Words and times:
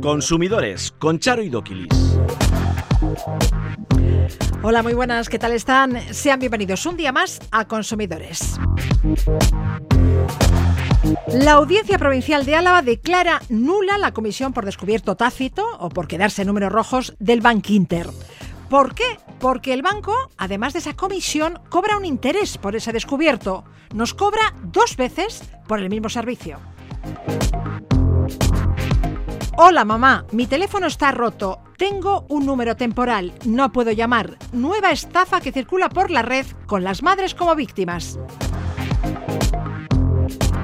Consumidores 0.00 0.92
con 0.92 1.18
Charo 1.18 1.42
y 1.42 1.48
Doquilis. 1.48 1.88
Hola, 4.62 4.84
muy 4.84 4.94
buenas, 4.94 5.28
¿qué 5.28 5.40
tal 5.40 5.50
están? 5.50 6.00
Sean 6.14 6.38
bienvenidos 6.38 6.86
un 6.86 6.96
día 6.96 7.10
más 7.10 7.40
a 7.50 7.66
Consumidores. 7.66 8.60
La 11.32 11.52
Audiencia 11.52 11.98
Provincial 11.98 12.44
de 12.44 12.54
Álava 12.54 12.82
declara 12.82 13.42
nula 13.48 13.98
la 13.98 14.12
comisión 14.12 14.52
por 14.52 14.64
descubierto 14.66 15.16
tácito 15.16 15.66
o 15.80 15.88
por 15.88 16.06
quedarse 16.06 16.44
números 16.44 16.70
rojos 16.70 17.16
del 17.18 17.40
Bank 17.40 17.70
Inter. 17.70 18.06
¿Por 18.68 18.94
qué? 18.94 19.16
Porque 19.40 19.72
el 19.72 19.80
banco, 19.80 20.14
además 20.36 20.74
de 20.74 20.80
esa 20.80 20.94
comisión, 20.94 21.58
cobra 21.70 21.96
un 21.96 22.04
interés 22.04 22.58
por 22.58 22.76
ese 22.76 22.92
descubierto. 22.92 23.64
Nos 23.94 24.12
cobra 24.12 24.54
dos 24.62 24.96
veces 24.96 25.42
por 25.66 25.78
el 25.78 25.88
mismo 25.88 26.10
servicio. 26.10 26.58
Hola 29.56 29.84
mamá, 29.84 30.26
mi 30.32 30.46
teléfono 30.46 30.86
está 30.86 31.12
roto. 31.12 31.60
Tengo 31.78 32.26
un 32.28 32.44
número 32.44 32.76
temporal, 32.76 33.32
no 33.46 33.72
puedo 33.72 33.90
llamar. 33.90 34.36
Nueva 34.52 34.90
estafa 34.90 35.40
que 35.40 35.50
circula 35.50 35.88
por 35.88 36.10
la 36.10 36.22
red 36.22 36.46
con 36.66 36.84
las 36.84 37.02
madres 37.02 37.34
como 37.34 37.54
víctimas. 37.54 38.18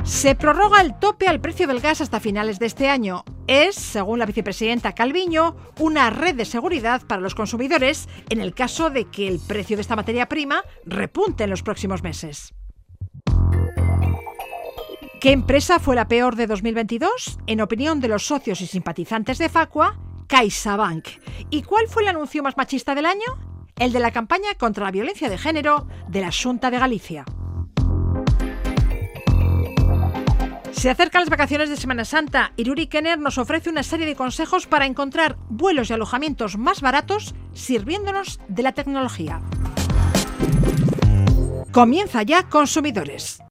Se 0.04 0.34
prorroga 0.34 0.82
el 0.82 0.98
tope 0.98 1.28
al 1.28 1.40
precio 1.40 1.66
del 1.66 1.80
gas 1.80 2.02
hasta 2.02 2.20
finales 2.20 2.58
de 2.58 2.66
este 2.66 2.90
año. 2.90 3.24
Es, 3.46 3.74
según 3.74 4.18
la 4.18 4.26
vicepresidenta 4.26 4.92
Calviño, 4.92 5.56
una 5.78 6.10
red 6.10 6.34
de 6.34 6.44
seguridad 6.44 7.00
para 7.06 7.22
los 7.22 7.34
consumidores 7.34 8.06
en 8.28 8.42
el 8.42 8.54
caso 8.54 8.90
de 8.90 9.06
que 9.06 9.26
el 9.26 9.40
precio 9.40 9.78
de 9.78 9.80
esta 9.80 9.96
materia 9.96 10.28
prima 10.28 10.62
repunte 10.84 11.44
en 11.44 11.50
los 11.50 11.62
próximos 11.62 12.02
meses. 12.02 12.52
¿Qué 15.22 15.32
empresa 15.32 15.78
fue 15.78 15.96
la 15.96 16.06
peor 16.06 16.36
de 16.36 16.48
2022? 16.48 17.38
En 17.46 17.62
opinión 17.62 18.00
de 18.00 18.08
los 18.08 18.26
socios 18.26 18.60
y 18.60 18.66
simpatizantes 18.66 19.38
de 19.38 19.48
Facua, 19.48 19.98
CaixaBank. 20.28 21.08
¿Y 21.48 21.62
cuál 21.62 21.88
fue 21.88 22.02
el 22.02 22.10
anuncio 22.10 22.42
más 22.42 22.58
machista 22.58 22.94
del 22.94 23.06
año? 23.06 23.24
El 23.78 23.94
de 23.94 24.00
la 24.00 24.12
campaña 24.12 24.50
contra 24.58 24.84
la 24.84 24.90
violencia 24.90 25.30
de 25.30 25.38
género 25.38 25.88
de 26.08 26.20
la 26.20 26.30
Junta 26.30 26.70
de 26.70 26.78
Galicia. 26.78 27.24
Se 30.76 30.90
acercan 30.90 31.22
las 31.22 31.30
vacaciones 31.30 31.70
de 31.70 31.76
Semana 31.76 32.04
Santa 32.04 32.52
y 32.56 32.64
Ruri 32.64 32.88
Kenner 32.88 33.18
nos 33.18 33.38
ofrece 33.38 33.70
una 33.70 33.82
serie 33.82 34.06
de 34.06 34.16
consejos 34.16 34.66
para 34.66 34.86
encontrar 34.86 35.36
vuelos 35.48 35.88
y 35.88 35.94
alojamientos 35.94 36.58
más 36.58 36.80
baratos 36.80 37.34
sirviéndonos 37.52 38.40
de 38.48 38.62
la 38.62 38.72
tecnología. 38.72 39.40
Comienza 41.72 42.22
ya 42.22 42.48
Consumidores. 42.48 43.43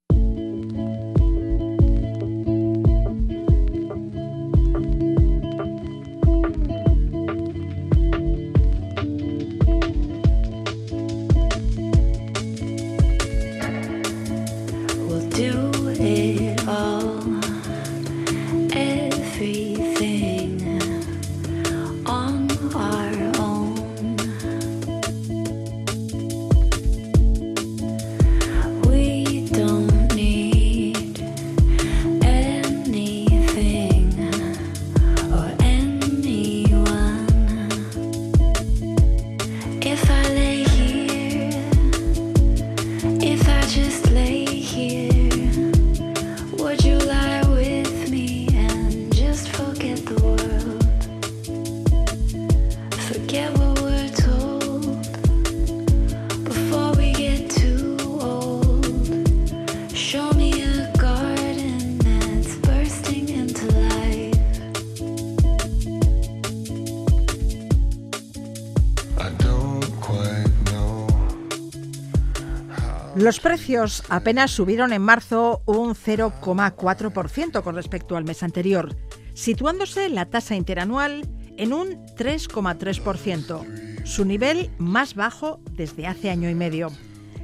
Los 73.23 73.39
precios 73.39 74.03
apenas 74.09 74.51
subieron 74.51 74.91
en 74.91 75.01
marzo 75.01 75.61
un 75.65 75.95
0,4% 75.95 77.63
con 77.63 77.75
respecto 77.75 78.17
al 78.17 78.25
mes 78.25 78.43
anterior, 78.43 78.97
situándose 79.33 80.09
la 80.09 80.25
tasa 80.25 80.55
interanual 80.55 81.25
en 81.55 81.71
un 81.71 82.05
3,3%, 82.17 84.03
su 84.03 84.25
nivel 84.25 84.71
más 84.77 85.15
bajo 85.15 85.61
desde 85.71 86.05
hace 86.05 86.31
año 86.31 86.49
y 86.49 86.55
medio. 86.55 86.89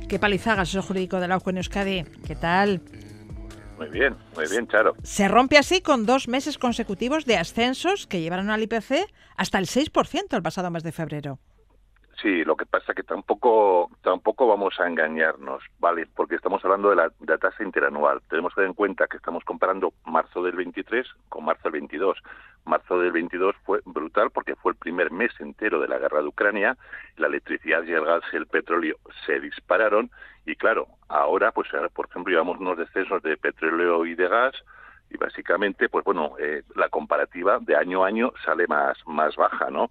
¿Qué 0.09 0.19
palizaga, 0.19 0.63
asesor 0.63 0.83
jurídico 0.83 1.21
de 1.21 1.29
la 1.29 1.37
UCO 1.37 1.51
en 1.51 1.57
Euskadi? 1.59 2.03
¿Qué 2.27 2.35
tal? 2.35 2.81
Muy 3.77 3.87
bien, 3.87 4.17
muy 4.35 4.49
bien, 4.49 4.67
Charo. 4.67 4.97
Se 5.03 5.29
rompe 5.29 5.57
así 5.57 5.79
con 5.79 6.05
dos 6.05 6.27
meses 6.27 6.57
consecutivos 6.57 7.23
de 7.23 7.37
ascensos 7.37 8.05
que 8.05 8.19
llevaron 8.19 8.49
al 8.49 8.63
IPC 8.63 9.09
hasta 9.37 9.57
el 9.57 9.67
6% 9.67 10.35
el 10.35 10.43
pasado 10.43 10.71
mes 10.71 10.83
de 10.83 10.91
febrero. 10.91 11.39
Sí, 12.21 12.43
lo 12.43 12.57
que 12.57 12.65
pasa 12.65 12.93
que 12.93 13.03
tampoco 13.03 13.89
tampoco 14.01 14.45
vamos 14.45 14.77
a 14.79 14.87
engañarnos, 14.87 15.63
¿vale? 15.79 16.05
Porque 16.15 16.35
estamos 16.35 16.63
hablando 16.65 16.89
de 16.89 16.97
la, 16.97 17.09
tasa 17.37 17.63
interanual. 17.63 18.21
Tenemos 18.29 18.51
que 18.51 18.55
tener 18.55 18.69
en 18.69 18.75
cuenta 18.75 19.07
que 19.07 19.15
estamos 19.15 19.43
comparando 19.45 19.93
marzo 20.05 20.43
del 20.43 20.57
23 20.57 21.07
con 21.29 21.45
marzo 21.45 21.63
del 21.63 21.73
22. 21.73 22.17
Marzo 22.65 22.99
del 22.99 23.13
22 23.13 23.55
fue 23.63 23.79
brutal 23.85 24.31
porque 24.31 24.55
fue 24.57 24.73
el 24.73 24.77
primer 24.77 25.11
mes 25.11 25.31
entero 25.39 25.79
de 25.79 25.87
la 25.87 25.97
guerra 25.97 26.21
de 26.21 26.27
Ucrania, 26.27 26.77
la 27.15 27.27
electricidad 27.27 27.83
y 27.83 27.93
el 27.93 28.03
gas 28.03 28.23
y 28.33 28.35
el 28.35 28.47
petróleo 28.47 28.97
se 29.25 29.39
dispararon 29.39 30.11
y 30.45 30.55
claro, 30.55 30.87
ahora 31.07 31.51
pues 31.51 31.69
por 31.93 32.07
ejemplo 32.07 32.31
llevamos 32.31 32.59
unos 32.59 32.77
descensos 32.77 33.23
de 33.23 33.37
petróleo 33.37 34.05
y 34.05 34.15
de 34.15 34.27
gas 34.27 34.55
y 35.09 35.17
básicamente 35.17 35.87
pues 35.87 36.03
bueno, 36.03 36.33
eh, 36.37 36.63
la 36.75 36.89
comparativa 36.89 37.59
de 37.61 37.77
año 37.77 38.03
a 38.03 38.07
año 38.07 38.33
sale 38.43 38.67
más 38.67 38.97
más 39.07 39.35
baja, 39.37 39.69
¿no? 39.71 39.89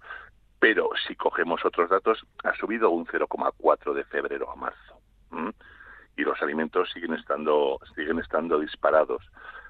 Pero 0.59 0.89
si 1.07 1.15
cogemos 1.15 1.63
otros 1.65 1.89
datos, 1.89 2.25
ha 2.43 2.53
subido 2.55 2.89
un 2.89 3.05
0,4 3.05 3.93
de 3.93 4.03
febrero 4.05 4.51
a 4.51 4.55
marzo. 4.55 4.99
Y 6.17 6.23
los 6.23 6.41
alimentos 6.41 6.89
siguen 6.91 7.13
estando, 7.13 7.79
siguen 7.95 8.19
estando 8.19 8.59
disparados. 8.59 9.23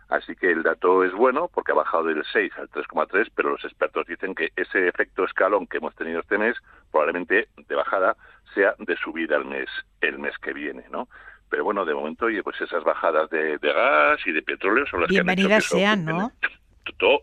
Así 0.10 0.36
que 0.36 0.52
el 0.52 0.64
dato 0.64 1.04
es 1.04 1.14
bueno 1.14 1.50
porque 1.54 1.72
ha 1.72 1.76
bajado 1.76 2.06
del 2.06 2.24
6 2.34 2.52
al 2.58 2.70
3,3, 2.72 3.30
pero 3.36 3.52
los 3.52 3.64
expertos 3.64 4.08
dicen 4.08 4.34
que 4.34 4.52
ese 4.56 4.88
efecto 4.88 5.24
escalón 5.24 5.68
que 5.68 5.78
hemos 5.78 5.94
tenido 5.96 6.22
este 6.22 6.40
mes 6.40 6.58
probablemente 6.92 7.48
de 7.56 7.76
bajada 7.76 8.18
sea 8.56 8.74
de 8.80 8.98
subida 8.98 9.38
el 9.38 9.46
mes 9.46 9.70
el 10.02 10.18
mes 10.18 10.36
que 10.40 10.54
viene, 10.54 10.86
¿no? 10.90 11.08
Pero 11.50 11.64
bueno, 11.64 11.86
de 11.86 11.94
momento, 11.94 12.26
oye, 12.26 12.42
pues 12.42 12.60
esas 12.62 12.84
bajadas 12.84 13.30
de, 13.30 13.58
gas 13.62 14.20
y 14.26 14.32
de 14.32 14.42
petróleo 14.42 14.86
son 14.88 15.02
las 15.02 15.12
que 15.12 15.20
han 15.20 15.30
hecho 15.30 15.62
sean, 15.62 16.06
¿no? 16.06 16.32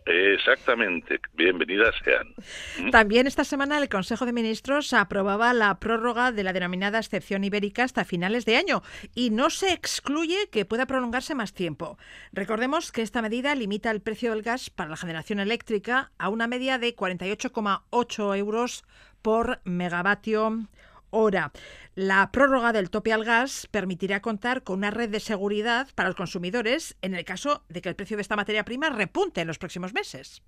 exactamente, 0.05 1.19
bienvenidas 1.33 1.93
sean. 2.03 2.33
¿Mm? 2.79 2.91
También 2.91 3.27
esta 3.27 3.43
semana 3.43 3.77
el 3.77 3.89
Consejo 3.89 4.25
de 4.25 4.33
Ministros 4.33 4.93
aprobaba 4.93 5.53
la 5.53 5.79
prórroga 5.79 6.31
de 6.31 6.43
la 6.43 6.53
denominada 6.53 6.99
excepción 6.99 7.43
ibérica 7.43 7.83
hasta 7.83 8.05
finales 8.05 8.45
de 8.45 8.57
año 8.57 8.81
y 9.13 9.29
no 9.29 9.49
se 9.49 9.73
excluye 9.73 10.49
que 10.51 10.65
pueda 10.65 10.85
prolongarse 10.85 11.35
más 11.35 11.53
tiempo. 11.53 11.97
Recordemos 12.31 12.91
que 12.91 13.01
esta 13.01 13.21
medida 13.21 13.55
limita 13.55 13.91
el 13.91 14.01
precio 14.01 14.31
del 14.31 14.43
gas 14.43 14.69
para 14.69 14.89
la 14.89 14.97
generación 14.97 15.39
eléctrica 15.39 16.11
a 16.17 16.29
una 16.29 16.47
media 16.47 16.77
de 16.77 16.95
48,8 16.95 18.37
euros 18.37 18.83
por 19.21 19.59
megavatio 19.63 20.67
hora. 21.09 21.51
La 21.95 22.31
prórroga 22.31 22.73
del 22.73 22.89
tope 22.89 23.13
al 23.13 23.23
gas 23.23 23.67
permitirá 23.71 24.21
contar 24.21 24.63
con 24.63 24.77
una 24.77 24.91
red 24.91 25.09
de 25.09 25.19
seguridad 25.19 25.87
para 25.95 26.09
los 26.09 26.15
consumidores 26.15 26.97
en 27.01 27.15
el 27.15 27.25
caso 27.25 27.63
de 27.69 27.81
que 27.81 27.89
el 27.89 27.95
precio 27.95 28.17
de 28.17 28.21
esta 28.21 28.35
materia 28.35 28.65
prima 28.65 28.89
repunte 28.89 29.41
en 29.41 29.47
los 29.47 29.57
próximos 29.57 29.93
meses. 29.93 30.43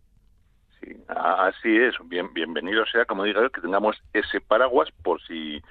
Sí, 0.79 0.95
así 1.07 1.77
es. 1.77 1.95
Bien, 2.05 2.33
bienvenido 2.33 2.85
sea, 2.85 3.05
como 3.05 3.23
digo, 3.23 3.49
que 3.49 3.61
tengamos 3.61 3.97
ese 4.13 4.41
paraguas 4.41 4.89
por 5.03 5.21
si 5.23 5.61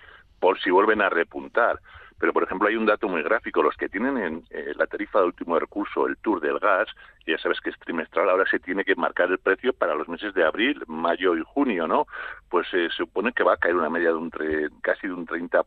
por 0.40 0.60
si 0.60 0.70
vuelven 0.70 1.02
a 1.02 1.08
repuntar. 1.08 1.80
Pero, 2.18 2.32
por 2.32 2.42
ejemplo, 2.42 2.68
hay 2.68 2.76
un 2.76 2.86
dato 2.86 3.08
muy 3.08 3.22
gráfico. 3.22 3.62
Los 3.62 3.76
que 3.76 3.88
tienen 3.88 4.18
en 4.18 4.44
eh, 4.50 4.72
la 4.76 4.86
tarifa 4.86 5.20
de 5.20 5.26
último 5.26 5.58
recurso, 5.58 6.06
el 6.06 6.16
tour 6.18 6.40
del 6.40 6.58
gas, 6.58 6.88
ya 7.26 7.38
sabes 7.38 7.60
que 7.60 7.70
es 7.70 7.78
trimestral, 7.78 8.28
ahora 8.28 8.44
se 8.50 8.58
tiene 8.58 8.84
que 8.84 8.96
marcar 8.96 9.30
el 9.30 9.38
precio 9.38 9.72
para 9.72 9.94
los 9.94 10.08
meses 10.08 10.34
de 10.34 10.44
abril, 10.44 10.82
mayo 10.86 11.36
y 11.36 11.42
junio, 11.44 11.86
¿no? 11.86 12.06
Pues 12.48 12.66
se 12.68 12.88
supone 12.90 13.32
que 13.32 13.44
va 13.44 13.54
a 13.54 13.56
caer 13.56 13.76
una 13.76 13.90
media 13.90 14.08
de 14.08 14.14
un 14.14 14.30
casi 14.80 15.06
de 15.06 15.12
un 15.12 15.26
30%, 15.26 15.64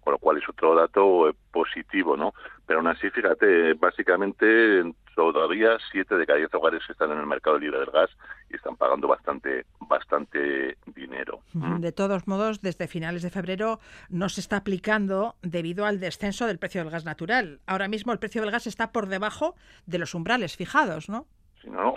con 0.00 0.12
lo 0.12 0.18
cual 0.18 0.38
es 0.38 0.48
otro 0.48 0.74
dato 0.74 1.28
eh, 1.28 1.34
positivo, 1.50 2.16
¿no? 2.16 2.34
Pero 2.66 2.80
aún 2.80 2.88
así, 2.88 3.10
fíjate, 3.10 3.74
básicamente 3.74 4.82
todavía 5.16 5.76
siete 5.90 6.16
de 6.16 6.26
cada 6.26 6.38
diez 6.38 6.54
hogares 6.54 6.82
están 6.88 7.10
en 7.10 7.18
el 7.18 7.26
mercado 7.26 7.58
libre 7.58 7.80
del 7.80 7.90
gas 7.90 8.10
y 8.50 8.56
están 8.56 8.76
pagando 8.76 9.08
bastante, 9.08 9.64
bastante 9.80 10.76
dinero. 10.94 11.40
¿Mm? 11.54 11.80
De 11.80 11.92
todos 11.92 12.28
modos, 12.28 12.60
desde 12.60 12.86
finales 12.86 13.22
de 13.22 13.30
febrero 13.30 13.80
no 14.10 14.28
se 14.28 14.40
está 14.40 14.58
aplicando 14.58 15.36
debido 15.42 15.86
al 15.86 15.98
descenso 16.00 16.46
del 16.46 16.58
precio 16.58 16.82
del 16.82 16.90
gas 16.90 17.04
natural. 17.04 17.60
Ahora 17.66 17.88
mismo 17.88 18.12
el 18.12 18.18
precio 18.18 18.42
del 18.42 18.50
gas 18.50 18.66
está 18.66 18.92
por 18.92 19.08
debajo 19.08 19.54
de 19.86 19.98
los 19.98 20.14
umbrales 20.14 20.56
fijados, 20.56 21.08
¿no? 21.08 21.26
Si 21.62 21.70
no, 21.70 21.94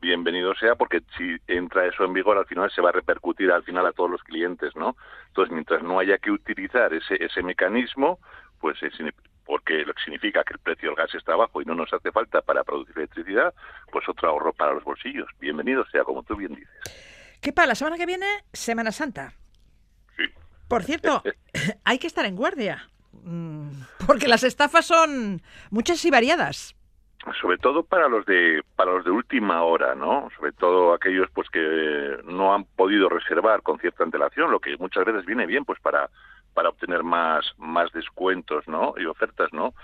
bienvenido, 0.00 0.54
sea 0.54 0.74
porque 0.74 1.02
si 1.16 1.36
entra 1.46 1.86
eso 1.86 2.04
en 2.04 2.14
vigor 2.14 2.38
al 2.38 2.46
final 2.46 2.70
se 2.70 2.80
va 2.80 2.88
a 2.88 2.92
repercutir 2.92 3.52
al 3.52 3.62
final 3.62 3.86
a 3.86 3.92
todos 3.92 4.10
los 4.10 4.22
clientes, 4.22 4.74
¿no? 4.74 4.96
Entonces, 5.28 5.52
mientras 5.52 5.82
no 5.82 6.00
haya 6.00 6.18
que 6.18 6.30
utilizar 6.30 6.92
ese, 6.94 7.22
ese 7.22 7.42
mecanismo, 7.42 8.18
pues 8.60 8.82
es 8.82 8.94
porque 9.48 9.82
lo 9.86 9.94
que 9.94 10.02
significa 10.04 10.44
que 10.44 10.52
el 10.52 10.58
precio 10.58 10.90
del 10.90 10.96
gas 10.96 11.14
está 11.14 11.34
bajo 11.34 11.62
y 11.62 11.64
no 11.64 11.74
nos 11.74 11.90
hace 11.90 12.12
falta 12.12 12.42
para 12.42 12.62
producir 12.64 12.98
electricidad, 12.98 13.54
pues 13.90 14.06
otro 14.06 14.28
ahorro 14.28 14.52
para 14.52 14.74
los 14.74 14.84
bolsillos. 14.84 15.26
Bienvenido 15.40 15.86
sea, 15.90 16.04
como 16.04 16.22
tú 16.22 16.36
bien 16.36 16.54
dices. 16.54 17.38
¿Qué 17.40 17.50
para 17.50 17.68
la 17.68 17.74
semana 17.74 17.96
que 17.96 18.04
viene? 18.04 18.26
Semana 18.52 18.92
Santa. 18.92 19.32
Sí. 20.18 20.24
Por 20.68 20.84
cierto, 20.84 21.22
hay 21.84 21.98
que 21.98 22.06
estar 22.06 22.26
en 22.26 22.36
guardia, 22.36 22.90
mm, 23.12 23.70
porque 24.06 24.28
las 24.28 24.44
estafas 24.44 24.84
son 24.84 25.40
muchas 25.70 26.04
y 26.04 26.10
variadas 26.10 26.74
sobre 27.40 27.58
todo 27.58 27.82
para 27.82 28.08
los 28.08 28.24
de 28.26 28.62
para 28.76 28.92
los 28.92 29.04
de 29.04 29.10
última 29.10 29.62
hora 29.62 29.94
no 29.94 30.28
sobre 30.36 30.52
todo 30.52 30.94
aquellos 30.94 31.28
pues 31.34 31.50
que 31.50 32.18
no 32.24 32.54
han 32.54 32.64
podido 32.64 33.08
reservar 33.08 33.62
con 33.62 33.78
cierta 33.78 34.04
antelación 34.04 34.50
lo 34.50 34.60
que 34.60 34.76
muchas 34.78 35.04
veces 35.04 35.26
viene 35.26 35.44
bien 35.44 35.64
pues 35.64 35.78
para 35.80 36.08
para 36.58 36.70
obtener 36.70 37.04
más 37.04 37.54
más 37.56 37.92
descuentos 37.92 38.66
no 38.66 38.94
y 38.98 39.06
ofertas 39.06 39.52
no 39.52 39.74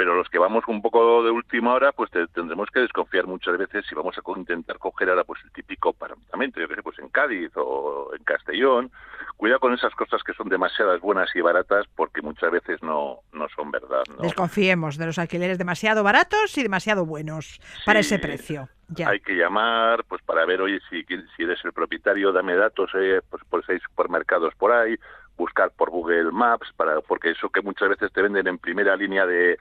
pero 0.00 0.14
los 0.14 0.30
que 0.30 0.38
vamos 0.38 0.64
un 0.66 0.80
poco 0.80 1.22
de 1.22 1.30
última 1.30 1.74
hora, 1.74 1.92
pues 1.92 2.10
tendremos 2.32 2.70
que 2.70 2.80
desconfiar 2.80 3.26
muchas 3.26 3.58
veces 3.58 3.84
si 3.86 3.94
vamos 3.94 4.16
a 4.16 4.38
intentar 4.38 4.78
coger 4.78 5.10
ahora 5.10 5.24
pues 5.24 5.42
el 5.44 5.52
típico 5.52 5.90
apartamento, 5.90 6.58
yo 6.58 6.66
que 6.68 6.76
sé, 6.76 6.82
pues 6.82 6.98
en 7.00 7.10
Cádiz 7.10 7.50
o 7.56 8.10
en 8.16 8.24
Castellón. 8.24 8.90
Cuidado 9.36 9.60
con 9.60 9.74
esas 9.74 9.94
cosas 9.94 10.22
que 10.22 10.32
son 10.32 10.48
demasiadas 10.48 11.02
buenas 11.02 11.28
y 11.34 11.42
baratas 11.42 11.84
porque 11.94 12.22
muchas 12.22 12.50
veces 12.50 12.82
no, 12.82 13.18
no 13.34 13.46
son 13.54 13.70
verdad. 13.70 14.04
Desconfiemos 14.22 14.96
de 14.96 15.04
los 15.04 15.18
alquileres 15.18 15.58
demasiado 15.58 16.02
baratos 16.02 16.56
y 16.56 16.62
demasiado 16.62 17.04
buenos 17.04 17.60
para 17.84 17.98
ese 18.00 18.18
precio. 18.18 18.70
Hay 19.06 19.20
que 19.20 19.34
llamar 19.34 20.04
pues 20.04 20.22
para 20.22 20.46
ver, 20.46 20.62
oye, 20.62 20.80
si, 20.88 21.04
si 21.04 21.42
eres 21.42 21.62
el 21.62 21.74
propietario, 21.74 22.32
dame 22.32 22.56
datos, 22.56 22.90
eh, 22.94 23.20
pues, 23.28 23.42
pues 23.50 23.68
hay 23.68 23.78
supermercados 23.80 24.54
por 24.54 24.72
ahí, 24.72 24.96
buscar 25.40 25.70
por 25.70 25.90
Google 25.90 26.30
Maps 26.32 26.68
para 26.76 27.00
porque 27.00 27.30
eso 27.30 27.48
que 27.48 27.62
muchas 27.62 27.88
veces 27.88 28.12
te 28.12 28.22
venden 28.22 28.46
en 28.46 28.58
primera 28.58 28.94
línea 28.94 29.24
de, 29.26 29.58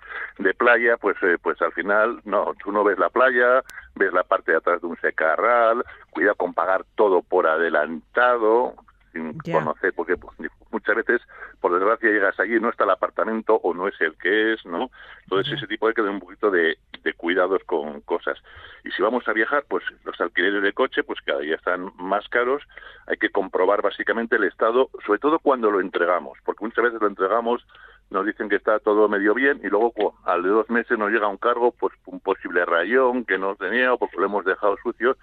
playa 0.57 0.97
pues 0.97 1.15
eh, 1.23 1.37
pues 1.41 1.61
al 1.61 1.71
final 1.71 2.19
no 2.25 2.53
tú 2.61 2.71
no 2.71 2.83
ves 2.83 2.99
la 2.99 3.09
playa 3.09 3.63
ves 3.95 4.11
la 4.11 4.23
parte 4.23 4.51
de 4.51 4.57
atrás 4.57 4.81
de 4.81 4.87
un 4.87 4.97
secarral 4.99 5.85
cuida 6.09 6.33
con 6.33 6.53
pagar 6.53 6.83
todo 6.95 7.21
por 7.21 7.47
adelantado 7.47 8.75
sin 9.11 9.37
conocer 9.39 9.93
porque 9.95 10.17
pues, 10.17 10.35
muchas 10.71 10.95
veces 10.95 11.21
por 11.59 11.73
desgracia 11.73 12.09
llegas 12.09 12.39
allí 12.39 12.55
y 12.55 12.59
no 12.59 12.69
está 12.69 12.83
el 12.83 12.91
apartamento 12.91 13.55
o 13.55 13.73
no 13.73 13.87
es 13.87 13.99
el 14.01 14.15
que 14.17 14.53
es 14.53 14.65
no 14.65 14.89
entonces 15.23 15.53
ese 15.53 15.67
tipo 15.67 15.87
hay 15.87 15.93
que 15.93 16.01
tener 16.01 16.13
un 16.13 16.19
poquito 16.19 16.51
de, 16.51 16.77
de 17.03 17.13
cuidados 17.13 17.63
con 17.65 18.01
cosas. 18.01 18.37
Y 18.83 18.91
si 18.91 19.01
vamos 19.01 19.27
a 19.27 19.33
viajar, 19.33 19.65
pues 19.67 19.83
los 20.03 20.19
alquileres 20.19 20.61
de 20.61 20.73
coche, 20.73 21.03
pues 21.03 21.19
cada 21.21 21.39
día 21.39 21.55
están 21.55 21.91
más 21.97 22.27
caros. 22.29 22.63
Hay 23.07 23.17
que 23.17 23.29
comprobar 23.29 23.81
básicamente 23.81 24.35
el 24.35 24.45
estado, 24.45 24.89
sobre 25.05 25.19
todo 25.19 25.39
cuando 25.39 25.71
lo 25.71 25.81
entregamos, 25.81 26.37
porque 26.45 26.65
muchas 26.65 26.85
veces 26.85 27.01
lo 27.01 27.07
entregamos, 27.07 27.65
nos 28.09 28.25
dicen 28.25 28.49
que 28.49 28.55
está 28.55 28.79
todo 28.79 29.07
medio 29.07 29.33
bien 29.33 29.59
y 29.63 29.67
luego 29.67 29.93
al 30.25 30.43
de 30.43 30.49
dos 30.49 30.69
meses 30.69 30.97
nos 30.97 31.11
llega 31.11 31.27
un 31.27 31.37
cargo, 31.37 31.71
pues 31.71 31.93
un 32.05 32.19
posible 32.19 32.65
rayón 32.65 33.25
que 33.25 33.37
no 33.37 33.55
tenía 33.55 33.93
o 33.93 33.97
porque 33.97 34.17
lo 34.17 34.25
hemos 34.25 34.45
dejado 34.45 34.75
sucio. 34.81 35.17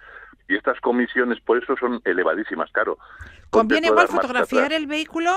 Y 0.47 0.55
estas 0.55 0.79
comisiones, 0.79 1.41
por 1.41 1.61
eso 1.61 1.75
son 1.77 1.99
elevadísimas, 2.05 2.71
claro. 2.71 2.97
¿Conviene 3.49 3.87
igual 3.87 4.07
fotografiar 4.07 4.71
el 4.71 4.87
vehículo 4.87 5.31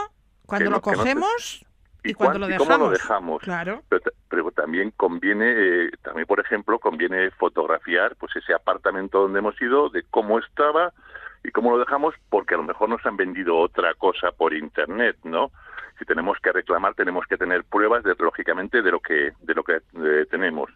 cuando 0.46 0.70
lo 0.70 0.80
cogemos? 0.80 1.64
y, 2.02 2.14
cuando 2.14 2.38
lo 2.38 2.46
dejamos. 2.46 2.68
cómo 2.68 2.86
lo 2.86 2.92
dejamos. 2.92 3.42
Claro. 3.42 3.82
Pero, 4.28 4.50
también 4.52 4.92
conviene, 4.96 5.52
eh, 5.56 5.90
también 6.02 6.26
por 6.26 6.40
ejemplo, 6.40 6.78
conviene 6.78 7.30
fotografiar 7.32 8.16
pues 8.16 8.34
ese 8.36 8.54
apartamento 8.54 9.22
donde 9.22 9.38
hemos 9.38 9.60
ido, 9.60 9.90
de 9.90 10.04
cómo 10.10 10.38
estaba 10.38 10.92
y 11.42 11.50
cómo 11.50 11.70
lo 11.70 11.78
dejamos, 11.78 12.14
porque 12.28 12.54
a 12.54 12.58
lo 12.58 12.64
mejor 12.64 12.88
nos 12.88 13.04
han 13.06 13.16
vendido 13.16 13.56
otra 13.56 13.94
cosa 13.94 14.30
por 14.32 14.52
internet, 14.54 15.16
¿no? 15.24 15.50
Si 15.98 16.04
tenemos 16.04 16.38
que 16.40 16.52
reclamar, 16.52 16.94
tenemos 16.94 17.26
que 17.26 17.36
tener 17.36 17.64
pruebas, 17.64 18.02
de, 18.04 18.14
lógicamente, 18.18 18.82
de 18.82 18.90
lo 18.90 19.00
que 19.00 19.32
de 19.40 19.54
lo 19.54 19.62
que 19.62 19.76
eh, 19.76 20.26
tenemos. 20.30 20.70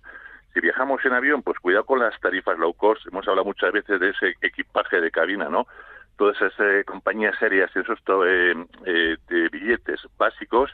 Si 0.53 0.61
viajamos 0.61 1.05
en 1.05 1.13
avión, 1.13 1.43
pues 1.43 1.59
cuidado 1.59 1.85
con 1.85 1.99
las 1.99 2.19
tarifas 2.21 2.59
low 2.59 2.75
cost. 2.75 3.07
Hemos 3.07 3.27
hablado 3.27 3.45
muchas 3.45 3.73
veces 3.73 3.99
de 3.99 4.11
ese 4.11 4.35
equipaje 4.41 5.01
de 5.01 5.11
cabina, 5.11 5.49
¿no? 5.49 5.67
Todas 6.17 6.37
esas 6.37 6.53
eh, 6.61 6.85
compañías 6.85 7.37
serias 7.39 7.71
y 7.75 7.81
esos 7.81 7.99
eh, 8.27 8.55
eh, 8.87 9.17
de 9.29 9.49
billetes 9.49 10.01
básicos, 10.17 10.71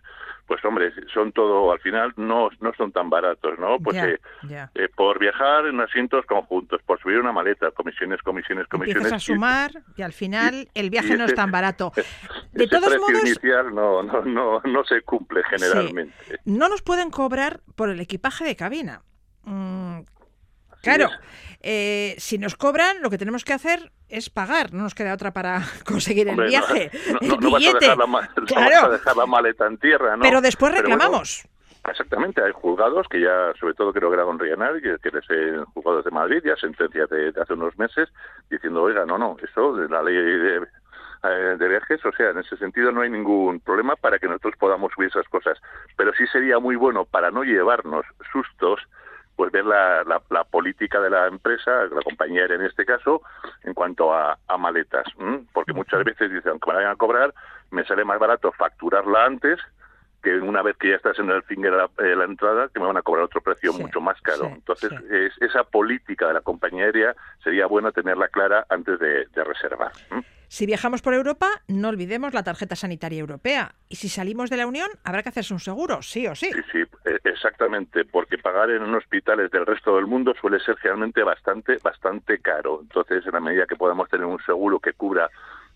pues 0.46 0.64
hombre, 0.64 0.92
son 1.14 1.32
todo, 1.32 1.70
al 1.70 1.78
final 1.80 2.12
no, 2.16 2.48
no 2.60 2.72
son 2.76 2.90
tan 2.90 3.08
baratos, 3.08 3.58
¿no? 3.58 3.78
Pues 3.78 3.96
eh, 3.98 4.88
por 4.96 5.18
viajar 5.18 5.66
en 5.66 5.80
asientos 5.80 6.26
conjuntos, 6.26 6.82
por 6.82 7.00
subir 7.00 7.18
una 7.18 7.32
maleta, 7.32 7.70
comisiones, 7.70 8.20
comisiones, 8.22 8.66
comisiones. 8.66 9.04
Empiezas 9.04 9.22
a 9.22 9.24
sumar 9.24 9.70
y, 9.96 10.02
al 10.02 10.12
final 10.12 10.68
el 10.74 10.90
viaje 10.90 11.16
no 11.16 11.24
es 11.24 11.34
tan 11.34 11.52
barato. 11.52 11.92
De 12.52 12.66
todos 12.66 12.96
modos, 12.98 13.22
inicial 13.24 13.72
no, 13.74 14.02
no, 14.02 14.22
no, 14.22 14.60
no 14.64 14.84
se 14.84 15.02
cumple 15.02 15.42
generalmente. 15.44 16.14
No 16.44 16.68
nos 16.68 16.82
pueden 16.82 17.10
cobrar 17.10 17.60
por 17.76 17.88
el 17.88 18.00
equipaje 18.00 18.44
de 18.44 18.56
cabina. 18.56 19.02
Claro. 20.82 21.08
Eh, 21.62 22.14
si 22.18 22.38
nos 22.38 22.56
cobran, 22.56 23.02
lo 23.02 23.10
que 23.10 23.18
tenemos 23.18 23.44
que 23.44 23.52
hacer 23.52 23.92
es 24.08 24.30
pagar, 24.30 24.72
no 24.72 24.82
nos 24.82 24.94
queda 24.94 25.12
otra 25.12 25.32
para 25.32 25.62
conseguir 25.84 26.28
el 26.28 26.40
viaje, 26.40 26.90
el 27.20 27.36
billete. 27.38 27.94
Vas 27.94 28.84
a 28.84 28.88
dejar 28.88 29.16
la, 29.16 29.26
maleta 29.26 29.66
en 29.66 29.78
tierra, 29.78 30.16
¿no? 30.16 30.22
Pero 30.22 30.40
después 30.40 30.74
reclamamos. 30.74 31.46
Exactamente, 31.88 32.42
hay 32.42 32.52
juzgados 32.52 33.08
que 33.08 33.20
ya, 33.20 33.52
sobre 33.58 33.72
todo 33.72 33.92
creo 33.92 34.10
que 34.10 34.14
era 34.16 34.24
con 34.24 34.38
Rianar, 34.38 34.80
que, 34.82 34.96
que 35.02 35.10
les 35.10 35.24
he 35.30 35.64
juzgados 35.72 36.04
de 36.04 36.10
Madrid, 36.10 36.42
ya 36.44 36.54
sentencias 36.56 37.08
de, 37.08 37.32
hace 37.40 37.54
unos 37.54 37.78
meses, 37.78 38.08
diciendo, 38.50 38.82
oiga, 38.82 39.06
no, 39.06 39.16
no, 39.16 39.36
eso 39.42 39.74
de 39.74 39.88
la 39.88 40.02
ley 40.02 40.14
de, 40.14 40.66
eh, 41.22 41.56
de 41.58 41.68
viajes, 41.68 42.04
o 42.04 42.12
sea, 42.12 42.30
en 42.30 42.38
ese 42.38 42.56
sentido 42.56 42.92
no 42.92 43.02
hay 43.02 43.10
ningún 43.10 43.60
problema 43.60 43.96
para 43.96 44.18
que 44.18 44.26
nosotros 44.26 44.54
podamos 44.58 44.92
subir 44.92 45.08
esas 45.08 45.28
cosas. 45.28 45.58
Pero 45.96 46.12
sí 46.14 46.26
sería 46.26 46.58
muy 46.58 46.76
bueno 46.76 47.04
para 47.04 47.30
no 47.30 47.44
llevarnos 47.44 48.06
sustos 48.32 48.80
pues 49.40 49.52
ver 49.52 49.64
la, 49.64 50.04
la, 50.04 50.44
política 50.44 51.00
de 51.00 51.08
la 51.08 51.26
empresa, 51.26 51.86
la 51.86 52.02
compañía 52.02 52.44
en 52.44 52.60
este 52.60 52.84
caso, 52.84 53.22
en 53.64 53.72
cuanto 53.72 54.12
a, 54.12 54.36
maletas. 54.58 55.06
Porque 55.54 55.72
muchas 55.72 56.04
veces 56.04 56.30
dicen, 56.30 56.50
aunque 56.50 56.68
me 56.68 56.76
vayan 56.76 56.92
a 56.92 56.96
cobrar, 56.96 57.32
me 57.70 57.82
sale 57.86 58.04
más 58.04 58.18
barato 58.18 58.52
facturarla 58.52 59.24
antes 59.24 59.58
que 60.22 60.38
una 60.38 60.62
vez 60.62 60.76
que 60.76 60.90
ya 60.90 60.96
estás 60.96 61.18
en 61.18 61.30
el 61.30 61.42
finger 61.42 61.72
de 61.98 62.16
la, 62.16 62.24
entrada, 62.24 62.68
que 62.68 62.80
me 62.80 62.86
van 62.86 62.96
a 62.96 63.02
cobrar 63.02 63.24
otro 63.24 63.40
precio 63.40 63.72
mucho 63.72 64.00
más 64.00 64.20
caro. 64.20 64.46
Entonces, 64.46 64.92
esa 65.40 65.64
política 65.64 66.28
de 66.28 66.34
la 66.34 66.40
compañía 66.40 66.84
aérea 66.84 67.14
sería 67.42 67.66
bueno 67.66 67.92
tenerla 67.92 68.28
clara 68.28 68.66
antes 68.68 68.98
de, 68.98 69.26
reservar. 69.44 69.92
Si 70.48 70.66
viajamos 70.66 71.00
por 71.00 71.14
Europa, 71.14 71.48
no 71.68 71.88
olvidemos 71.88 72.34
la 72.34 72.42
tarjeta 72.42 72.74
sanitaria 72.74 73.20
europea. 73.20 73.74
Y 73.88 73.96
si 73.96 74.08
salimos 74.08 74.50
de 74.50 74.56
la 74.56 74.66
Unión, 74.66 74.88
habrá 75.04 75.22
que 75.22 75.28
hacerse 75.28 75.54
un 75.54 75.60
seguro, 75.60 76.02
sí 76.02 76.26
o 76.26 76.34
sí. 76.34 76.50
Sí, 76.52 76.60
sí, 76.72 76.78
e, 77.04 77.20
exactamente, 77.24 78.04
porque 78.04 78.36
pagar 78.36 78.70
en 78.70 78.82
hospitales 78.94 79.50
del 79.52 79.64
resto 79.64 79.94
del 79.94 80.06
mundo 80.06 80.34
suele 80.40 80.58
ser 80.60 80.76
realmente 80.82 81.22
bastante, 81.22 81.78
bastante 81.82 82.40
caro. 82.40 82.80
Entonces, 82.82 83.24
en 83.24 83.32
la 83.32 83.40
medida 83.40 83.66
que 83.66 83.76
podamos 83.76 84.08
tener 84.08 84.26
un 84.26 84.42
seguro 84.44 84.80
que 84.80 84.92
cubra 84.92 85.30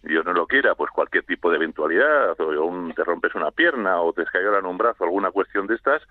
Dios 0.04 0.24
no 0.24 0.32
lo 0.32 0.46
quiera, 0.46 0.74
pues 0.74 0.90
cualquier 0.90 1.24
tipo 1.24 1.50
de 1.50 1.56
eventualidad, 1.56 2.38
o 2.40 2.64
un, 2.64 2.92
te 2.94 3.04
rompes 3.04 3.34
una 3.34 3.50
pierna 3.50 4.00
o 4.00 4.12
te 4.12 4.22
en 4.22 4.66
un 4.66 4.78
brazo, 4.78 5.04
alguna 5.04 5.30
cuestión 5.30 5.66
de 5.66 5.74
estas, 5.74 6.02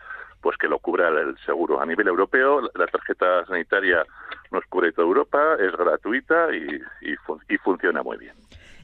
pues 0.42 0.58
que 0.58 0.68
lo 0.68 0.80
cubra 0.80 1.10
el 1.10 1.38
seguro. 1.46 1.82
A 1.82 1.86
nivel 1.86 2.08
europeo, 2.08 2.62
la 2.62 2.88
tarjeta 2.88 3.46
sanitaria 3.46 4.06
nos 4.52 4.66
cubre 4.66 4.92
toda 4.92 5.08
Europa, 5.08 5.56
es 5.60 5.72
gratuita 5.72 6.48
y, 6.54 6.82
y, 7.10 7.58
funciona 7.58 8.04
muy 8.04 8.18
bien. 8.18 8.36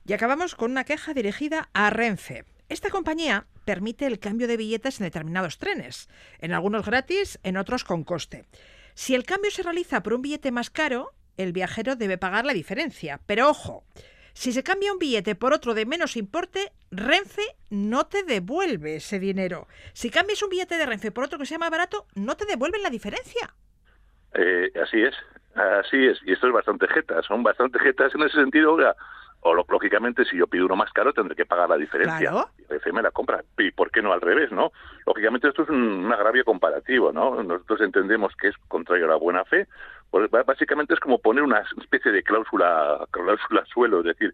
Y 0.05 0.13
acabamos 0.13 0.55
con 0.55 0.71
una 0.71 0.83
queja 0.83 1.13
dirigida 1.13 1.69
a 1.73 1.89
Renfe. 1.89 2.45
Esta 2.69 2.89
compañía 2.89 3.45
permite 3.65 4.05
el 4.05 4.19
cambio 4.19 4.47
de 4.47 4.57
billetes 4.57 4.99
en 4.99 5.05
determinados 5.05 5.57
trenes, 5.57 6.07
en 6.39 6.53
algunos 6.53 6.85
gratis, 6.85 7.39
en 7.43 7.57
otros 7.57 7.83
con 7.83 8.03
coste. 8.03 8.45
Si 8.93 9.15
el 9.15 9.23
cambio 9.23 9.51
se 9.51 9.63
realiza 9.63 10.01
por 10.03 10.13
un 10.13 10.21
billete 10.21 10.51
más 10.51 10.69
caro, 10.69 11.11
el 11.37 11.53
viajero 11.53 11.95
debe 11.95 12.17
pagar 12.17 12.45
la 12.45 12.53
diferencia. 12.53 13.19
Pero 13.25 13.49
ojo, 13.49 13.83
Si 14.39 14.53
se 14.53 14.63
cambia 14.63 14.93
un 14.93 14.99
billete 14.99 15.35
por 15.35 15.51
otro 15.51 15.73
de 15.73 15.85
menos 15.85 16.15
importe, 16.15 16.71
Renfe 16.91 17.41
no 17.71 18.05
te 18.05 18.23
devuelve 18.23 18.95
ese 18.95 19.19
dinero. 19.19 19.67
Si 19.91 20.09
cambias 20.09 20.41
un 20.41 20.49
billete 20.49 20.77
de 20.77 20.85
Renfe 20.85 21.11
por 21.11 21.25
otro 21.25 21.37
que 21.37 21.45
sea 21.45 21.57
más 21.57 21.69
barato, 21.69 22.05
no 22.15 22.37
te 22.37 22.45
devuelven 22.45 22.81
la 22.81 22.89
diferencia. 22.89 23.53
Eh, 24.33 24.71
así 24.81 25.03
es, 25.03 25.13
así 25.55 26.05
es. 26.05 26.19
Y 26.25 26.31
esto 26.31 26.47
es 26.47 26.53
bastante 26.53 26.87
jeta. 26.87 27.21
Son 27.23 27.43
bastante 27.43 27.79
jetas 27.79 28.15
en 28.15 28.21
ese 28.21 28.37
sentido. 28.37 28.77
O 29.41 29.53
lógicamente, 29.53 30.23
si 30.23 30.37
yo 30.37 30.47
pido 30.47 30.67
uno 30.67 30.77
más 30.77 30.93
caro, 30.93 31.11
tendré 31.11 31.35
que 31.35 31.45
pagar 31.45 31.67
la 31.67 31.75
diferencia. 31.75 32.31
Claro. 32.31 32.49
Y 32.59 32.63
Renfe 32.63 32.93
me 32.93 33.01
la 33.01 33.11
compra. 33.11 33.43
¿Y 33.57 33.71
por 33.71 33.91
qué 33.91 34.01
no 34.01 34.13
al 34.13 34.21
revés, 34.21 34.53
no? 34.53 34.71
Lógicamente, 35.05 35.49
esto 35.49 35.63
es 35.63 35.69
un, 35.69 35.81
un 35.81 36.13
agravio 36.13 36.45
comparativo, 36.45 37.11
¿no? 37.11 37.43
Nosotros 37.43 37.81
entendemos 37.81 38.33
que 38.37 38.47
es 38.47 38.55
contrario 38.69 39.03
a 39.03 39.09
la 39.09 39.15
buena 39.17 39.43
fe. 39.43 39.67
Pues 40.11 40.29
básicamente 40.31 40.93
es 40.95 40.99
como 40.99 41.19
poner 41.19 41.43
una 41.43 41.63
especie 41.81 42.11
de 42.11 42.23
cláusula, 42.23 43.05
cláusula 43.11 43.65
suelo, 43.65 43.99
es 43.99 44.05
decir, 44.05 44.33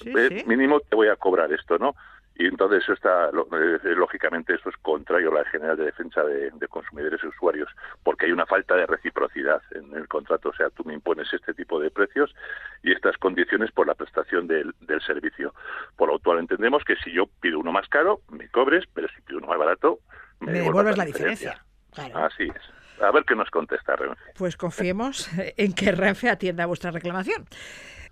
Sí, 0.00 0.12
eh, 0.16 0.40
sí. 0.40 0.44
mínimo 0.48 0.80
te 0.80 0.96
voy 0.96 1.08
a 1.08 1.16
cobrar 1.16 1.52
esto, 1.52 1.78
¿no? 1.78 1.94
Y 2.34 2.46
entonces 2.46 2.82
eso 2.82 2.94
está, 2.94 3.30
lo- 3.30 3.46
eh, 3.52 3.78
lógicamente, 3.94 4.54
eso 4.54 4.68
es 4.70 4.76
contrario 4.78 5.30
a 5.30 5.34
la 5.42 5.44
General 5.50 5.76
de 5.76 5.84
Defensa 5.84 6.24
de, 6.24 6.50
de 6.50 6.66
Consumidores 6.68 7.20
y 7.22 7.26
Usuarios, 7.28 7.68
porque 8.02 8.24
hay 8.26 8.32
una 8.32 8.46
falta 8.46 8.74
de 8.74 8.86
reciprocidad 8.86 9.62
en 9.72 9.94
el 9.94 10.08
contrato. 10.08 10.48
O 10.48 10.54
sea, 10.54 10.70
tú 10.70 10.82
me 10.84 10.94
impones 10.94 11.32
este 11.32 11.52
tipo 11.54 11.78
de 11.78 11.90
precios 11.90 12.34
y 12.82 12.90
estas 12.92 13.16
condiciones 13.18 13.70
por 13.70 13.86
la 13.86 13.94
prestación 13.94 14.48
del, 14.48 14.74
del 14.80 15.02
servicio. 15.02 15.54
Por 15.96 16.08
lo 16.10 16.18
cual 16.18 16.38
entendemos 16.38 16.82
que 16.84 16.96
si 16.96 17.12
yo 17.12 17.26
pido 17.40 17.60
uno 17.60 17.70
más 17.70 17.86
caro, 17.88 18.22
me 18.30 18.48
cobres, 18.48 18.86
pero 18.94 19.08
si 19.08 19.20
pido 19.20 19.38
uno 19.38 19.48
más 19.48 19.58
barato, 19.58 19.98
me, 20.40 20.52
Me 20.52 20.58
devuelves 20.60 20.96
la 20.96 21.04
diferencia. 21.04 21.62
Claro. 21.94 22.16
Así 22.16 22.44
es. 22.44 22.62
A 23.02 23.10
ver 23.10 23.24
qué 23.24 23.34
nos 23.34 23.50
contesta 23.50 23.96
Renfe. 23.96 24.22
Pues 24.36 24.56
confiemos 24.56 25.28
en 25.56 25.72
que 25.72 25.92
Renfe 25.92 26.30
atienda 26.30 26.66
vuestra 26.66 26.90
reclamación. 26.90 27.46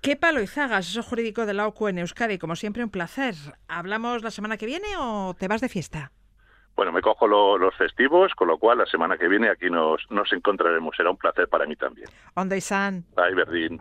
¿Qué 0.02 0.16
palo 0.16 0.40
Izaga, 0.42 0.78
asesor 0.78 1.04
jurídico 1.04 1.46
de 1.46 1.54
la 1.54 1.66
OCU 1.66 1.88
en 1.88 1.98
Euskadi? 1.98 2.38
Como 2.38 2.56
siempre, 2.56 2.82
un 2.82 2.90
placer. 2.90 3.34
¿Hablamos 3.68 4.22
la 4.22 4.30
semana 4.30 4.56
que 4.56 4.66
viene 4.66 4.86
o 4.98 5.34
te 5.38 5.46
vas 5.46 5.60
de 5.60 5.68
fiesta? 5.68 6.10
Bueno, 6.74 6.92
me 6.92 7.02
cojo 7.02 7.26
lo- 7.26 7.58
los 7.58 7.74
festivos, 7.76 8.32
con 8.34 8.48
lo 8.48 8.56
cual 8.58 8.78
la 8.78 8.86
semana 8.86 9.18
que 9.18 9.28
viene 9.28 9.50
aquí 9.50 9.68
nos, 9.68 10.00
nos 10.10 10.32
encontraremos. 10.32 10.96
Será 10.96 11.10
un 11.10 11.18
placer 11.18 11.46
para 11.48 11.66
mí 11.66 11.76
también. 11.76 12.08
Ondo 12.34 12.54
izan. 12.54 13.04
Bye, 13.14 13.34
Berdín. 13.34 13.80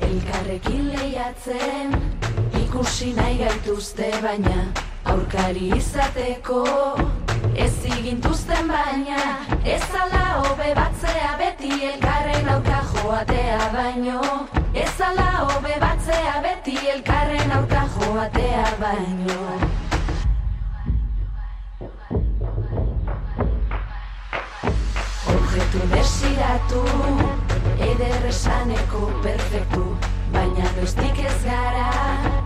Elkarrekin 0.00 0.88
lehiatzen 0.92 1.92
ikusi 2.64 3.12
nahi 3.16 3.38
gaituzte 3.38 4.10
baina 4.22 4.66
aurkari 5.04 5.70
izateko 5.76 6.64
ez 7.56 7.84
igintuzten 7.84 8.68
baina 8.68 9.20
ez 9.64 9.82
ala 10.02 10.24
hobe 10.40 10.72
batzea 10.74 11.36
beti 11.38 11.70
elkarren 11.90 12.48
aurka 12.48 12.80
joatea 12.92 13.68
baino. 13.74 14.20
Ez 14.74 15.00
ala 15.00 15.28
hobe 15.46 15.76
batzea 15.80 16.40
beti 16.42 16.76
elkarren 16.94 17.52
aurka 17.58 17.84
joatea 17.96 18.66
baino. 18.80 19.38
Objektu 25.34 25.82
desiratu, 25.94 26.84
eder 27.90 28.30
esaneko 28.30 29.10
perfektu, 29.22 29.84
baina 30.32 30.72
noiztik 30.78 31.20
ez 31.26 31.38
gara, 31.44 32.41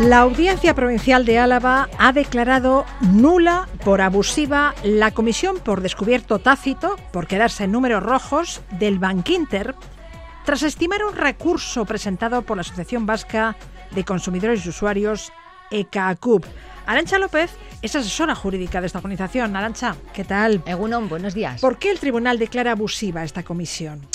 La 0.00 0.18
Audiencia 0.20 0.74
Provincial 0.74 1.24
de 1.24 1.38
Álava 1.38 1.88
ha 1.98 2.12
declarado 2.12 2.84
nula 3.00 3.66
por 3.82 4.02
abusiva 4.02 4.74
la 4.84 5.12
comisión 5.12 5.56
por 5.58 5.80
descubierto 5.80 6.38
tácito, 6.38 6.96
por 7.10 7.26
quedarse 7.26 7.64
en 7.64 7.72
números 7.72 8.02
rojos, 8.02 8.60
del 8.72 8.98
Bankinter, 8.98 9.74
tras 10.46 10.62
estimar 10.62 11.04
un 11.04 11.16
recurso 11.16 11.84
presentado 11.84 12.42
por 12.42 12.56
la 12.56 12.60
Asociación 12.60 13.04
Vasca 13.04 13.56
de 13.90 14.04
Consumidores 14.04 14.64
y 14.64 14.68
Usuarios, 14.68 15.32
ECACUP. 15.72 16.44
Arancha 16.86 17.18
López 17.18 17.50
es 17.82 17.96
asesora 17.96 18.36
jurídica 18.36 18.80
de 18.80 18.86
esta 18.86 18.98
organización. 18.98 19.56
Arancha, 19.56 19.96
¿qué 20.14 20.22
tal? 20.22 20.62
Egunon, 20.64 21.08
buenos 21.08 21.34
días. 21.34 21.60
¿Por 21.60 21.80
qué 21.80 21.90
el 21.90 21.98
tribunal 21.98 22.38
declara 22.38 22.70
abusiva 22.70 23.24
esta 23.24 23.42
comisión? 23.42 24.06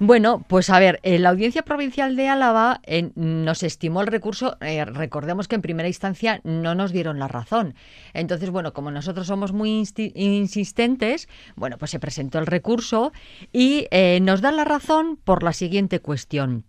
Bueno, 0.00 0.44
pues 0.46 0.70
a 0.70 0.78
ver, 0.78 1.00
eh, 1.02 1.18
la 1.18 1.30
Audiencia 1.30 1.62
Provincial 1.62 2.14
de 2.14 2.28
Álava 2.28 2.80
nos 3.16 3.64
estimó 3.64 4.00
el 4.00 4.06
recurso, 4.06 4.56
eh, 4.60 4.84
recordemos 4.84 5.48
que 5.48 5.56
en 5.56 5.62
primera 5.62 5.88
instancia 5.88 6.40
no 6.44 6.76
nos 6.76 6.92
dieron 6.92 7.18
la 7.18 7.26
razón. 7.26 7.74
Entonces, 8.14 8.50
bueno, 8.50 8.72
como 8.72 8.92
nosotros 8.92 9.26
somos 9.26 9.52
muy 9.52 9.84
insistentes, 10.14 11.28
bueno, 11.56 11.78
pues 11.78 11.90
se 11.90 11.98
presentó 11.98 12.38
el 12.38 12.46
recurso 12.46 13.12
y 13.52 13.88
eh, 13.90 14.20
nos 14.22 14.40
da 14.40 14.52
la 14.52 14.64
razón 14.64 15.16
por 15.16 15.42
la 15.42 15.52
siguiente 15.52 15.98
cuestión. 15.98 16.64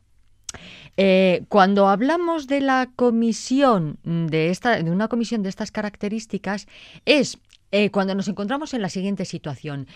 Cuando 1.48 1.88
hablamos 1.88 2.48
de 2.48 2.60
la 2.60 2.90
comisión 2.96 4.00
de 4.04 4.50
esta, 4.50 4.82
de 4.82 4.90
una 4.92 5.08
comisión 5.08 5.44
de 5.44 5.50
estas 5.50 5.72
características, 5.72 6.68
es 7.06 7.38
cuando 7.92 8.16
nos 8.16 8.28
encontramos 8.28 8.74
en 8.74 8.82
la 8.82 8.90
siguiente 8.90 9.24
situación. 9.24 9.88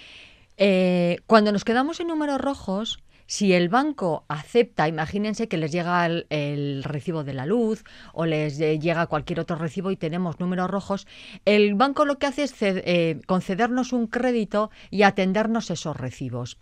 Cuando 1.25 1.51
nos 1.51 1.65
quedamos 1.65 1.99
en 1.99 2.07
números 2.07 2.39
rojos, 2.39 2.99
si 3.33 3.51
el 3.53 3.67
banco 3.67 4.25
acepta, 4.27 4.87
imagínense 4.87 5.47
que 5.47 5.57
les 5.57 5.71
llega 5.71 6.05
el, 6.05 6.83
recibo 6.83 7.23
de 7.23 7.33
la 7.33 7.47
luz 7.47 7.83
o 8.13 8.27
les 8.27 8.59
eh, 8.59 8.77
llega 8.77 9.07
cualquier 9.07 9.39
otro 9.39 9.55
recibo 9.55 9.89
y 9.89 9.95
tenemos 9.95 10.39
números 10.39 10.69
rojos, 10.69 11.07
el 11.43 11.73
banco 11.73 12.05
lo 12.05 12.19
que 12.19 12.27
hace 12.27 12.43
es 12.43 12.53
eh, 12.61 13.21
concedernos 13.25 13.91
un 13.91 14.05
crédito 14.05 14.69
y 14.91 15.01
atendernos 15.01 15.71
esos 15.71 15.97
recibos. 15.97 16.59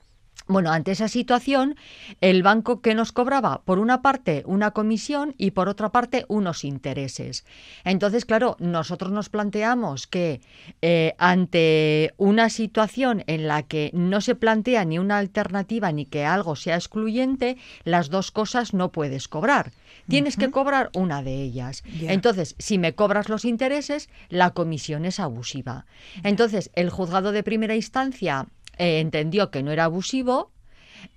Bueno, 0.47 0.71
ante 0.71 0.91
esa 0.91 1.07
situación, 1.07 1.75
el 2.19 2.43
banco 2.43 2.81
que 2.81 2.95
nos 2.95 3.11
cobraba, 3.11 3.61
por 3.63 3.79
una 3.79 4.01
parte, 4.01 4.43
una 4.45 4.71
comisión 4.71 5.33
y 5.37 5.51
por 5.51 5.69
otra 5.69 5.89
parte, 5.89 6.25
unos 6.27 6.63
intereses. 6.63 7.45
Entonces, 7.83 8.25
claro, 8.25 8.57
nosotros 8.59 9.11
nos 9.11 9.29
planteamos 9.29 10.07
que 10.07 10.41
eh, 10.81 11.13
ante 11.17 12.13
una 12.17 12.49
situación 12.49 13.23
en 13.27 13.47
la 13.47 13.63
que 13.63 13.91
no 13.93 14.21
se 14.21 14.35
plantea 14.35 14.83
ni 14.85 14.99
una 14.99 15.19
alternativa 15.19 15.91
ni 15.91 16.05
que 16.05 16.25
algo 16.25 16.55
sea 16.55 16.75
excluyente, 16.75 17.57
las 17.83 18.09
dos 18.09 18.31
cosas 18.31 18.73
no 18.73 18.91
puedes 18.91 19.27
cobrar. 19.27 19.71
Tienes 20.07 20.35
que 20.35 20.51
cobrar 20.51 20.89
una 20.93 21.23
de 21.23 21.41
ellas. 21.41 21.83
Entonces, 22.01 22.55
si 22.57 22.77
me 22.77 22.95
cobras 22.95 23.29
los 23.29 23.45
intereses, 23.45 24.09
la 24.29 24.49
comisión 24.49 25.05
es 25.05 25.19
abusiva. 25.19 25.85
Entonces, 26.23 26.71
el 26.75 26.89
juzgado 26.89 27.31
de 27.31 27.43
primera 27.43 27.75
instancia 27.75 28.47
eh, 28.77 28.99
entendió 28.99 29.51
que 29.51 29.63
no 29.63 29.71
era 29.71 29.85
abusivo, 29.85 30.51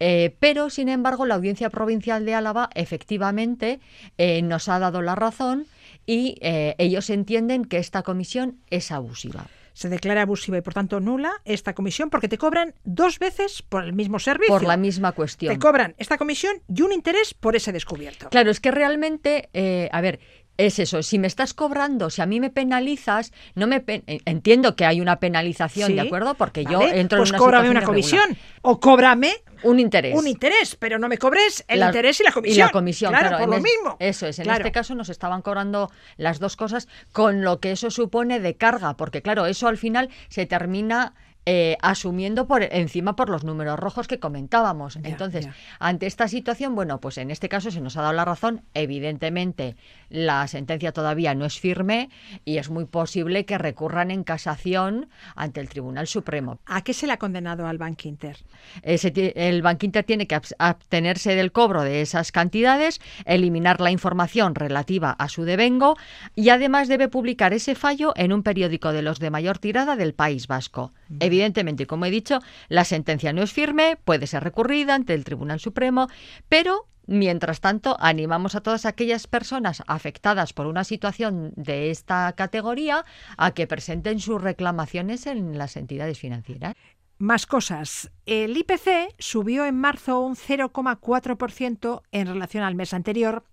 eh, 0.00 0.34
pero, 0.38 0.70
sin 0.70 0.88
embargo, 0.88 1.26
la 1.26 1.34
Audiencia 1.34 1.70
Provincial 1.70 2.25
de 2.25 2.34
Álava 2.34 2.70
efectivamente 2.75 3.80
eh, 4.18 4.42
nos 4.42 4.68
ha 4.68 4.78
dado 4.78 5.02
la 5.02 5.14
razón 5.14 5.66
y 6.06 6.37
eh, 6.40 6.75
ellos 6.78 7.11
entienden 7.11 7.64
que 7.64 7.78
esta 7.78 8.02
comisión 8.02 8.58
es 8.70 8.90
abusiva. 8.92 9.46
Se 9.73 9.88
declara 9.88 10.23
abusiva 10.23 10.56
y 10.56 10.61
por 10.61 10.73
tanto 10.73 11.00
nula 11.00 11.32
esta 11.44 11.75
comisión 11.75 12.08
porque 12.08 12.28
te 12.28 12.38
cobran 12.38 12.75
dos 12.84 13.18
veces 13.18 13.61
por 13.62 13.82
el 13.82 13.92
mismo 13.92 14.20
servicio. 14.20 14.54
Por 14.54 14.62
la 14.62 14.76
misma 14.76 15.11
cuestión. 15.11 15.52
Te 15.52 15.58
cobran 15.58 15.96
esta 15.99 16.16
comisión 16.16 16.62
y 16.73 16.82
un 16.82 16.92
interés 16.92 17.34
por 17.34 17.56
ese 17.56 17.73
descubierto. 17.73 18.28
Claro, 18.28 18.52
es 18.52 18.61
que 18.61 18.70
realmente, 18.70 19.49
a 19.90 20.00
ver, 20.00 20.20
es 20.56 20.78
eso. 20.78 21.02
Si 21.02 21.18
me 21.18 21.26
estás 21.26 21.52
cobrando, 21.54 22.11
si 22.11 22.23
a 22.23 22.26
mí 22.26 22.40
me 22.40 22.50
penalizas, 22.50 23.32
no 23.54 23.66
me 23.66 23.80
pen- 23.80 24.04
entiendo 24.06 24.76
que 24.76 24.84
hay 24.87 25.00
una 25.00 25.18
penalización, 25.18 25.88
Sí, 25.88 25.94
¿de 25.94 26.02
acuerdo? 26.02 26.34
Porque 26.34 26.64
yo 26.64 26.80
entro 26.82 27.18
pues 27.18 27.30
en 27.30 27.34
una 27.34 27.38
cóbrame 27.38 27.70
una 27.70 27.80
irregular. 27.80 27.87
comisión 27.87 28.38
o 28.62 28.78
cóbrame 28.80 29.32
Un 29.64 29.80
interés. 29.80 30.16
un 30.16 30.26
interés, 30.28 30.76
pero 30.76 30.99
no 30.99 31.08
me 31.08 31.18
cobres 31.18 31.64
el 31.68 31.80
La- 31.80 31.87
interés 31.87 32.20
y 32.20 32.25
la 32.25 32.32
comisión. 32.32 32.56
Y 32.56 32.61
la 32.61 32.70
comisión, 32.70 33.11
claro, 33.12 33.28
claro. 33.28 33.42
por 33.44 33.50
lo 33.50 33.56
es- 33.56 33.62
mismo. 33.62 33.96
Eso 33.99 34.26
es, 34.26 34.38
en 34.38 34.44
Claro. 34.44 34.58
este 34.61 34.73
caso 34.73 34.94
nos 34.94 35.08
estaban 35.08 35.42
cobrando 35.42 35.90
las 36.16 36.38
dos 36.38 36.56
cosas 36.56 36.87
con 37.12 37.42
lo 37.42 37.58
que 37.58 37.73
eso 37.73 37.90
supone 37.90 38.38
de 38.40 38.54
carga, 38.56 38.96
porque 38.96 39.23
claro, 39.23 39.46
eso 39.46 39.66
al 39.68 39.76
final 39.78 40.08
se 40.28 40.46
termina 40.46 41.14
eh, 41.46 41.76
asumiendo 41.82 42.46
por 42.46 42.62
encima 42.62 43.16
por 43.16 43.28
los 43.28 43.44
números 43.44 43.78
rojos 43.78 44.08
que 44.08 44.18
comentábamos. 44.18 44.96
Entonces, 45.10 45.46
ante 45.78 46.06
esta 46.06 46.26
situación, 46.28 46.74
bueno, 46.74 47.00
pues 47.00 47.18
en 47.18 47.30
este 47.30 47.48
caso 47.48 47.70
se 47.70 47.80
nos 47.80 47.96
ha 47.96 48.02
dado 48.02 48.14
la 48.14 48.24
razón. 48.24 48.62
Evidentemente, 48.74 49.76
la 50.08 50.46
sentencia 50.48 50.92
todavía 50.92 51.34
no 51.34 51.44
es 51.44 51.60
firme 51.60 52.08
y 52.44 52.58
es 52.58 52.70
muy 52.70 52.86
posible 52.86 53.44
que 53.44 53.58
recurran 53.58 54.10
en 54.10 54.24
casación 54.24 55.08
ante 55.36 55.60
el 55.60 55.68
Tribunal 55.68 56.06
Supremo. 56.06 56.58
¿A 56.64 56.82
qué 56.82 56.94
se 56.94 57.06
le 57.06 57.12
ha 57.12 57.18
condenado 57.18 57.66
al 57.66 57.76
Bank 57.78 58.04
Inter? 58.06 58.38
Ese 58.82 59.10
ti- 59.10 59.32
el 59.34 59.60
Banco 59.62 59.84
Inter 59.84 60.04
tiene 60.04 60.26
que 60.26 60.36
abs- 60.36 60.54
abstenerse 60.58 61.34
del 61.34 61.52
cobro 61.52 61.82
de 61.82 62.00
esas 62.00 62.32
cantidades, 62.32 63.00
eliminar 63.26 63.80
la 63.80 63.90
información 63.90 64.54
relativa 64.54 65.10
a 65.10 65.28
su 65.28 65.44
devengo 65.44 65.96
y 66.34 66.48
además 66.48 66.88
debe 66.88 67.08
publicar 67.08 67.52
ese 67.52 67.74
fallo 67.74 68.12
en 68.16 68.32
un 68.32 68.42
periódico 68.42 68.92
de 68.92 69.02
los 69.02 69.18
de 69.18 69.30
mayor 69.30 69.58
tirada 69.58 69.96
del 69.96 70.14
País 70.14 70.46
Vasco. 70.46 70.92
Evidentemente, 71.35 71.88
como 71.88 72.05
he 72.05 72.12
dicho, 72.12 72.38
la 72.69 72.85
sentencia 72.85 73.33
no 73.33 73.43
es 73.43 73.53
firme, 73.53 73.97
puede 73.97 74.29
ser 74.29 74.45
recurrida 74.45 74.95
ante 74.95 75.14
el 75.14 75.25
Tribunal 75.25 75.61
Supremo, 75.61 76.09
pero 76.49 76.87
Mientras 77.07 77.61
tanto, 77.61 77.99
animamos 78.00 78.55
a 78.55 78.62
todas 78.62 78.87
aquellas 78.87 79.26
personas 79.26 79.83
afectadas 79.87 80.55
por 80.55 80.67
una 80.67 80.85
situación 80.85 81.53
de 81.55 81.91
esta 81.91 82.33
categoría 82.33 83.05
a 83.37 83.50
que 83.50 83.67
presenten 83.67 84.21
sus 84.21 84.41
reclamaciones 84.41 85.26
en 85.26 85.59
las 85.59 85.76
entidades 85.76 86.19
financieras. 86.19 86.75
Más 87.19 87.45
cosas. 87.45 88.11
El 88.25 88.57
IPC 88.57 89.14
subió 89.19 89.67
en 89.67 89.79
marzo 89.79 90.21
un 90.21 90.35
0,4% 90.35 92.00
en 92.11 92.26
relación 92.26 92.64
al 92.64 92.75
mes 92.75 92.95
anterior 92.95 93.45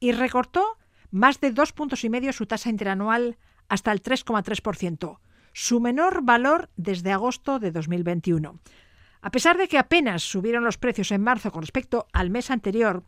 y 0.00 0.12
recortó 0.12 0.64
más 1.10 1.38
de 1.38 1.50
dos 1.50 1.74
puntos 1.74 2.02
y 2.02 2.08
medio 2.08 2.32
su 2.32 2.46
tasa 2.46 2.70
interanual 2.70 3.36
hasta 3.68 3.92
el 3.92 4.02
3,3%, 4.02 5.18
su 5.58 5.80
menor 5.80 6.20
valor 6.22 6.68
desde 6.76 7.12
agosto 7.12 7.58
de 7.58 7.72
2021. 7.72 8.60
A 9.22 9.30
pesar 9.30 9.56
de 9.56 9.68
que 9.68 9.78
apenas 9.78 10.22
subieron 10.22 10.62
los 10.64 10.76
precios 10.76 11.10
en 11.12 11.22
marzo 11.22 11.50
con 11.50 11.62
respecto 11.62 12.08
al 12.12 12.28
mes 12.28 12.50
anterior, 12.50 13.04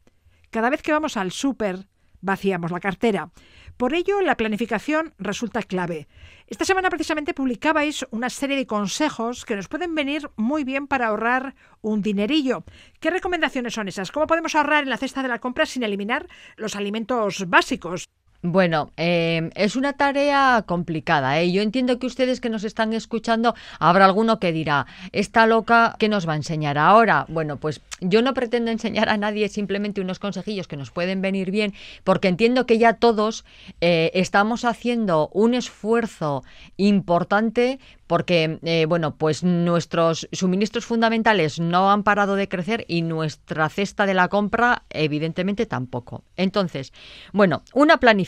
cada 0.48 0.70
vez 0.70 0.80
que 0.80 0.92
vamos 0.92 1.18
al 1.18 1.30
súper 1.30 1.88
vaciamos 2.22 2.70
la 2.70 2.80
cartera. 2.80 3.32
Por 3.76 3.92
ello, 3.92 4.22
la 4.22 4.38
planificación 4.38 5.12
resulta 5.18 5.62
clave. 5.62 6.08
Esta 6.46 6.64
semana 6.64 6.88
precisamente 6.88 7.34
publicabais 7.34 8.06
una 8.12 8.30
serie 8.30 8.56
de 8.56 8.66
consejos 8.66 9.44
que 9.44 9.54
nos 9.54 9.68
pueden 9.68 9.94
venir 9.94 10.30
muy 10.36 10.64
bien 10.64 10.86
para 10.86 11.08
ahorrar 11.08 11.54
un 11.82 12.00
dinerillo. 12.00 12.64
¿Qué 12.98 13.10
recomendaciones 13.10 13.74
son 13.74 13.88
esas? 13.88 14.10
¿Cómo 14.10 14.26
podemos 14.26 14.54
ahorrar 14.54 14.84
en 14.84 14.88
la 14.88 14.96
cesta 14.96 15.22
de 15.22 15.28
la 15.28 15.38
compra 15.38 15.66
sin 15.66 15.82
eliminar 15.82 16.26
los 16.56 16.76
alimentos 16.76 17.46
básicos? 17.46 18.08
Bueno, 18.42 18.92
eh, 18.96 19.50
es 19.56 19.74
una 19.74 19.94
tarea 19.94 20.62
complicada. 20.64 21.40
¿eh? 21.40 21.50
Yo 21.50 21.60
entiendo 21.60 21.98
que 21.98 22.06
ustedes 22.06 22.40
que 22.40 22.48
nos 22.50 22.62
están 22.62 22.92
escuchando, 22.92 23.56
habrá 23.80 24.04
alguno 24.04 24.38
que 24.38 24.52
dirá, 24.52 24.86
esta 25.10 25.44
loca, 25.48 25.96
¿qué 25.98 26.08
nos 26.08 26.28
va 26.28 26.34
a 26.34 26.36
enseñar 26.36 26.78
ahora? 26.78 27.26
Bueno, 27.28 27.56
pues 27.56 27.80
yo 28.00 28.22
no 28.22 28.34
pretendo 28.34 28.70
enseñar 28.70 29.08
a 29.08 29.16
nadie 29.16 29.48
simplemente 29.48 30.00
unos 30.00 30.20
consejillos 30.20 30.68
que 30.68 30.76
nos 30.76 30.92
pueden 30.92 31.20
venir 31.20 31.50
bien, 31.50 31.74
porque 32.04 32.28
entiendo 32.28 32.64
que 32.64 32.78
ya 32.78 32.92
todos 32.92 33.44
eh, 33.80 34.12
estamos 34.14 34.64
haciendo 34.64 35.30
un 35.32 35.54
esfuerzo 35.54 36.44
importante 36.76 37.80
porque, 38.06 38.58
eh, 38.62 38.86
bueno, 38.88 39.16
pues 39.16 39.44
nuestros 39.44 40.28
suministros 40.32 40.86
fundamentales 40.86 41.60
no 41.60 41.90
han 41.90 42.04
parado 42.04 42.36
de 42.36 42.48
crecer 42.48 42.86
y 42.88 43.02
nuestra 43.02 43.68
cesta 43.68 44.06
de 44.06 44.14
la 44.14 44.28
compra, 44.28 44.84
evidentemente, 44.88 45.66
tampoco. 45.66 46.24
Entonces, 46.34 46.94
bueno, 47.32 47.62
una 47.74 47.98
planificación. 47.98 48.27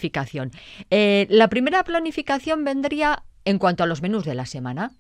Eh, 0.91 1.27
la 1.31 1.49
primera 1.49 1.85
planificación 1.85 2.65
vendría 2.65 3.25
en 3.45 3.59
cuanto 3.59 3.83
a 3.83 3.87
los 3.87 4.03
menús 4.03 4.25
de 4.25 4.35
la 4.35 4.47
semana. 4.47 4.93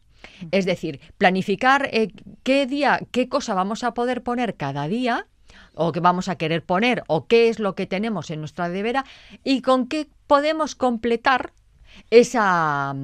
Es 0.50 0.66
decir, 0.66 1.00
planificar 1.16 1.88
eh, 1.92 2.12
qué 2.42 2.66
día, 2.66 3.00
qué 3.11 3.28
cosa 3.28 3.54
vamos 3.54 3.85
a 3.85 3.95
poder 3.95 4.23
poner 4.23 4.57
cada 4.57 4.87
día 4.87 5.26
o 5.75 5.92
qué 5.92 6.00
vamos 6.00 6.28
a 6.28 6.37
querer 6.37 6.64
poner 6.64 7.04
o 7.07 7.26
qué 7.26 7.49
es 7.49 7.59
lo 7.59 7.75
que 7.75 7.87
tenemos 7.87 8.30
en 8.30 8.40
nuestra 8.40 8.69
nevera 8.69 9.04
y 9.45 9.62
con 9.62 9.88
qué 9.88 10.09
podemos 10.26 10.75
completar 10.75 11.52
esa, 12.11 12.95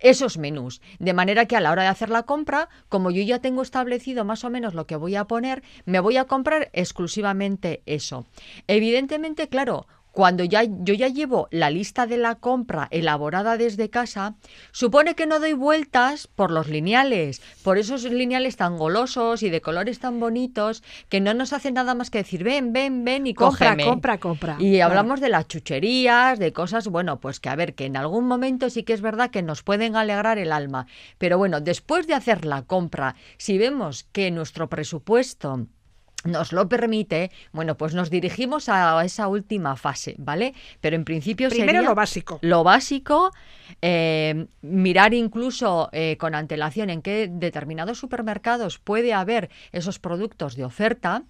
esos 0.00 0.38
menús. 0.38 0.80
De 0.98 1.12
manera 1.12 1.46
que 1.46 1.56
a 1.56 1.60
la 1.60 1.70
hora 1.70 1.82
de 1.82 1.88
hacer 1.88 2.10
la 2.10 2.24
compra, 2.24 2.68
como 2.88 3.10
yo 3.10 3.22
ya 3.22 3.40
tengo 3.40 3.62
establecido 3.62 4.24
más 4.24 4.44
o 4.44 4.50
menos 4.50 4.74
lo 4.74 4.86
que 4.86 4.96
voy 4.96 5.16
a 5.16 5.24
poner, 5.24 5.62
me 5.84 6.00
voy 6.00 6.16
a 6.16 6.24
comprar 6.24 6.70
exclusivamente 6.72 7.82
eso. 7.86 8.26
Evidentemente, 8.66 9.48
claro, 9.48 9.86
cuando 10.18 10.42
ya, 10.42 10.64
yo 10.64 10.94
ya 10.94 11.06
llevo 11.06 11.46
la 11.52 11.70
lista 11.70 12.08
de 12.08 12.16
la 12.16 12.34
compra 12.34 12.88
elaborada 12.90 13.56
desde 13.56 13.88
casa, 13.88 14.34
supone 14.72 15.14
que 15.14 15.26
no 15.28 15.38
doy 15.38 15.52
vueltas 15.52 16.26
por 16.26 16.50
los 16.50 16.66
lineales, 16.66 17.40
por 17.62 17.78
esos 17.78 18.02
lineales 18.02 18.56
tan 18.56 18.78
golosos 18.78 19.44
y 19.44 19.48
de 19.48 19.60
colores 19.60 20.00
tan 20.00 20.18
bonitos 20.18 20.82
que 21.08 21.20
no 21.20 21.34
nos 21.34 21.52
hacen 21.52 21.74
nada 21.74 21.94
más 21.94 22.10
que 22.10 22.18
decir 22.18 22.42
ven, 22.42 22.72
ven, 22.72 23.04
ven 23.04 23.28
y 23.28 23.34
compra, 23.34 23.76
cógeme. 23.76 23.84
compra, 23.84 24.18
compra. 24.18 24.56
Y 24.58 24.80
hablamos 24.80 25.20
de 25.20 25.28
las 25.28 25.46
chucherías, 25.46 26.40
de 26.40 26.52
cosas, 26.52 26.88
bueno, 26.88 27.20
pues 27.20 27.38
que 27.38 27.50
a 27.50 27.54
ver, 27.54 27.76
que 27.76 27.84
en 27.84 27.96
algún 27.96 28.26
momento 28.26 28.70
sí 28.70 28.82
que 28.82 28.94
es 28.94 29.00
verdad 29.00 29.30
que 29.30 29.44
nos 29.44 29.62
pueden 29.62 29.94
alegrar 29.94 30.38
el 30.38 30.50
alma. 30.50 30.88
Pero 31.18 31.38
bueno, 31.38 31.60
después 31.60 32.08
de 32.08 32.14
hacer 32.14 32.44
la 32.44 32.62
compra, 32.62 33.14
si 33.36 33.56
vemos 33.56 34.02
que 34.10 34.32
nuestro 34.32 34.68
presupuesto 34.68 35.68
nos 36.24 36.52
lo 36.52 36.68
permite, 36.68 37.30
bueno, 37.52 37.76
pues 37.76 37.94
nos 37.94 38.10
dirigimos 38.10 38.68
a 38.68 39.04
esa 39.04 39.28
última 39.28 39.76
fase, 39.76 40.16
¿vale? 40.18 40.54
Pero 40.80 40.96
en 40.96 41.04
principio 41.04 41.48
Primero 41.48 41.68
sería 41.68 41.82
lo 41.82 41.94
básico. 41.94 42.38
Lo 42.42 42.64
básico, 42.64 43.30
eh, 43.82 44.46
mirar 44.60 45.14
incluso 45.14 45.88
eh, 45.92 46.16
con 46.18 46.34
antelación 46.34 46.90
en 46.90 47.02
qué 47.02 47.28
determinados 47.30 47.98
supermercados 47.98 48.78
puede 48.78 49.14
haber 49.14 49.48
esos 49.70 49.98
productos 50.00 50.56
de 50.56 50.64
oferta. 50.64 51.22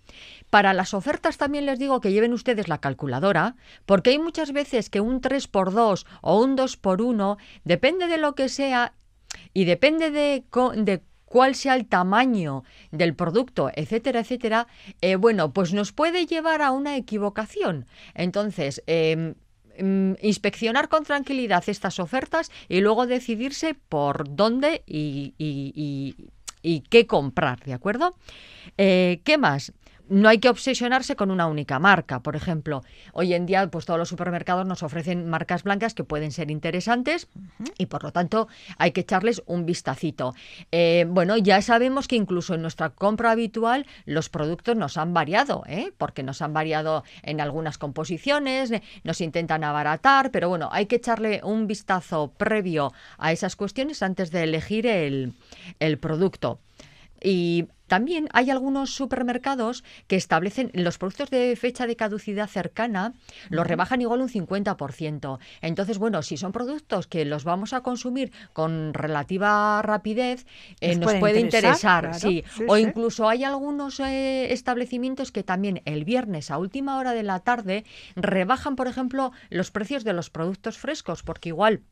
Para 0.48 0.72
las 0.72 0.94
ofertas 0.94 1.36
también 1.36 1.66
les 1.66 1.78
digo 1.78 2.00
que 2.00 2.12
lleven 2.12 2.32
ustedes 2.32 2.68
la 2.68 2.78
calculadora, 2.78 3.56
porque 3.84 4.10
hay 4.10 4.18
muchas 4.18 4.52
veces 4.52 4.88
que 4.88 5.00
un 5.00 5.20
3x2 5.20 6.06
o 6.22 6.40
un 6.40 6.56
2x1, 6.56 7.36
depende 7.64 8.06
de 8.06 8.16
lo 8.16 8.34
que 8.34 8.48
sea 8.48 8.94
y 9.52 9.64
depende 9.64 10.10
de, 10.10 10.44
de 10.76 11.02
cuál 11.28 11.54
sea 11.54 11.74
el 11.74 11.86
tamaño 11.86 12.64
del 12.90 13.14
producto, 13.14 13.70
etcétera, 13.74 14.20
etcétera, 14.20 14.66
eh, 15.00 15.16
bueno, 15.16 15.52
pues 15.52 15.72
nos 15.72 15.92
puede 15.92 16.26
llevar 16.26 16.62
a 16.62 16.70
una 16.70 16.96
equivocación. 16.96 17.86
Entonces, 18.14 18.82
eh, 18.86 19.34
inspeccionar 20.22 20.88
con 20.88 21.04
tranquilidad 21.04 21.62
estas 21.68 22.00
ofertas 22.00 22.50
y 22.68 22.80
luego 22.80 23.06
decidirse 23.06 23.74
por 23.74 24.34
dónde 24.34 24.82
y, 24.86 25.34
y 26.62 26.80
qué 26.80 27.06
comprar, 27.06 27.60
¿de 27.64 27.72
acuerdo? 27.72 28.14
Eh, 28.76 29.20
¿Qué 29.24 29.38
más? 29.38 29.72
No 30.08 30.28
hay 30.28 30.38
que 30.38 30.48
obsesionarse 30.48 31.16
con 31.16 31.30
una 31.30 31.46
única 31.46 31.78
marca. 31.78 32.20
Por 32.20 32.36
ejemplo, 32.36 32.82
hoy 33.12 33.34
en 33.34 33.46
día 33.46 33.66
pues 33.70 33.84
todos 33.84 33.98
los 33.98 34.08
supermercados 34.08 34.66
nos 34.66 34.82
ofrecen 34.82 35.28
marcas 35.28 35.62
blancas 35.62 35.94
que 35.94 36.04
pueden 36.04 36.32
ser 36.32 36.50
interesantes 36.50 37.28
y 37.76 37.86
por 37.86 38.02
lo 38.02 38.12
tanto 38.12 38.48
hay 38.78 38.92
que 38.92 39.02
echarles 39.02 39.42
un 39.46 39.66
vistacito. 39.66 40.34
Eh, 40.72 41.06
bueno, 41.08 41.36
ya 41.36 41.62
sabemos 41.62 42.08
que 42.08 42.16
incluso 42.16 42.54
en 42.54 42.62
nuestra 42.62 42.90
compra 42.90 43.30
habitual 43.32 43.86
los 44.04 44.28
productos 44.28 44.76
nos 44.76 44.96
han 44.96 45.14
variado, 45.14 45.62
¿eh? 45.66 45.92
porque 45.98 46.22
nos 46.22 46.42
han 46.42 46.52
variado 46.52 47.04
en 47.22 47.40
algunas 47.40 47.78
composiciones, 47.78 48.70
eh, 48.70 48.82
nos 49.04 49.20
intentan 49.20 49.64
abaratar, 49.64 50.30
pero 50.30 50.48
bueno, 50.48 50.68
hay 50.72 50.86
que 50.86 50.96
echarle 50.96 51.40
un 51.44 51.66
vistazo 51.66 52.32
previo 52.36 52.92
a 53.18 53.32
esas 53.32 53.56
cuestiones 53.56 54.02
antes 54.02 54.30
de 54.30 54.44
elegir 54.44 54.86
el, 54.86 55.34
el 55.80 55.98
producto. 55.98 56.60
Y 57.20 57.66
también 57.88 58.28
hay 58.32 58.50
algunos 58.50 58.90
supermercados 58.94 59.82
que 60.06 60.16
establecen 60.16 60.70
los 60.74 60.98
productos 60.98 61.30
de 61.30 61.56
fecha 61.56 61.86
de 61.86 61.96
caducidad 61.96 62.46
cercana, 62.48 63.14
los 63.48 63.66
rebajan 63.66 64.00
igual 64.00 64.20
un 64.20 64.28
50%. 64.28 65.38
Entonces, 65.60 65.98
bueno, 65.98 66.22
si 66.22 66.36
son 66.36 66.52
productos 66.52 67.06
que 67.06 67.24
los 67.24 67.44
vamos 67.44 67.72
a 67.72 67.80
consumir 67.80 68.30
con 68.52 68.94
relativa 68.94 69.82
rapidez, 69.82 70.46
eh, 70.80 70.96
nos, 70.96 71.14
puede, 71.14 71.40
interesar, 71.40 72.14
sí. 72.14 72.44
O 72.68 72.76
incluso 72.76 73.28
hay 73.28 73.44
algunos 73.44 73.98
eh, 74.00 74.52
establecimientos 74.52 75.32
que 75.32 75.42
también 75.42 75.82
el 75.84 76.04
viernes 76.04 76.50
a 76.50 76.58
última 76.58 76.98
hora 76.98 77.12
de 77.12 77.22
la 77.22 77.40
tarde 77.40 77.84
rebajan, 78.14 78.76
por 78.76 78.86
ejemplo, 78.86 79.32
los 79.50 79.70
precios 79.70 80.04
de 80.04 80.12
los 80.12 80.30
productos 80.30 80.78
frescos, 80.78 81.22
porque 81.22 81.48
igual 81.48 81.82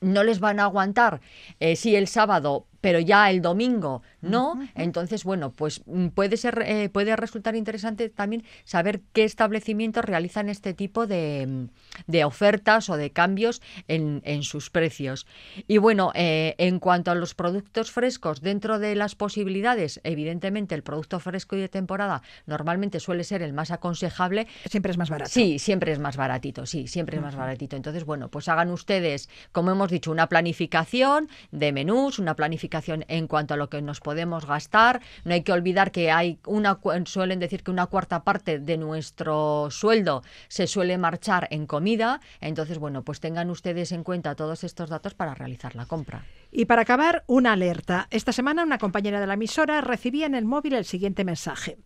no 0.00 0.22
les 0.22 0.40
van 0.40 0.60
a 0.60 0.64
aguantar 0.64 1.20
eh, 1.60 1.76
si 1.76 1.96
el 1.96 2.08
sábado 2.08 2.66
pero 2.84 3.00
ya 3.00 3.30
el 3.30 3.40
domingo 3.40 4.02
no. 4.20 4.60
Entonces, 4.74 5.24
bueno, 5.24 5.52
pues 5.52 5.80
mm, 5.86 6.08
puede 6.08 6.36
ser, 6.36 6.62
eh, 6.66 6.90
puede 6.90 7.16
resultar 7.16 7.56
interesante 7.56 8.10
también 8.10 8.44
saber 8.64 9.00
qué 9.14 9.24
establecimientos 9.24 10.04
realizan 10.04 10.50
este 10.50 10.74
tipo 10.74 11.06
de, 11.06 11.46
mm, 11.46 11.68
de 12.08 12.24
ofertas 12.26 12.90
o 12.90 12.98
de 12.98 13.10
cambios 13.10 13.62
en, 13.88 14.20
en 14.26 14.42
sus 14.42 14.68
precios. 14.68 15.26
Y 15.66 15.78
bueno, 15.78 16.12
eh, 16.14 16.56
en 16.58 16.78
cuanto 16.78 17.10
a 17.10 17.14
los 17.14 17.34
productos 17.34 17.90
frescos, 17.90 18.42
dentro 18.42 18.78
de 18.78 18.94
las 18.96 19.14
posibilidades, 19.14 20.02
evidentemente 20.04 20.74
el 20.74 20.82
producto 20.82 21.20
fresco 21.20 21.56
y 21.56 21.60
de 21.60 21.70
temporada 21.70 22.20
normalmente 22.44 23.00
suele 23.00 23.24
ser 23.24 23.40
el 23.40 23.54
más 23.54 23.70
aconsejable. 23.70 24.46
Siempre 24.68 24.92
es 24.92 24.98
más 24.98 25.08
barato. 25.08 25.30
Sí, 25.30 25.58
siempre 25.58 25.90
es 25.90 25.98
más 25.98 26.18
baratito, 26.18 26.66
sí, 26.66 26.86
siempre 26.86 27.16
es 27.16 27.22
más 27.22 27.34
baratito. 27.34 27.76
Entonces, 27.76 28.04
bueno, 28.04 28.28
pues 28.28 28.46
hagan 28.48 28.68
ustedes, 28.68 29.30
como 29.52 29.70
hemos 29.70 29.90
dicho, 29.90 30.10
una 30.10 30.28
planificación 30.28 31.30
de 31.50 31.72
menús, 31.72 32.18
una 32.18 32.36
planificación 32.36 32.73
en 32.86 33.26
cuanto 33.28 33.54
a 33.54 33.56
lo 33.56 33.68
que 33.68 33.82
nos 33.82 34.00
podemos 34.00 34.46
gastar. 34.46 35.00
No 35.24 35.34
hay 35.34 35.42
que 35.42 35.52
olvidar 35.52 35.90
que 35.90 36.10
hay 36.10 36.38
una 36.46 36.78
suelen 37.04 37.38
decir 37.38 37.62
que 37.62 37.70
una 37.70 37.86
cuarta 37.86 38.24
parte 38.24 38.58
de 38.58 38.76
nuestro 38.76 39.68
sueldo 39.70 40.22
se 40.48 40.66
suele 40.66 40.98
marchar 40.98 41.48
en 41.50 41.66
comida. 41.66 42.20
Entonces, 42.40 42.78
bueno, 42.78 43.02
pues 43.02 43.20
tengan 43.20 43.50
ustedes 43.50 43.92
en 43.92 44.04
cuenta 44.04 44.34
todos 44.34 44.64
estos 44.64 44.90
datos 44.90 45.14
para 45.14 45.34
realizar 45.34 45.74
la 45.74 45.86
compra. 45.86 46.24
Y 46.50 46.66
para 46.66 46.82
acabar, 46.82 47.24
una 47.26 47.52
alerta. 47.52 48.06
Esta 48.10 48.32
semana 48.32 48.62
una 48.62 48.78
compañera 48.78 49.20
de 49.20 49.26
la 49.26 49.34
emisora 49.34 49.80
recibía 49.80 50.26
en 50.26 50.34
el 50.34 50.44
móvil 50.44 50.74
el 50.74 50.84
siguiente 50.84 51.24
mensaje. 51.24 51.78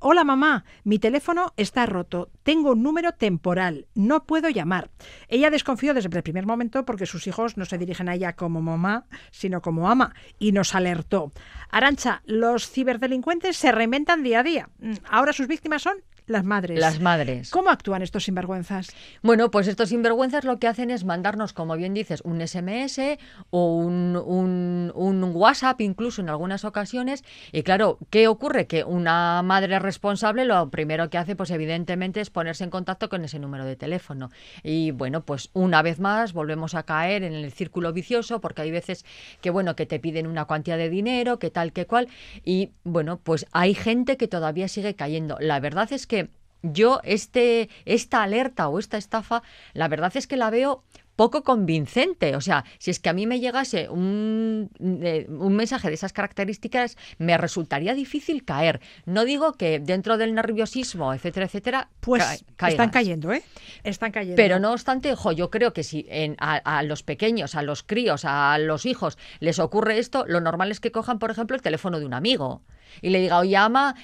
Hola 0.00 0.22
mamá, 0.22 0.64
mi 0.84 1.00
teléfono 1.00 1.52
está 1.56 1.84
roto, 1.84 2.30
tengo 2.44 2.70
un 2.70 2.84
número 2.84 3.14
temporal, 3.14 3.88
no 3.96 4.26
puedo 4.26 4.48
llamar. 4.48 4.90
Ella 5.26 5.50
desconfió 5.50 5.92
desde 5.92 6.16
el 6.16 6.22
primer 6.22 6.46
momento 6.46 6.84
porque 6.84 7.04
sus 7.04 7.26
hijos 7.26 7.56
no 7.56 7.64
se 7.64 7.78
dirigen 7.78 8.08
a 8.08 8.14
ella 8.14 8.36
como 8.36 8.62
mamá, 8.62 9.06
sino 9.32 9.60
como 9.60 9.90
ama, 9.90 10.14
y 10.38 10.52
nos 10.52 10.76
alertó. 10.76 11.32
Arancha, 11.68 12.22
los 12.26 12.70
ciberdelincuentes 12.70 13.56
se 13.56 13.72
reinventan 13.72 14.22
día 14.22 14.38
a 14.38 14.42
día. 14.44 14.68
Mm, 14.78 14.92
ahora 15.10 15.32
sus 15.32 15.48
víctimas 15.48 15.82
son 15.82 15.96
Las 16.28 16.44
madres. 16.44 16.78
Las 16.78 17.00
madres. 17.00 17.50
¿Cómo 17.50 17.70
actúan 17.70 18.02
estos 18.02 18.24
sinvergüenzas? 18.24 18.94
Bueno, 19.22 19.50
pues 19.50 19.66
estos 19.66 19.88
sinvergüenzas 19.88 20.44
lo 20.44 20.58
que 20.58 20.66
hacen 20.66 20.90
es 20.90 21.06
mandarnos, 21.06 21.54
como 21.54 21.74
bien 21.74 21.94
dices, 21.94 22.20
un 22.22 22.46
SMS 22.46 23.00
o 23.48 23.76
un, 23.76 24.14
un, 24.14 24.92
un 24.94 25.24
WhatsApp 25.34 25.80
incluso 25.80 26.20
en 26.20 26.28
algunas 26.28 26.66
ocasiones. 26.66 27.24
Y 27.50 27.62
claro, 27.62 27.98
¿qué 28.10 28.28
ocurre? 28.28 28.66
Que 28.66 28.84
una 28.84 29.42
madre 29.42 29.78
responsable 29.78 30.44
lo 30.44 30.68
primero 30.68 31.08
que 31.08 31.16
hace, 31.16 31.34
pues 31.34 31.50
evidentemente, 31.50 32.20
es 32.20 32.28
ponerse 32.28 32.62
en 32.62 32.70
contacto 32.70 33.08
con 33.08 33.24
ese 33.24 33.38
número 33.38 33.64
de 33.64 33.76
teléfono. 33.76 34.30
Y 34.62 34.90
bueno, 34.90 35.24
pues 35.24 35.48
una 35.54 35.80
vez 35.80 35.98
más 35.98 36.34
volvemos 36.34 36.74
a 36.74 36.82
caer 36.82 37.22
en 37.22 37.32
el 37.32 37.50
círculo 37.52 37.94
vicioso 37.94 38.42
porque 38.42 38.60
hay 38.60 38.70
veces 38.70 39.06
que, 39.40 39.48
bueno, 39.48 39.76
que 39.76 39.86
te 39.86 39.98
piden 39.98 40.26
una 40.26 40.46
cantidad 40.46 40.76
de 40.76 40.90
dinero, 40.90 41.38
que 41.38 41.50
tal, 41.50 41.72
que 41.72 41.86
cual. 41.86 42.08
Y 42.44 42.72
bueno, 42.84 43.18
pues 43.18 43.46
hay 43.52 43.72
gente 43.72 44.18
que 44.18 44.28
todavía 44.28 44.68
sigue 44.68 44.94
cayendo. 44.94 45.38
La 45.40 45.58
verdad 45.58 45.90
es 45.90 46.06
que 46.06 46.17
yo 46.62 47.00
este, 47.04 47.68
esta 47.84 48.22
alerta 48.22 48.68
o 48.68 48.78
esta 48.78 48.98
estafa, 48.98 49.42
la 49.74 49.88
verdad 49.88 50.12
es 50.16 50.26
que 50.26 50.36
la 50.36 50.50
veo 50.50 50.84
poco 51.18 51.42
convincente. 51.42 52.36
O 52.36 52.40
sea, 52.40 52.64
si 52.78 52.92
es 52.92 53.00
que 53.00 53.08
a 53.08 53.12
mí 53.12 53.26
me 53.26 53.40
llegase 53.40 53.88
un, 53.88 54.70
un, 54.78 55.56
mensaje 55.56 55.88
de 55.88 55.94
esas 55.94 56.12
características, 56.12 56.96
me 57.18 57.36
resultaría 57.36 57.92
difícil 57.94 58.44
caer. 58.44 58.80
No 59.04 59.24
digo 59.24 59.54
que 59.54 59.80
dentro 59.80 60.16
del 60.16 60.32
nerviosismo, 60.32 61.12
etcétera, 61.12 61.46
etcétera, 61.46 61.88
pues 61.98 62.44
están 62.64 62.90
cayendo, 62.90 63.32
¿eh? 63.32 63.42
Están 63.82 64.12
cayendo. 64.12 64.36
Pero 64.36 64.60
no 64.60 64.70
obstante, 64.70 65.12
yo 65.34 65.50
creo 65.50 65.72
que 65.72 65.82
si 65.82 66.06
en, 66.08 66.36
a, 66.38 66.84
los 66.84 67.02
pequeños, 67.02 67.56
a 67.56 67.62
los 67.62 67.82
críos, 67.82 68.24
a 68.24 68.56
los 68.58 68.86
hijos 68.86 69.18
les 69.40 69.58
ocurre 69.58 69.98
esto, 69.98 70.24
lo 70.28 70.40
normal 70.40 70.70
es 70.70 70.78
que 70.78 70.92
cojan, 70.92 71.18
por 71.18 71.32
ejemplo, 71.32 71.56
el 71.56 71.62
teléfono 71.62 71.98
de 71.98 72.06
un 72.06 72.14
amigo 72.14 72.62
y 73.02 73.10
le 73.10 73.20
diga, 73.20 73.38
oye, 73.38 73.58
llama, 73.58 73.94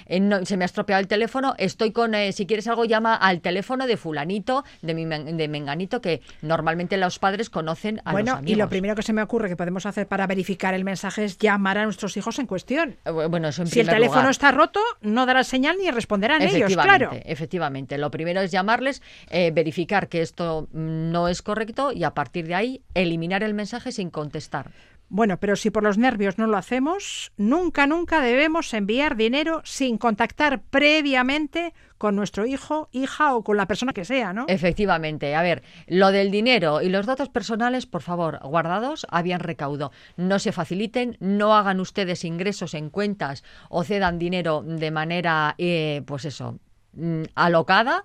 se 0.44 0.56
me 0.56 0.64
ha 0.64 0.66
estropeado 0.66 1.00
el 1.00 1.06
teléfono, 1.06 1.54
estoy 1.58 1.92
con, 1.92 2.14
eh, 2.14 2.32
si 2.32 2.46
quieres 2.46 2.66
algo, 2.66 2.84
llama 2.84 3.14
al 3.14 3.40
teléfono 3.40 3.86
de 3.86 3.96
fulanito, 3.96 4.64
de, 4.82 4.94
mi, 4.94 5.04
de 5.04 5.48
menganito, 5.48 6.00
que 6.00 6.22
normalmente 6.42 6.96
los 6.96 7.18
padres 7.18 7.50
conocen 7.50 8.00
a 8.04 8.12
bueno, 8.12 8.32
los 8.32 8.38
amigos. 8.38 8.52
y 8.52 8.54
lo 8.56 8.68
primero 8.68 8.94
que 8.96 9.02
se 9.02 9.12
me 9.12 9.22
ocurre 9.22 9.48
que 9.48 9.56
podemos 9.56 9.86
hacer 9.86 10.06
para 10.06 10.26
verificar 10.26 10.74
el 10.74 10.84
mensaje 10.84 11.24
es 11.24 11.38
llamar 11.38 11.78
a 11.78 11.84
nuestros 11.84 12.16
hijos 12.16 12.38
en 12.38 12.46
cuestión. 12.46 12.96
Eh, 13.04 13.10
bueno, 13.10 13.48
eso 13.48 13.62
en 13.62 13.68
si 13.68 13.80
el 13.80 13.88
teléfono 13.88 14.28
está 14.28 14.50
roto, 14.50 14.80
no 15.02 15.26
dará 15.26 15.44
señal 15.44 15.76
ni 15.80 15.90
responderán 15.90 16.42
ellos, 16.42 16.72
claro. 16.72 17.10
Efectivamente, 17.24 17.98
lo 17.98 18.10
primero 18.10 18.40
es 18.40 18.50
llamarles, 18.50 19.02
eh, 19.30 19.50
verificar 19.52 20.08
que 20.08 20.22
esto 20.22 20.68
no 20.72 21.28
es 21.28 21.42
correcto 21.42 21.92
y 21.92 22.04
a 22.04 22.12
partir 22.12 22.46
de 22.46 22.54
ahí 22.54 22.82
eliminar 22.94 23.42
el 23.42 23.54
mensaje 23.54 23.92
sin 23.92 24.10
contestar. 24.10 24.70
Bueno, 25.14 25.38
pero 25.38 25.55
si 25.55 25.70
por 25.70 25.85
los 25.85 25.96
nervios 25.96 26.38
no 26.38 26.48
lo 26.48 26.57
hacemos, 26.57 27.31
nunca, 27.37 27.87
nunca 27.87 28.20
debemos 28.20 28.74
enviar 28.74 29.14
dinero 29.14 29.62
sin 29.64 29.96
contactar 29.96 30.62
previamente 30.70 31.72
con 31.98 32.16
nuestro 32.16 32.46
hijo, 32.46 32.88
hija 32.90 33.37
o 33.37 33.44
con 33.44 33.57
la 33.57 33.68
persona 33.68 33.92
que 33.92 34.05
sea, 34.05 34.33
¿no? 34.33 34.46
Efectivamente. 34.48 35.37
A 35.37 35.42
ver, 35.42 35.62
lo 35.87 36.11
del 36.11 36.33
dinero 36.33 36.83
y 36.83 36.88
los 36.88 37.07
datos 37.07 37.29
personales, 37.29 37.87
por 37.87 38.03
favor, 38.03 38.40
guardados 38.42 39.07
habían 39.09 39.38
recaudo. 39.38 39.92
No 40.16 40.40
se 40.40 40.50
faciliten, 40.50 41.16
no 41.20 41.55
hagan 41.55 41.79
ustedes 41.79 42.24
ingresos 42.24 42.74
en 42.74 42.90
cuentas 42.90 43.44
o 43.68 43.85
cedan 43.85 44.18
dinero 44.18 44.64
de 44.66 44.90
manera, 44.90 45.55
eh, 45.59 46.03
pues 46.07 46.24
eso, 46.24 46.59
mm, 46.94 47.22
alocada 47.37 48.05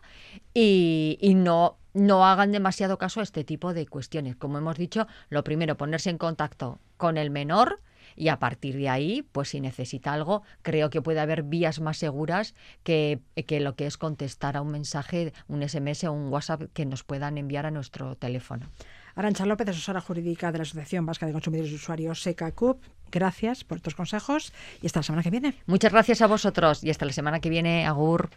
y, 0.53 1.17
y 1.19 1.33
no 1.33 1.79
no 1.99 2.25
hagan 2.25 2.51
demasiado 2.51 2.97
caso 2.97 3.19
a 3.19 3.23
este 3.23 3.43
tipo 3.43 3.73
de 3.73 3.85
cuestiones. 3.87 4.35
Como 4.35 4.57
hemos 4.57 4.77
dicho, 4.77 5.07
lo 5.29 5.43
primero, 5.43 5.77
ponerse 5.77 6.09
en 6.09 6.17
contacto 6.17 6.79
con 6.97 7.17
el 7.17 7.29
menor 7.29 7.81
y 8.15 8.29
a 8.29 8.39
partir 8.39 8.75
de 8.75 8.89
ahí, 8.89 9.21
pues 9.31 9.49
si 9.49 9.61
necesita 9.61 10.13
algo, 10.13 10.43
creo 10.61 10.89
que 10.89 11.01
puede 11.01 11.19
haber 11.19 11.43
vías 11.43 11.79
más 11.79 11.97
seguras 11.97 12.55
que, 12.83 13.19
que 13.47 13.59
lo 13.59 13.75
que 13.75 13.85
es 13.85 13.97
contestar 13.97 14.57
a 14.57 14.61
un 14.61 14.71
mensaje, 14.71 15.33
un 15.47 15.67
SMS 15.67 16.03
o 16.05 16.13
un 16.13 16.29
WhatsApp 16.29 16.63
que 16.73 16.85
nos 16.85 17.03
puedan 17.03 17.37
enviar 17.37 17.65
a 17.65 17.71
nuestro 17.71 18.15
teléfono. 18.15 18.69
Arancha 19.15 19.45
López, 19.45 19.67
asesora 19.69 20.01
jurídica 20.01 20.51
de 20.51 20.59
la 20.59 20.63
Asociación 20.63 21.05
Vasca 21.05 21.25
de 21.25 21.33
Consumidores 21.33 21.71
y 21.71 21.75
Usuarios, 21.75 22.21
SECACUP. 22.21 22.83
Gracias 23.11 23.63
por 23.63 23.77
estos 23.77 23.95
consejos 23.95 24.53
y 24.81 24.85
hasta 24.85 24.99
la 24.99 25.03
semana 25.03 25.23
que 25.23 25.29
viene. 25.31 25.55
Muchas 25.65 25.91
gracias 25.91 26.21
a 26.21 26.27
vosotros 26.27 26.83
y 26.83 26.89
hasta 26.89 27.05
la 27.05 27.13
semana 27.13 27.39
que 27.39 27.49
viene. 27.49 27.85
Agur. 27.85 28.29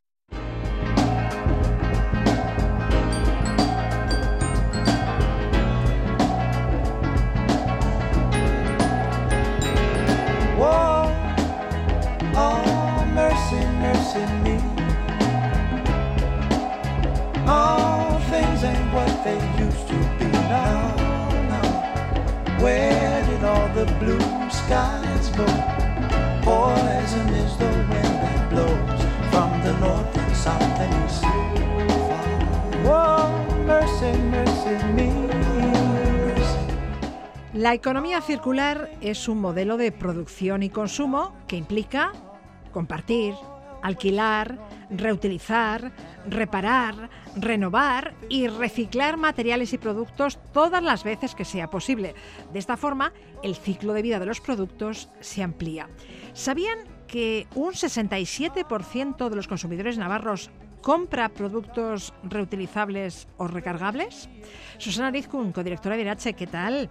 La 37.52 37.74
economía 37.74 38.20
circular 38.20 38.90
es 39.00 39.26
un 39.28 39.40
modelo 39.40 39.76
de 39.76 39.90
producción 39.90 40.62
y 40.62 40.70
consumo 40.70 41.34
que 41.48 41.56
implica 41.56 42.12
compartir, 42.70 43.34
alquilar, 43.82 44.58
reutilizar, 44.88 45.90
reparar, 46.28 47.10
renovar 47.36 48.14
y 48.28 48.48
reciclar 48.48 49.16
materiales 49.16 49.72
y 49.72 49.78
productos 49.78 50.38
todas 50.52 50.82
las 50.82 51.04
veces 51.04 51.34
que 51.34 51.44
sea 51.44 51.70
posible. 51.70 52.14
De 52.52 52.58
esta 52.58 52.76
forma, 52.76 53.12
el 53.42 53.56
ciclo 53.56 53.92
de 53.92 54.02
vida 54.02 54.18
de 54.18 54.26
los 54.26 54.40
productos 54.40 55.08
se 55.20 55.42
amplía. 55.42 55.88
¿Sabían 56.32 56.78
que 57.06 57.46
un 57.54 57.72
67% 57.72 59.28
de 59.28 59.36
los 59.36 59.48
consumidores 59.48 59.98
navarros 59.98 60.50
compra 60.80 61.28
productos 61.28 62.12
reutilizables 62.22 63.28
o 63.36 63.46
recargables? 63.46 64.28
Susana 64.78 65.10
Rizkun, 65.10 65.52
codirectora 65.52 65.96
de 65.96 66.02
IRACHE, 66.02 66.34
¿qué 66.34 66.46
tal? 66.46 66.90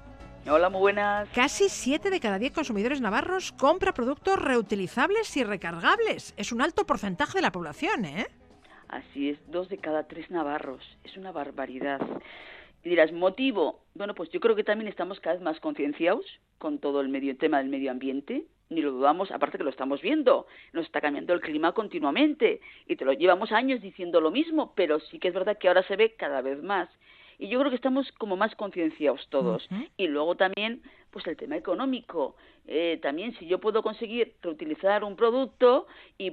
Hola, 0.49 0.69
muy 0.69 0.79
buenas. 0.79 1.29
Casi 1.35 1.69
7 1.69 2.09
de 2.09 2.19
cada 2.19 2.39
10 2.39 2.53
consumidores 2.53 2.99
navarros 2.99 3.51
compra 3.51 3.93
productos 3.93 4.39
reutilizables 4.39 5.37
y 5.37 5.43
recargables. 5.43 6.33
Es 6.35 6.51
un 6.51 6.61
alto 6.61 6.85
porcentaje 6.85 7.37
de 7.37 7.43
la 7.43 7.51
población, 7.51 8.05
¿eh? 8.05 8.27
Así 8.91 9.29
es, 9.29 9.39
dos 9.49 9.69
de 9.69 9.77
cada 9.77 10.07
tres 10.07 10.29
navarros. 10.29 10.83
Es 11.05 11.15
una 11.15 11.31
barbaridad. 11.31 12.01
Y 12.83 12.89
dirás, 12.89 13.13
¿motivo? 13.13 13.79
Bueno, 13.95 14.13
pues 14.13 14.29
yo 14.31 14.41
creo 14.41 14.55
que 14.55 14.65
también 14.65 14.89
estamos 14.89 15.21
cada 15.21 15.35
vez 15.35 15.43
más 15.43 15.59
concienciados 15.61 16.25
con 16.57 16.77
todo 16.77 16.99
el 16.99 17.07
medio, 17.07 17.37
tema 17.37 17.59
del 17.59 17.69
medio 17.69 17.89
ambiente. 17.89 18.43
Ni 18.69 18.81
lo 18.81 18.91
dudamos, 18.91 19.31
aparte 19.31 19.57
que 19.57 19.63
lo 19.63 19.69
estamos 19.69 20.01
viendo. 20.01 20.45
Nos 20.73 20.85
está 20.85 20.99
cambiando 20.99 21.33
el 21.33 21.39
clima 21.39 21.71
continuamente. 21.71 22.59
Y 22.85 22.97
te 22.97 23.05
lo 23.05 23.13
llevamos 23.13 23.53
años 23.53 23.81
diciendo 23.81 24.19
lo 24.19 24.29
mismo, 24.29 24.73
pero 24.75 24.99
sí 24.99 25.19
que 25.19 25.29
es 25.29 25.33
verdad 25.33 25.57
que 25.57 25.69
ahora 25.69 25.83
se 25.83 25.95
ve 25.95 26.15
cada 26.15 26.41
vez 26.41 26.61
más 26.61 26.89
y 27.41 27.47
yo 27.47 27.57
creo 27.57 27.71
que 27.71 27.75
estamos 27.75 28.11
como 28.19 28.37
más 28.37 28.53
concienciados 28.55 29.27
todos. 29.29 29.67
Y 29.97 30.05
luego 30.05 30.35
también, 30.35 30.83
pues 31.11 31.27
el 31.27 31.37
tema 31.37 31.57
económico. 31.57 32.35
Eh, 32.67 32.99
también 33.01 33.35
si 33.37 33.47
yo 33.47 33.59
puedo 33.59 33.83
conseguir 33.83 34.35
reutilizar 34.41 35.03
un 35.03 35.15
producto 35.15 35.87
y, 36.17 36.31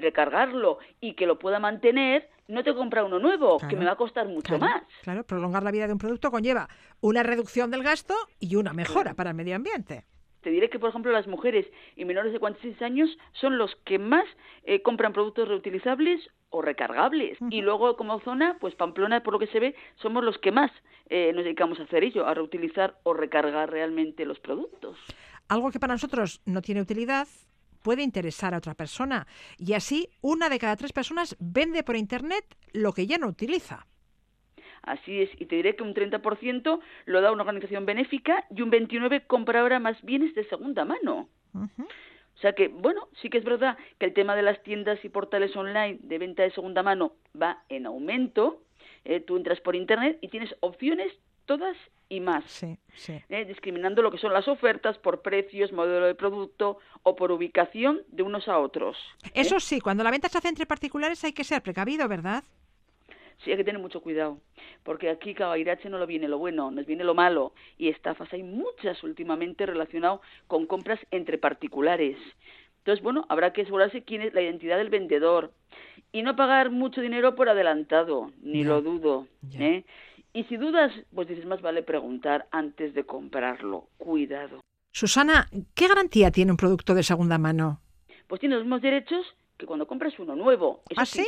recargarlo 0.00 0.78
y 1.00 1.14
que 1.14 1.26
lo 1.26 1.38
pueda 1.38 1.58
mantener, 1.58 2.28
no 2.48 2.62
te 2.62 2.74
comprar 2.74 3.04
uno 3.04 3.18
nuevo, 3.18 3.58
que 3.58 3.76
me 3.76 3.84
va 3.84 3.92
a 3.92 3.96
costar 3.96 4.26
mucho 4.26 4.58
más. 4.58 4.82
Claro, 5.02 5.24
prolongar 5.24 5.62
la 5.62 5.70
vida 5.70 5.86
de 5.86 5.92
un 5.92 5.98
producto 5.98 6.30
conlleva 6.30 6.68
una 7.00 7.22
reducción 7.22 7.70
del 7.70 7.82
gasto 7.82 8.14
y 8.38 8.56
una 8.56 8.72
mejora 8.72 9.14
para 9.14 9.30
el 9.30 9.36
medio 9.36 9.56
ambiente 9.56 10.04
te 10.46 10.52
diré 10.52 10.70
que, 10.70 10.78
por 10.78 10.90
ejemplo, 10.90 11.10
las 11.10 11.26
mujeres 11.26 11.66
y 11.96 12.04
menores 12.04 12.32
de 12.32 12.38
46 12.38 12.80
años 12.80 13.10
son 13.32 13.58
los 13.58 13.74
que 13.84 13.98
más 13.98 14.24
eh, 14.62 14.80
compran 14.80 15.12
productos 15.12 15.48
reutilizables 15.48 16.20
o 16.50 16.62
recargables. 16.62 17.36
Y 17.50 17.62
luego, 17.62 17.96
como 17.96 18.20
zona, 18.20 18.56
pues 18.60 18.76
Pamplona, 18.76 19.24
por 19.24 19.32
lo 19.32 19.40
que 19.40 19.48
se 19.48 19.58
ve, 19.58 19.74
somos 19.96 20.22
los 20.22 20.38
que 20.38 20.52
más 20.52 20.70
eh, 21.10 21.32
nos 21.34 21.42
dedicamos 21.42 21.80
a 21.80 21.82
hacer 21.82 22.04
ello, 22.04 22.28
a 22.28 22.34
reutilizar 22.34 22.96
o 23.02 23.12
recargar 23.12 23.72
realmente 23.72 24.24
los 24.24 24.38
productos. 24.38 24.96
Algo 25.48 25.72
que 25.72 25.80
para 25.80 25.94
nosotros 25.94 26.40
no 26.46 26.62
tiene 26.62 26.80
utilidad 26.80 27.26
puede 27.82 28.04
interesar 28.04 28.54
a 28.54 28.58
otra 28.58 28.74
persona. 28.74 29.26
Y 29.58 29.72
así, 29.72 30.10
una 30.20 30.48
de 30.48 30.60
cada 30.60 30.76
tres 30.76 30.92
personas 30.92 31.34
vende 31.40 31.82
por 31.82 31.96
Internet 31.96 32.44
lo 32.72 32.92
que 32.92 33.08
ya 33.08 33.18
no 33.18 33.26
utiliza. 33.26 33.88
Así 34.86 35.20
es, 35.20 35.30
y 35.38 35.46
te 35.46 35.56
diré 35.56 35.74
que 35.74 35.82
un 35.82 35.94
30% 35.94 36.80
lo 37.06 37.20
da 37.20 37.32
una 37.32 37.42
organización 37.42 37.86
benéfica 37.86 38.46
y 38.54 38.62
un 38.62 38.70
29% 38.70 39.26
compra 39.26 39.60
ahora 39.60 39.80
más 39.80 40.00
bienes 40.02 40.34
de 40.34 40.44
segunda 40.44 40.84
mano. 40.84 41.28
O 41.54 42.38
sea 42.38 42.52
que, 42.52 42.68
bueno, 42.68 43.08
sí 43.20 43.28
que 43.28 43.38
es 43.38 43.44
verdad 43.44 43.76
que 43.98 44.06
el 44.06 44.14
tema 44.14 44.36
de 44.36 44.42
las 44.42 44.62
tiendas 44.62 45.04
y 45.04 45.08
portales 45.08 45.56
online 45.56 45.98
de 46.02 46.18
venta 46.18 46.44
de 46.44 46.52
segunda 46.52 46.82
mano 46.82 47.14
va 47.40 47.64
en 47.68 47.86
aumento. 47.86 48.62
Eh, 49.04 49.20
tú 49.20 49.36
entras 49.36 49.60
por 49.60 49.74
Internet 49.74 50.18
y 50.20 50.28
tienes 50.28 50.54
opciones 50.60 51.12
todas 51.46 51.76
y 52.08 52.20
más. 52.20 52.44
Sí, 52.46 52.78
sí. 52.94 53.20
¿eh? 53.28 53.44
discriminando 53.44 54.02
lo 54.02 54.10
que 54.10 54.18
son 54.18 54.32
las 54.32 54.46
ofertas 54.46 54.98
por 54.98 55.22
precios, 55.22 55.72
modelo 55.72 56.06
de 56.06 56.14
producto 56.14 56.78
o 57.02 57.16
por 57.16 57.32
ubicación 57.32 58.02
de 58.08 58.22
unos 58.22 58.48
a 58.48 58.58
otros. 58.58 58.96
¿eh? 59.24 59.30
Eso 59.34 59.58
sí, 59.58 59.80
cuando 59.80 60.04
la 60.04 60.10
venta 60.10 60.28
se 60.28 60.38
hace 60.38 60.48
entre 60.48 60.66
particulares 60.66 61.24
hay 61.24 61.32
que 61.32 61.42
ser 61.42 61.62
precavido, 61.62 62.06
¿verdad? 62.06 62.44
Sí, 63.44 63.50
hay 63.50 63.56
que 63.58 63.64
tener 63.64 63.80
mucho 63.80 64.00
cuidado, 64.00 64.40
porque 64.82 65.10
aquí 65.10 65.34
cada 65.34 65.58
Irache 65.58 65.88
no 65.88 65.98
lo 65.98 66.06
viene 66.06 66.26
lo 66.26 66.38
bueno, 66.38 66.70
nos 66.70 66.86
viene 66.86 67.04
lo 67.04 67.14
malo, 67.14 67.52
y 67.76 67.88
estafas 67.88 68.32
hay 68.32 68.42
muchas 68.42 69.02
últimamente 69.02 69.66
relacionadas 69.66 70.20
con 70.46 70.66
compras 70.66 70.98
entre 71.10 71.38
particulares. 71.38 72.16
Entonces, 72.78 73.02
bueno, 73.02 73.26
habrá 73.28 73.52
que 73.52 73.62
asegurarse 73.62 74.04
quién 74.04 74.22
es 74.22 74.32
la 74.32 74.42
identidad 74.42 74.78
del 74.78 74.90
vendedor 74.90 75.52
y 76.12 76.22
no 76.22 76.36
pagar 76.36 76.70
mucho 76.70 77.00
dinero 77.00 77.34
por 77.34 77.48
adelantado, 77.48 78.30
ni 78.42 78.62
lo 78.62 78.80
dudo. 78.80 79.26
¿eh? 79.58 79.84
Y 80.32 80.44
si 80.44 80.56
dudas, 80.56 80.92
pues 81.12 81.26
dices, 81.26 81.46
más 81.46 81.60
vale 81.62 81.82
preguntar 81.82 82.46
antes 82.52 82.94
de 82.94 83.04
comprarlo. 83.04 83.88
Cuidado. 83.96 84.60
Susana, 84.92 85.48
¿qué 85.74 85.88
garantía 85.88 86.30
tiene 86.30 86.52
un 86.52 86.56
producto 86.56 86.94
de 86.94 87.02
segunda 87.02 87.38
mano? 87.38 87.80
Pues 88.28 88.40
tiene 88.40 88.54
los 88.54 88.64
mismos 88.64 88.82
derechos 88.82 89.26
que 89.56 89.66
cuando 89.66 89.86
compras 89.86 90.16
uno 90.18 90.36
nuevo. 90.36 90.82
Eso 90.88 91.00
¿Ah, 91.00 91.06
sí? 91.06 91.26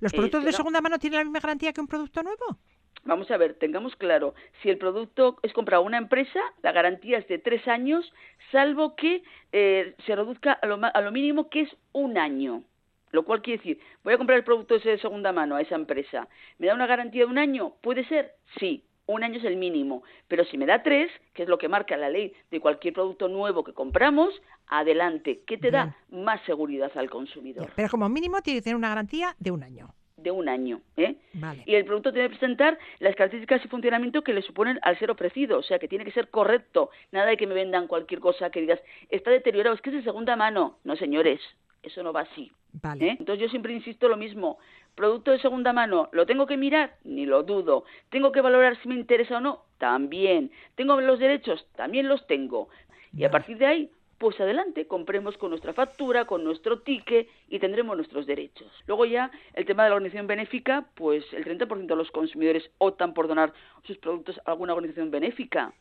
¿Los 0.00 0.12
Eh, 0.12 0.16
productos 0.16 0.44
de 0.44 0.52
segunda 0.52 0.80
mano 0.80 0.98
tienen 0.98 1.18
la 1.18 1.24
misma 1.24 1.40
garantía 1.40 1.72
que 1.72 1.80
un 1.80 1.88
producto 1.88 2.22
nuevo? 2.22 2.58
Vamos 3.04 3.30
a 3.30 3.36
ver, 3.36 3.54
tengamos 3.54 3.94
claro, 3.96 4.34
si 4.62 4.68
el 4.68 4.76
producto 4.76 5.38
es 5.42 5.52
comprado 5.52 5.82
a 5.82 5.86
una 5.86 5.98
empresa, 5.98 6.40
la 6.62 6.72
garantía 6.72 7.18
es 7.18 7.28
de 7.28 7.38
tres 7.38 7.66
años, 7.68 8.12
salvo 8.52 8.96
que 8.96 9.22
eh, 9.52 9.94
se 10.04 10.14
reduzca 10.14 10.52
a 10.52 10.66
lo, 10.66 10.78
a 10.82 11.00
lo 11.00 11.12
mínimo 11.12 11.48
que 11.48 11.62
es 11.62 11.76
un 11.92 12.18
año. 12.18 12.64
Lo 13.10 13.24
cual 13.24 13.40
quiere 13.40 13.58
decir, 13.58 13.80
voy 14.04 14.12
a 14.12 14.18
comprar 14.18 14.36
el 14.36 14.44
producto 14.44 14.74
ese 14.74 14.90
de 14.90 14.98
segunda 14.98 15.32
mano 15.32 15.56
a 15.56 15.62
esa 15.62 15.76
empresa. 15.76 16.28
¿Me 16.58 16.66
da 16.66 16.74
una 16.74 16.86
garantía 16.86 17.24
de 17.24 17.30
un 17.30 17.38
año? 17.38 17.72
¿Puede 17.80 18.04
ser? 18.06 18.34
Sí, 18.58 18.84
un 19.08 19.24
año 19.24 19.38
es 19.38 19.44
el 19.44 19.56
mínimo. 19.56 20.02
Pero 20.28 20.44
si 20.44 20.56
me 20.56 20.66
da 20.66 20.82
tres, 20.82 21.10
que 21.34 21.42
es 21.42 21.48
lo 21.48 21.58
que 21.58 21.68
marca 21.68 21.96
la 21.96 22.08
ley 22.08 22.32
de 22.50 22.60
cualquier 22.60 22.94
producto 22.94 23.26
nuevo 23.26 23.64
que 23.64 23.72
compramos, 23.72 24.30
adelante, 24.68 25.40
que 25.46 25.58
te 25.58 25.70
da 25.70 25.96
más 26.10 26.40
seguridad 26.44 26.92
al 26.94 27.10
consumidor. 27.10 27.70
Pero 27.74 27.88
como 27.88 28.08
mínimo 28.08 28.40
tiene 28.42 28.60
que 28.60 28.64
tener 28.64 28.76
una 28.76 28.90
garantía 28.90 29.34
de 29.38 29.50
un 29.50 29.62
año. 29.62 29.94
De 30.16 30.30
un 30.30 30.48
año, 30.48 30.80
¿eh? 30.96 31.14
Vale. 31.34 31.62
y 31.64 31.76
el 31.76 31.84
producto 31.84 32.12
tiene 32.12 32.28
que 32.28 32.36
presentar 32.36 32.76
las 32.98 33.14
características 33.14 33.64
y 33.64 33.68
funcionamiento 33.68 34.22
que 34.22 34.32
le 34.32 34.42
suponen 34.42 34.78
al 34.82 34.98
ser 34.98 35.12
ofrecido, 35.12 35.58
o 35.58 35.62
sea 35.62 35.78
que 35.78 35.86
tiene 35.86 36.04
que 36.04 36.10
ser 36.10 36.28
correcto, 36.28 36.90
nada 37.12 37.26
de 37.26 37.36
que 37.36 37.46
me 37.46 37.54
vendan 37.54 37.86
cualquier 37.86 38.18
cosa 38.18 38.50
que 38.50 38.60
digas 38.60 38.80
está 39.10 39.30
deteriorado, 39.30 39.76
es 39.76 39.80
que 39.80 39.90
es 39.90 39.96
de 39.96 40.02
segunda 40.02 40.34
mano, 40.34 40.78
no 40.82 40.96
señores, 40.96 41.40
eso 41.84 42.02
no 42.02 42.12
va 42.12 42.22
así. 42.22 42.50
Vale. 42.72 43.06
¿eh? 43.06 43.16
Entonces 43.18 43.42
yo 43.42 43.48
siempre 43.48 43.72
insisto 43.72 44.08
lo 44.08 44.16
mismo, 44.16 44.58
producto 44.98 45.30
de 45.30 45.38
segunda 45.38 45.72
mano, 45.72 46.08
¿lo 46.10 46.26
tengo 46.26 46.46
que 46.46 46.56
mirar? 46.56 46.96
Ni 47.04 47.24
lo 47.24 47.44
dudo, 47.44 47.84
¿tengo 48.10 48.32
que 48.32 48.40
valorar 48.40 48.76
si 48.82 48.88
me 48.88 48.96
interesa 48.96 49.36
o 49.36 49.40
no? 49.40 49.62
También, 49.78 50.50
¿tengo 50.74 51.00
los 51.00 51.20
derechos? 51.20 51.64
También 51.76 52.08
los 52.08 52.26
tengo. 52.26 52.68
Y 53.16 53.22
a 53.22 53.30
partir 53.30 53.58
de 53.58 53.66
ahí, 53.66 53.90
pues 54.18 54.40
adelante, 54.40 54.88
compremos 54.88 55.38
con 55.38 55.50
nuestra 55.50 55.72
factura, 55.72 56.24
con 56.24 56.42
nuestro 56.42 56.80
ticket 56.80 57.28
y 57.48 57.60
tendremos 57.60 57.96
nuestros 57.96 58.26
derechos. 58.26 58.66
Luego 58.88 59.04
ya 59.04 59.30
el 59.54 59.64
tema 59.66 59.84
de 59.84 59.90
la 59.90 59.94
organización 59.94 60.26
benéfica, 60.26 60.88
pues 60.96 61.24
el 61.32 61.44
30% 61.44 61.86
de 61.86 61.96
los 61.96 62.10
consumidores 62.10 62.68
optan 62.78 63.14
por 63.14 63.28
donar 63.28 63.52
sus 63.84 63.98
productos 63.98 64.40
a 64.44 64.50
alguna 64.50 64.74
organización 64.74 65.12
benéfica. 65.12 65.72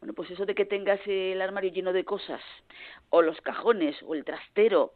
Bueno, 0.00 0.12
pues 0.12 0.30
eso 0.30 0.44
de 0.44 0.54
que 0.54 0.66
tengas 0.66 1.00
el 1.06 1.40
armario 1.40 1.72
lleno 1.72 1.94
de 1.94 2.04
cosas, 2.04 2.42
o 3.08 3.22
los 3.22 3.40
cajones, 3.40 3.96
o 4.06 4.14
el 4.14 4.24
trastero, 4.24 4.92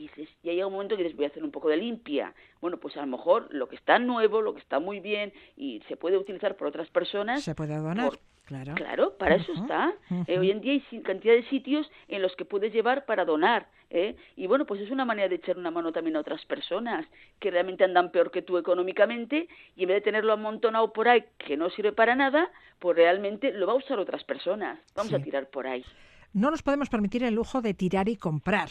y 0.00 0.10
ya 0.42 0.52
llega 0.52 0.66
un 0.66 0.72
momento 0.72 0.96
que 0.96 1.02
dices, 1.02 1.16
voy 1.16 1.26
a 1.26 1.28
hacer 1.28 1.44
un 1.44 1.50
poco 1.50 1.68
de 1.68 1.76
limpia. 1.76 2.32
Bueno, 2.60 2.78
pues 2.78 2.96
a 2.96 3.00
lo 3.00 3.06
mejor 3.06 3.48
lo 3.50 3.68
que 3.68 3.76
está 3.76 3.98
nuevo, 3.98 4.40
lo 4.40 4.54
que 4.54 4.60
está 4.60 4.78
muy 4.80 5.00
bien 5.00 5.32
y 5.56 5.80
se 5.88 5.96
puede 5.96 6.16
utilizar 6.16 6.56
por 6.56 6.68
otras 6.68 6.88
personas, 6.90 7.42
Se 7.42 7.54
puede 7.54 7.76
donar, 7.76 8.08
por- 8.10 8.18
claro. 8.46 8.74
Claro, 8.74 9.16
para 9.18 9.36
eso 9.36 9.52
está. 9.52 9.92
Eh, 10.26 10.38
hoy 10.38 10.50
en 10.50 10.60
día 10.60 10.72
hay 10.72 11.00
cantidad 11.02 11.34
de 11.34 11.44
sitios 11.48 11.90
en 12.08 12.22
los 12.22 12.34
que 12.36 12.44
puedes 12.44 12.72
llevar 12.72 13.04
para 13.04 13.24
donar. 13.24 13.68
¿eh? 13.90 14.14
Y 14.36 14.46
bueno, 14.46 14.66
pues 14.66 14.80
es 14.80 14.90
una 14.90 15.04
manera 15.04 15.28
de 15.28 15.34
echar 15.36 15.58
una 15.58 15.70
mano 15.72 15.92
también 15.92 16.16
a 16.16 16.20
otras 16.20 16.44
personas 16.46 17.04
que 17.40 17.50
realmente 17.50 17.82
andan 17.84 18.10
peor 18.12 18.30
que 18.30 18.40
tú 18.42 18.56
económicamente 18.58 19.48
y 19.76 19.82
en 19.82 19.88
vez 19.88 19.96
de 19.96 20.00
tenerlo 20.02 20.32
amontonado 20.32 20.92
por 20.92 21.08
ahí 21.08 21.24
que 21.38 21.56
no 21.56 21.70
sirve 21.70 21.92
para 21.92 22.14
nada, 22.14 22.50
pues 22.78 22.96
realmente 22.96 23.52
lo 23.52 23.66
va 23.66 23.72
a 23.72 23.76
usar 23.76 23.98
otras 23.98 24.22
personas. 24.24 24.78
Vamos 24.94 25.10
Sí. 25.10 25.16
a 25.16 25.22
tirar 25.22 25.48
por 25.50 25.66
ahí. 25.66 25.84
No 26.32 26.50
nos 26.50 26.62
podemos 26.62 26.88
permitir 26.88 27.24
el 27.24 27.34
lujo 27.34 27.60
de 27.60 27.74
tirar 27.74 28.08
y 28.08 28.16
comprar. 28.16 28.70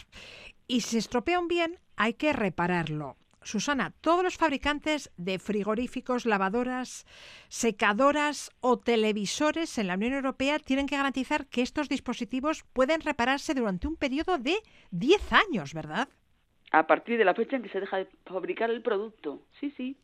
Y 0.66 0.82
si 0.82 0.90
se 0.90 0.98
estropea 0.98 1.38
un 1.38 1.48
bien, 1.48 1.78
hay 1.96 2.14
que 2.14 2.32
repararlo. 2.32 3.16
Susana, 3.42 3.94
todos 4.00 4.22
los 4.22 4.36
fabricantes 4.36 5.10
de 5.16 5.38
frigoríficos, 5.38 6.26
lavadoras, 6.26 7.06
secadoras 7.48 8.50
o 8.60 8.78
televisores 8.78 9.78
en 9.78 9.86
la 9.86 9.94
Unión 9.94 10.12
Europea 10.12 10.58
tienen 10.58 10.86
que 10.86 10.96
garantizar 10.96 11.46
que 11.46 11.62
estos 11.62 11.88
dispositivos 11.88 12.64
pueden 12.74 13.00
repararse 13.00 13.54
durante 13.54 13.88
un 13.88 13.96
periodo 13.96 14.36
de 14.36 14.56
10 14.90 15.32
años, 15.32 15.72
¿verdad? 15.72 16.08
a 16.70 16.86
partir 16.86 17.18
de 17.18 17.24
la 17.24 17.34
fecha 17.34 17.56
en 17.56 17.62
que 17.62 17.68
se 17.68 17.80
deja 17.80 17.98
de 17.98 18.08
fabricar 18.26 18.70
el 18.70 18.82
producto. 18.82 19.42
Sí, 19.58 19.72
sí. 19.76 19.96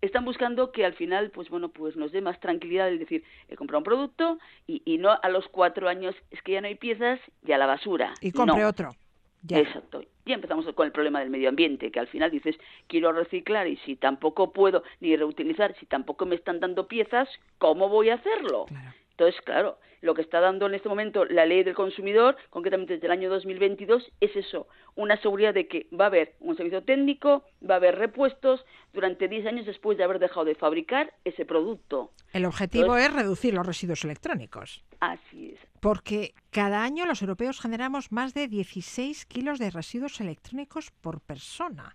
Están 0.00 0.24
buscando 0.24 0.72
que 0.72 0.84
al 0.84 0.94
final, 0.94 1.30
pues 1.30 1.50
bueno, 1.50 1.68
pues 1.68 1.94
nos 1.96 2.10
dé 2.10 2.22
más 2.22 2.40
tranquilidad 2.40 2.88
el 2.88 2.98
decir, 2.98 3.22
he 3.48 3.56
comprado 3.56 3.78
un 3.78 3.84
producto 3.84 4.38
y, 4.66 4.82
y 4.84 4.96
no 4.98 5.10
a 5.22 5.28
los 5.28 5.46
cuatro 5.48 5.88
años 5.88 6.14
es 6.30 6.40
que 6.42 6.52
ya 6.52 6.60
no 6.60 6.68
hay 6.68 6.74
piezas 6.74 7.20
y 7.46 7.52
a 7.52 7.58
la 7.58 7.66
basura. 7.66 8.14
Y 8.20 8.32
compre 8.32 8.62
No. 8.62 8.68
otro. 8.68 8.94
Ya. 9.42 9.58
Exacto. 9.58 10.02
Ya 10.26 10.34
empezamos 10.34 10.66
con 10.74 10.86
el 10.86 10.92
problema 10.92 11.20
del 11.20 11.30
medio 11.30 11.48
ambiente, 11.48 11.90
que 11.90 11.98
al 12.00 12.08
final 12.08 12.30
dices, 12.30 12.56
quiero 12.86 13.12
reciclar 13.12 13.66
y 13.66 13.76
si 13.78 13.96
tampoco 13.96 14.52
puedo 14.52 14.82
ni 15.00 15.16
reutilizar, 15.16 15.74
si 15.78 15.86
tampoco 15.86 16.26
me 16.26 16.34
están 16.36 16.60
dando 16.60 16.86
piezas, 16.88 17.28
¿cómo 17.58 17.88
voy 17.88 18.10
a 18.10 18.14
hacerlo? 18.14 18.66
Claro. 18.66 18.92
Entonces, 19.20 19.42
claro, 19.44 19.78
lo 20.00 20.14
que 20.14 20.22
está 20.22 20.40
dando 20.40 20.64
en 20.66 20.72
este 20.72 20.88
momento 20.88 21.26
la 21.26 21.44
ley 21.44 21.62
del 21.62 21.74
consumidor, 21.74 22.38
concretamente 22.48 22.94
desde 22.94 23.04
el 23.06 23.12
año 23.12 23.28
2022, 23.28 24.10
es 24.18 24.34
eso, 24.34 24.66
una 24.94 25.20
seguridad 25.20 25.52
de 25.52 25.68
que 25.68 25.88
va 25.92 26.04
a 26.04 26.06
haber 26.06 26.36
un 26.40 26.56
servicio 26.56 26.82
técnico, 26.84 27.44
va 27.62 27.74
a 27.74 27.76
haber 27.76 27.98
repuestos 27.98 28.64
durante 28.94 29.28
10 29.28 29.44
años 29.44 29.66
después 29.66 29.98
de 29.98 30.04
haber 30.04 30.20
dejado 30.20 30.46
de 30.46 30.54
fabricar 30.54 31.12
ese 31.26 31.44
producto. 31.44 32.12
El 32.32 32.46
objetivo 32.46 32.96
Entonces- 32.96 33.08
es 33.08 33.14
reducir 33.14 33.52
los 33.52 33.66
residuos 33.66 34.02
electrónicos. 34.04 34.82
Así 35.00 35.50
es. 35.52 35.60
Porque 35.80 36.32
cada 36.48 36.82
año 36.82 37.04
los 37.04 37.20
europeos 37.20 37.60
generamos 37.60 38.10
más 38.10 38.32
de 38.32 38.48
16 38.48 39.26
kilos 39.26 39.58
de 39.58 39.68
residuos 39.68 40.18
electrónicos 40.22 40.92
por 40.92 41.20
persona. 41.20 41.94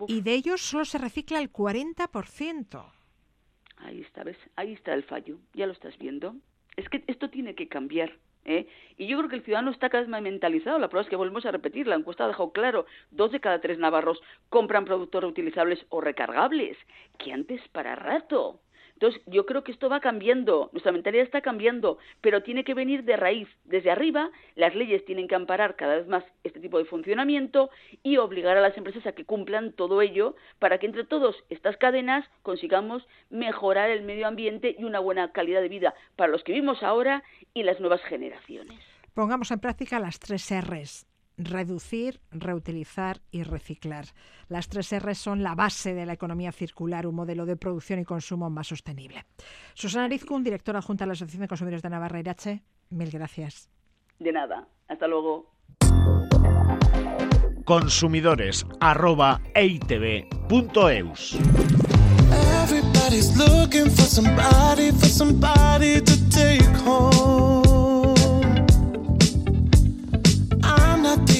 Uf. 0.00 0.10
Y 0.10 0.20
de 0.20 0.34
ellos 0.34 0.60
solo 0.60 0.84
se 0.84 0.98
recicla 0.98 1.38
el 1.38 1.50
40%. 1.50 2.92
Ahí 3.78 4.00
está, 4.02 4.22
¿ves? 4.22 4.36
Ahí 4.56 4.74
está 4.74 4.92
el 4.92 5.04
fallo. 5.04 5.38
Ya 5.54 5.66
lo 5.66 5.72
estás 5.72 5.96
viendo. 5.96 6.34
Es 6.78 6.88
que 6.88 7.02
esto 7.08 7.28
tiene 7.28 7.56
que 7.56 7.66
cambiar. 7.66 8.12
¿eh? 8.44 8.68
Y 8.96 9.08
yo 9.08 9.18
creo 9.18 9.28
que 9.28 9.36
el 9.36 9.42
ciudadano 9.42 9.72
está 9.72 9.90
cada 9.90 10.02
vez 10.02 10.08
más 10.08 10.22
mentalizado. 10.22 10.78
La 10.78 10.88
prueba 10.88 11.02
es 11.02 11.10
que 11.10 11.16
volvemos 11.16 11.44
a 11.44 11.50
repetir. 11.50 11.88
La 11.88 11.96
encuesta 11.96 12.24
ha 12.24 12.28
dejado 12.28 12.52
claro. 12.52 12.86
Dos 13.10 13.32
de 13.32 13.40
cada 13.40 13.60
tres 13.60 13.78
navarros 13.78 14.22
compran 14.48 14.84
productos 14.84 15.20
reutilizables 15.20 15.84
o 15.88 16.00
recargables. 16.00 16.76
Que 17.18 17.32
antes 17.32 17.60
para 17.72 17.96
rato. 17.96 18.60
Entonces, 18.98 19.22
yo 19.26 19.46
creo 19.46 19.62
que 19.62 19.70
esto 19.70 19.88
va 19.88 20.00
cambiando, 20.00 20.70
nuestra 20.72 20.90
mentalidad 20.90 21.24
está 21.24 21.40
cambiando, 21.40 21.98
pero 22.20 22.42
tiene 22.42 22.64
que 22.64 22.74
venir 22.74 23.04
de 23.04 23.16
raíz. 23.16 23.48
Desde 23.62 23.92
arriba, 23.92 24.28
las 24.56 24.74
leyes 24.74 25.04
tienen 25.04 25.28
que 25.28 25.36
amparar 25.36 25.76
cada 25.76 25.94
vez 25.94 26.08
más 26.08 26.24
este 26.42 26.58
tipo 26.58 26.78
de 26.78 26.84
funcionamiento 26.84 27.70
y 28.02 28.16
obligar 28.16 28.56
a 28.56 28.60
las 28.60 28.76
empresas 28.76 29.06
a 29.06 29.12
que 29.12 29.24
cumplan 29.24 29.70
todo 29.70 30.02
ello 30.02 30.34
para 30.58 30.78
que 30.78 30.86
entre 30.86 31.04
todos 31.04 31.36
estas 31.48 31.76
cadenas 31.76 32.28
consigamos 32.42 33.06
mejorar 33.30 33.88
el 33.90 34.02
medio 34.02 34.26
ambiente 34.26 34.74
y 34.76 34.82
una 34.82 34.98
buena 34.98 35.30
calidad 35.30 35.62
de 35.62 35.68
vida 35.68 35.94
para 36.16 36.32
los 36.32 36.42
que 36.42 36.50
vivimos 36.50 36.82
ahora 36.82 37.22
y 37.54 37.62
las 37.62 37.78
nuevas 37.78 38.02
generaciones. 38.02 38.80
Pongamos 39.14 39.52
en 39.52 39.60
práctica 39.60 40.00
las 40.00 40.18
tres 40.18 40.50
R's. 40.50 41.06
Reducir, 41.38 42.20
reutilizar 42.32 43.20
y 43.30 43.44
reciclar. 43.44 44.06
Las 44.48 44.68
tres 44.68 44.92
R's 44.92 45.18
son 45.18 45.44
la 45.44 45.54
base 45.54 45.94
de 45.94 46.04
la 46.04 46.12
economía 46.12 46.50
circular, 46.50 47.06
un 47.06 47.14
modelo 47.14 47.46
de 47.46 47.56
producción 47.56 48.00
y 48.00 48.04
consumo 48.04 48.50
más 48.50 48.66
sostenible. 48.66 49.24
Susana 49.74 50.06
Arizcun, 50.06 50.42
directora 50.42 50.80
adjunta 50.80 51.04
de 51.04 51.08
la 51.08 51.12
Asociación 51.12 51.42
de 51.42 51.48
Consumidores 51.48 51.82
de 51.82 51.90
Navarra 51.90 52.18
Irache, 52.18 52.64
mil 52.90 53.10
gracias. 53.10 53.70
De 54.18 54.32
nada. 54.32 54.66
Hasta 54.88 55.06
luego. 55.06 55.52
Consumidores 57.64 58.66
arroba 58.80 59.40
eitv.eus. 59.54 61.38
Everybody's 62.62 63.36
looking 63.36 63.90
for 63.90 64.02
somebody, 64.02 64.90
for 64.92 65.06
somebody 65.06 66.00
to 66.00 66.30
take 66.30 66.64
home. 66.84 67.57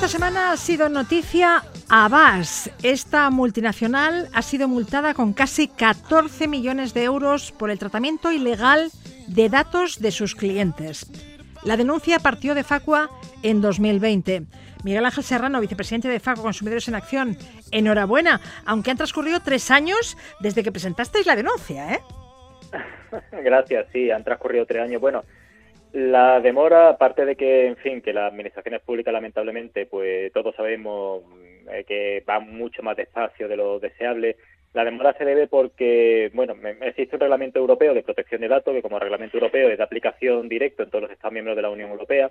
Esta 0.00 0.16
semana 0.16 0.52
ha 0.52 0.56
sido 0.56 0.88
noticia 0.88 1.62
Abbas. 1.90 2.70
Esta 2.82 3.28
multinacional 3.28 4.30
ha 4.32 4.40
sido 4.40 4.66
multada 4.66 5.12
con 5.12 5.34
casi 5.34 5.68
14 5.68 6.48
millones 6.48 6.94
de 6.94 7.04
euros 7.04 7.52
por 7.52 7.68
el 7.68 7.78
tratamiento 7.78 8.32
ilegal 8.32 8.90
de 9.26 9.50
datos 9.50 10.00
de 10.00 10.10
sus 10.10 10.34
clientes. 10.34 11.04
La 11.64 11.76
denuncia 11.76 12.18
partió 12.18 12.54
de 12.54 12.64
Facua 12.64 13.10
en 13.42 13.60
2020. 13.60 14.44
Miguel 14.84 15.04
Ángel 15.04 15.22
Serrano, 15.22 15.60
vicepresidente 15.60 16.08
de 16.08 16.18
Facua 16.18 16.44
Consumidores 16.44 16.88
en 16.88 16.94
Acción, 16.94 17.36
enhorabuena, 17.70 18.40
aunque 18.64 18.92
han 18.92 18.96
transcurrido 18.96 19.40
tres 19.40 19.70
años 19.70 20.16
desde 20.40 20.62
que 20.62 20.72
presentasteis 20.72 21.26
la 21.26 21.36
denuncia, 21.36 21.92
¿eh? 21.92 22.00
Gracias, 23.44 23.86
sí, 23.92 24.10
han 24.10 24.24
transcurrido 24.24 24.64
tres 24.64 24.82
años. 24.82 24.98
Bueno, 24.98 25.24
la 25.92 26.40
demora, 26.40 26.90
aparte 26.90 27.24
de 27.24 27.36
que, 27.36 27.66
en 27.66 27.76
fin, 27.76 28.00
que 28.00 28.12
las 28.12 28.32
administraciones 28.32 28.80
públicas 28.82 29.12
lamentablemente, 29.12 29.86
pues 29.86 30.32
todos 30.32 30.54
sabemos 30.54 31.22
eh, 31.70 31.84
que 31.84 32.22
van 32.26 32.56
mucho 32.56 32.82
más 32.82 32.96
despacio 32.96 33.48
de 33.48 33.56
lo 33.56 33.78
deseable, 33.80 34.36
la 34.72 34.84
demora 34.84 35.14
se 35.14 35.24
debe 35.24 35.48
porque, 35.48 36.30
bueno, 36.32 36.54
existe 36.82 37.16
un 37.16 37.20
reglamento 37.20 37.58
europeo 37.58 37.92
de 37.92 38.04
protección 38.04 38.40
de 38.40 38.48
datos 38.48 38.72
que 38.72 38.82
como 38.82 39.00
reglamento 39.00 39.36
europeo 39.36 39.68
es 39.68 39.78
de 39.78 39.82
aplicación 39.82 40.48
directa 40.48 40.84
en 40.84 40.90
todos 40.90 41.02
los 41.02 41.10
Estados 41.10 41.32
miembros 41.32 41.56
de 41.56 41.62
la 41.62 41.70
Unión 41.70 41.90
Europea 41.90 42.30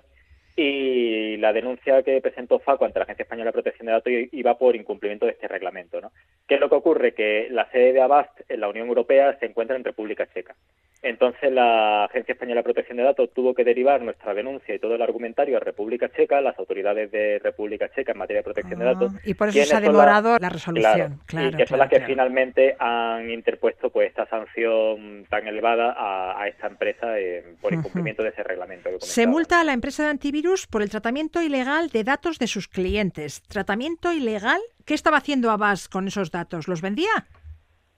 y 0.56 1.36
la 1.36 1.52
denuncia 1.52 2.02
que 2.02 2.20
presentó 2.20 2.58
FACO 2.58 2.86
ante 2.86 2.98
la 2.98 3.04
Agencia 3.04 3.22
Española 3.24 3.48
de 3.48 3.52
Protección 3.52 3.86
de 3.86 3.92
Datos 3.92 4.12
iba 4.32 4.58
por 4.58 4.74
incumplimiento 4.74 5.26
de 5.26 5.32
este 5.32 5.48
reglamento. 5.48 6.00
¿no? 6.00 6.12
¿Qué 6.48 6.54
es 6.54 6.60
lo 6.60 6.68
que 6.68 6.76
ocurre? 6.76 7.14
Que 7.14 7.48
la 7.50 7.70
sede 7.70 7.92
de 7.92 8.00
Avast 8.00 8.40
en 8.48 8.60
la 8.60 8.68
Unión 8.68 8.88
Europea 8.88 9.38
se 9.38 9.46
encuentra 9.46 9.76
en 9.76 9.84
República 9.84 10.26
Checa. 10.32 10.54
Entonces 11.02 11.50
la 11.50 12.04
Agencia 12.04 12.32
Española 12.32 12.60
de 12.60 12.64
Protección 12.64 12.98
de 12.98 13.04
Datos 13.04 13.30
tuvo 13.32 13.54
que 13.54 13.64
derivar 13.64 14.02
nuestra 14.02 14.34
denuncia 14.34 14.74
y 14.74 14.78
todo 14.78 14.96
el 14.96 15.02
argumentario 15.02 15.56
a 15.56 15.60
República 15.60 16.10
Checa, 16.10 16.42
las 16.42 16.58
autoridades 16.58 17.10
de 17.10 17.38
República 17.38 17.90
Checa 17.94 18.12
en 18.12 18.18
materia 18.18 18.40
de 18.40 18.44
protección 18.44 18.78
de 18.78 18.84
datos. 18.84 19.12
Ah, 19.14 19.20
y 19.24 19.32
por 19.32 19.48
eso 19.48 19.64
se 19.64 19.76
ha 19.76 19.80
demorado 19.80 20.36
la, 20.38 20.50
resolución. 20.50 21.20
Claro, 21.24 21.48
y 21.48 21.56
que 21.56 21.66
son 21.66 21.78
las 21.78 21.88
que 21.88 22.00
finalmente 22.00 22.76
han 22.78 23.30
interpuesto 23.30 23.90
pues 23.90 24.08
esta 24.08 24.26
sanción 24.26 25.24
tan 25.30 25.46
elevada 25.46 25.94
a, 25.96 26.46
esta 26.48 26.66
empresa 26.66 27.18
eh, 27.18 27.44
por 27.60 27.72
incumplimiento 27.72 28.22
de 28.22 28.30
ese 28.30 28.42
reglamento. 28.42 28.90
se 28.98 29.26
multa 29.26 29.60
a 29.60 29.64
la 29.64 29.72
empresa 29.72 30.02
de 30.04 30.10
antivirus 30.10 30.66
por 30.66 30.82
el 30.82 30.90
tratamiento 30.90 31.40
ilegal 31.40 31.88
de 31.88 32.04
datos 32.04 32.38
de 32.38 32.46
sus 32.46 32.68
clientes. 32.68 33.42
¿Tratamiento 33.42 34.12
ilegal? 34.12 34.60
¿Qué 34.84 34.94
estaba 34.94 35.18
haciendo 35.18 35.50
Abbas 35.50 35.88
con 35.88 36.08
esos 36.08 36.30
datos? 36.30 36.68
¿Los 36.68 36.82
vendía? 36.82 37.26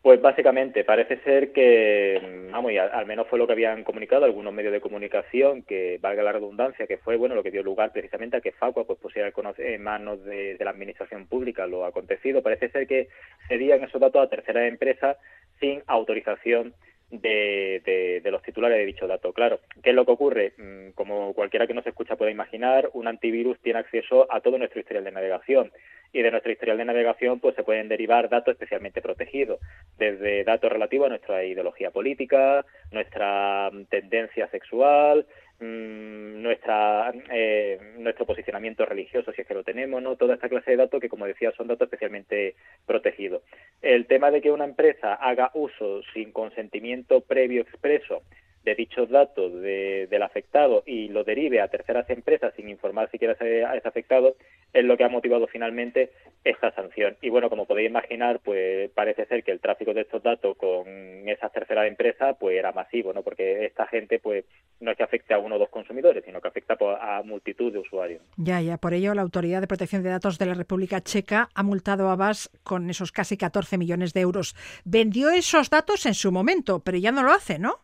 Pues 0.03 0.21
básicamente 0.21 0.83
parece 0.83 1.19
ser 1.19 1.53
que, 1.53 2.21
vamos, 2.51 2.73
y 2.73 2.77
al, 2.77 3.07
menos 3.07 3.29
fue 3.29 3.39
lo 3.39 3.47
que 3.47 3.53
habían 3.53 3.85
comunicado 3.85 4.25
algunos 4.25 4.53
medios 4.53 4.73
de 4.73 4.81
comunicación, 4.81 5.63
que 5.63 5.99
valga 6.03 6.25
la 6.25 6.33
redundancia, 6.33 6.89
que 6.89 6.99
fue 6.99 7.15
bueno 7.15 7.37
lo 7.37 7.45
que 7.45 7.53
dio 7.53 7.63
lugar 7.63 7.93
precisamente 7.93 8.37
a 8.37 8.41
que 8.41 8.51
Facua 8.51 8.85
pues 8.85 8.99
pusiera 8.99 9.33
en 9.59 9.83
manos 9.83 10.25
de, 10.25 10.57
la 10.59 10.71
administración 10.71 11.29
pública 11.29 11.69
lo 11.69 11.85
acontecido. 11.85 12.43
Parece 12.43 12.69
ser 12.71 12.89
que 12.89 13.11
cedían 13.47 13.85
esos 13.85 14.01
datos 14.01 14.27
a 14.27 14.29
terceras 14.29 14.69
empresas 14.69 15.19
sin 15.61 15.85
autorización 15.87 16.75
de, 17.13 18.21
de, 18.25 18.31
los 18.33 18.43
titulares 18.43 18.79
de 18.79 18.87
dicho 18.87 19.07
dato. 19.07 19.33
Claro, 19.33 19.61
¿qué 19.85 19.91
es 19.91 19.97
lo 19.97 20.05
que 20.05 20.13
ocurre? 20.13 20.53
Mm, 20.59 20.91
como 20.97 21.33
cualquiera 21.33 21.69
que 21.69 21.75
nos 21.75 21.87
escucha 21.87 22.17
puede 22.17 22.33
imaginar, 22.33 22.91
un 22.95 23.07
antivirus 23.07 23.61
tiene 23.61 23.79
acceso 23.79 24.27
a 24.33 24.41
todo 24.41 24.59
nuestro 24.59 24.81
historial 24.81 25.05
de 25.05 25.13
navegación 25.13 25.71
y 26.13 26.23
de 26.23 26.31
nuestro 26.31 26.53
historial 26.53 26.79
de 26.79 26.85
navegación 26.85 27.41
pues 27.41 27.55
se 27.57 27.65
pueden 27.65 27.89
derivar 27.89 28.29
datos 28.29 28.53
especialmente 28.53 29.01
protegidos, 29.01 29.61
desde 29.99 30.45
datos 30.45 30.71
relativos 30.71 31.07
a 31.07 31.11
nuestra 31.11 31.45
ideología 31.45 31.91
política, 31.91 32.65
nuestra 32.91 33.71
mm, 33.73 33.85
tendencia 33.87 34.49
sexual, 34.49 35.27
mm, 35.61 36.43
nuestra 36.43 37.13
eh, 37.31 37.79
nuestro 37.99 38.27
posicionamiento 38.27 38.85
religioso 38.85 39.33
si 39.33 39.41
es 39.41 39.47
que 39.47 39.55
lo 39.55 39.65
tenemos 39.65 40.03
no 40.03 40.17
toda 40.17 40.35
esta 40.35 40.49
clase 40.49 40.73
de 40.73 40.77
datos 40.77 41.01
que 41.01 41.09
como 41.09 41.27
decía 41.27 41.53
son 41.53 41.69
datos 41.69 41.87
especialmente 41.87 42.57
protegidos. 42.87 43.43
El 43.81 44.07
tema 44.07 44.31
de 44.31 44.43
que 44.43 44.51
una 44.51 44.65
empresa 44.65 45.15
haga 45.15 45.51
uso 45.55 46.03
sin 46.13 46.33
consentimiento 46.33 47.21
previo 47.23 47.63
expreso 47.63 48.23
de 48.65 48.75
dichos 48.75 49.11
datos 49.11 49.53
del 49.61 50.23
afectado 50.23 50.83
y 50.87 51.09
lo 51.09 51.25
derive 51.25 51.61
a 51.61 51.69
terceras 51.69 52.09
empresas 52.11 52.53
sin 52.57 52.69
informar 52.69 53.11
siquiera 53.11 53.37
a 53.41 53.77
ese 53.77 53.89
afectado 53.89 54.37
es 54.73 54.85
lo 54.85 54.97
que 54.97 55.05
ha 55.05 55.09
motivado 55.09 55.47
finalmente 55.47 56.11
esta 56.45 56.73
sanción. 56.75 57.17
Y 57.21 57.29
bueno, 57.29 57.51
como 57.51 57.67
podéis 57.67 57.91
imaginar, 57.91 58.41
pues 58.45 58.91
parece 58.91 59.27
ser 59.27 59.45
que 59.45 59.53
el 59.53 59.61
tráfico 59.61 59.93
de 59.93 60.03
estos 60.03 60.23
datos 60.23 60.57
con 60.57 60.87
esas 61.29 61.53
terceras 61.53 61.87
empresas 61.87 62.37
pues 62.39 62.57
era 62.57 62.73
masivo, 62.73 63.13
¿no? 63.13 63.23
Porque 63.23 63.67
esta 63.67 63.87
gente 63.87 64.19
pues 64.19 64.45
no 64.81 64.91
es 64.91 64.97
que 64.97 65.03
afecte 65.03 65.35
a 65.35 65.39
uno 65.39 65.57
o 65.57 65.59
dos 65.59 65.69
consumidores, 65.69 66.25
sino 66.25 66.41
que 66.41 66.49
afecta 66.49 66.77
pues, 66.77 66.97
a 67.01 67.23
multitud 67.23 67.73
de 67.73 67.79
usuarios. 67.81 68.23
Ya, 68.37 68.61
ya, 68.61 68.79
por 68.79 68.95
ello 68.95 69.15
la 69.15 69.23
Autoridad 69.23 69.61
de 69.61 69.67
Protección 69.67 70.03
de 70.03 70.11
Datos 70.11 70.39
de 70.39 70.47
la 70.47 70.55
República 70.55 71.01
Checa 71.01 71.49
ha 71.55 71.63
multado 71.63 72.09
a 72.09 72.17
VAS 72.17 72.51
con 72.63 72.89
esos 72.91 73.13
casi 73.13 73.37
14 73.37 73.79
millones 73.79 74.13
de 74.13 74.21
euros. 74.21 74.55
Vendió 74.85 75.31
esos 75.31 75.71
datos 75.71 76.07
en 76.07 76.15
su 76.15 76.33
momento, 76.33 76.81
pero 76.81 76.99
ya 76.99 77.13
no 77.13 77.23
lo 77.23 77.33
hace, 77.33 77.59
¿no? 77.59 77.81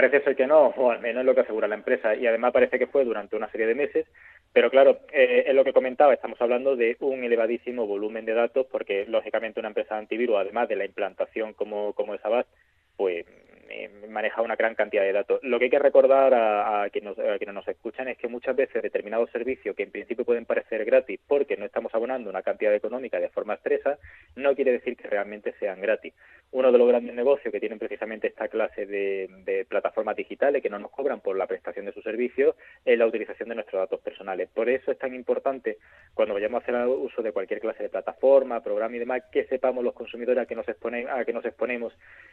Parece 0.00 0.22
ser 0.22 0.34
que 0.34 0.46
no, 0.46 0.68
o 0.68 0.90
al 0.90 1.00
menos 1.00 1.20
es 1.20 1.26
lo 1.26 1.34
que 1.34 1.42
asegura 1.42 1.68
la 1.68 1.74
empresa, 1.74 2.14
y 2.14 2.26
además 2.26 2.54
parece 2.54 2.78
que 2.78 2.86
fue 2.86 3.04
durante 3.04 3.36
una 3.36 3.50
serie 3.50 3.66
de 3.66 3.74
meses, 3.74 4.06
pero 4.50 4.70
claro, 4.70 5.00
eh, 5.12 5.44
es 5.46 5.54
lo 5.54 5.62
que 5.62 5.74
comentaba, 5.74 6.14
estamos 6.14 6.40
hablando 6.40 6.74
de 6.74 6.96
un 7.00 7.22
elevadísimo 7.22 7.86
volumen 7.86 8.24
de 8.24 8.32
datos, 8.32 8.66
porque 8.72 9.04
lógicamente 9.04 9.60
una 9.60 9.68
empresa 9.68 9.98
antivirus, 9.98 10.38
además 10.38 10.70
de 10.70 10.76
la 10.76 10.86
implantación 10.86 11.52
como, 11.52 11.92
como 11.92 12.14
es 12.14 12.24
Avast, 12.24 12.48
pues 12.96 13.26
eh, 13.68 13.90
maneja 14.08 14.40
una 14.40 14.56
gran 14.56 14.74
cantidad 14.74 15.02
de 15.02 15.12
datos. 15.12 15.38
Lo 15.42 15.58
que 15.58 15.66
hay 15.66 15.70
que 15.70 15.78
recordar 15.78 16.32
a, 16.32 16.82
a, 16.82 16.88
quienes, 16.88 17.16
nos 17.52 17.68
escuchan 17.68 18.08
es 18.08 18.16
que 18.16 18.26
muchas 18.26 18.56
veces 18.56 18.82
determinados 18.82 19.30
servicios 19.30 19.76
que 19.76 19.82
en 19.82 19.92
principio 19.92 20.24
pueden 20.24 20.46
parecer 20.46 20.84
gratis 20.84 21.20
porque 21.28 21.56
no 21.58 21.66
estamos 21.66 21.94
abonando 21.94 22.30
una 22.30 22.42
cantidad 22.42 22.74
económica 22.74 23.20
de 23.20 23.28
forma 23.28 23.52
expresa, 23.52 23.98
no 24.34 24.56
quiere 24.56 24.72
decir 24.72 24.96
que 24.96 25.08
realmente 25.08 25.54
sean 25.60 25.80
gratis. 25.80 26.14
Uno 26.52 26.72
de 26.72 26.78
los 26.78 26.88
grandes 26.88 27.14
negocios 27.14 27.52
que 27.52 27.60
tienen 27.60 27.78
precisamente 27.78 28.26
esta 28.26 28.48
clase 28.48 28.84
de, 28.84 29.66
plataformas 29.68 30.16
digitales 30.16 30.62
que 30.62 30.70
no 30.70 30.80
nos 30.80 30.90
cobran 30.90 31.20
por 31.20 31.36
la 31.36 31.46
prestación 31.46 31.86
de 31.86 31.92
sus 31.92 32.02
servicios 32.02 32.56
es 32.84 32.98
la 32.98 33.06
utilización 33.06 33.48
de 33.48 33.54
nuestros 33.54 33.80
datos 33.80 34.00
personales. 34.00 34.48
Por 34.52 34.68
eso 34.68 34.90
es 34.90 34.98
tan 34.98 35.14
importante 35.14 35.78
cuando 36.12 36.34
vayamos 36.34 36.60
a 36.60 36.62
hacer 36.62 36.88
uso 36.88 37.22
de 37.22 37.30
cualquier 37.30 37.60
clase 37.60 37.84
de 37.84 37.88
plataforma, 37.88 38.62
programa 38.62 38.96
y 38.96 38.98
demás, 38.98 39.22
que 39.30 39.44
sepamos 39.44 39.84
los 39.84 39.94
consumidores 39.94 40.42
a 40.42 40.46
que 40.46 40.56
nos, 40.56 40.66
a 40.68 41.24
que 41.24 41.32
nos 41.32 41.44
exponemos 41.44 41.92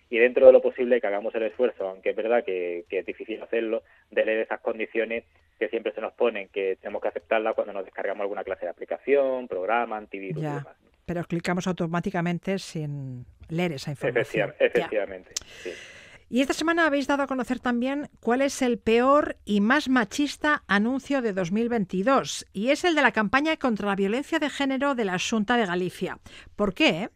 y 0.09 0.17
dentro 0.17 0.47
de 0.47 0.53
lo 0.53 0.61
posible 0.61 0.99
que 0.99 1.07
hagamos 1.07 1.35
el 1.35 1.43
esfuerzo, 1.43 1.87
aunque 1.87 2.11
es 2.11 2.15
verdad 2.15 2.43
que, 2.43 2.85
es 2.89 3.05
difícil 3.05 3.41
hacerlo, 3.43 3.83
de 4.09 4.25
leer 4.25 4.39
esas 4.39 4.61
condiciones 4.61 5.25
que 5.59 5.69
siempre 5.69 5.93
se 5.93 6.01
nos 6.01 6.13
ponen, 6.13 6.49
que 6.49 6.77
tenemos 6.81 7.01
que 7.01 7.09
aceptarla 7.09 7.53
cuando 7.53 7.73
nos 7.73 7.85
descargamos 7.85 8.21
alguna 8.21 8.43
clase 8.43 8.65
de 8.65 8.71
aplicación, 8.71 9.47
programa, 9.47 9.97
antivirus 9.97 10.41
y 10.41 10.45
demás. 10.45 10.96
Pero 11.07 11.23
clicamos 11.23 11.65
automáticamente 11.65 12.59
sin 12.59 13.25
leer 13.47 13.71
esa 13.71 13.91
información. 13.91 14.53
efectivamente. 14.59 15.31
Y 16.29 16.41
esta 16.41 16.53
semana 16.53 16.85
habéis 16.85 17.07
dado 17.07 17.23
a 17.23 17.27
conocer 17.27 17.61
también 17.61 18.09
cuál 18.19 18.41
es 18.41 18.61
el 18.61 18.77
peor 18.77 19.37
y 19.45 19.61
más 19.61 19.87
machista 19.87 20.63
anuncio 20.67 21.21
de 21.21 21.31
2022, 21.31 22.45
y 22.51 22.71
es 22.71 22.83
el 22.83 22.95
de 22.95 23.01
la 23.01 23.13
campaña 23.13 23.55
contra 23.55 23.87
la 23.87 23.95
violencia 23.95 24.37
de 24.37 24.49
género 24.49 24.93
de 24.93 25.05
la 25.05 25.17
Junta 25.17 25.55
de 25.55 25.65
Galicia. 25.65 26.19
¿Por 26.57 26.73
qué? 26.73 27.09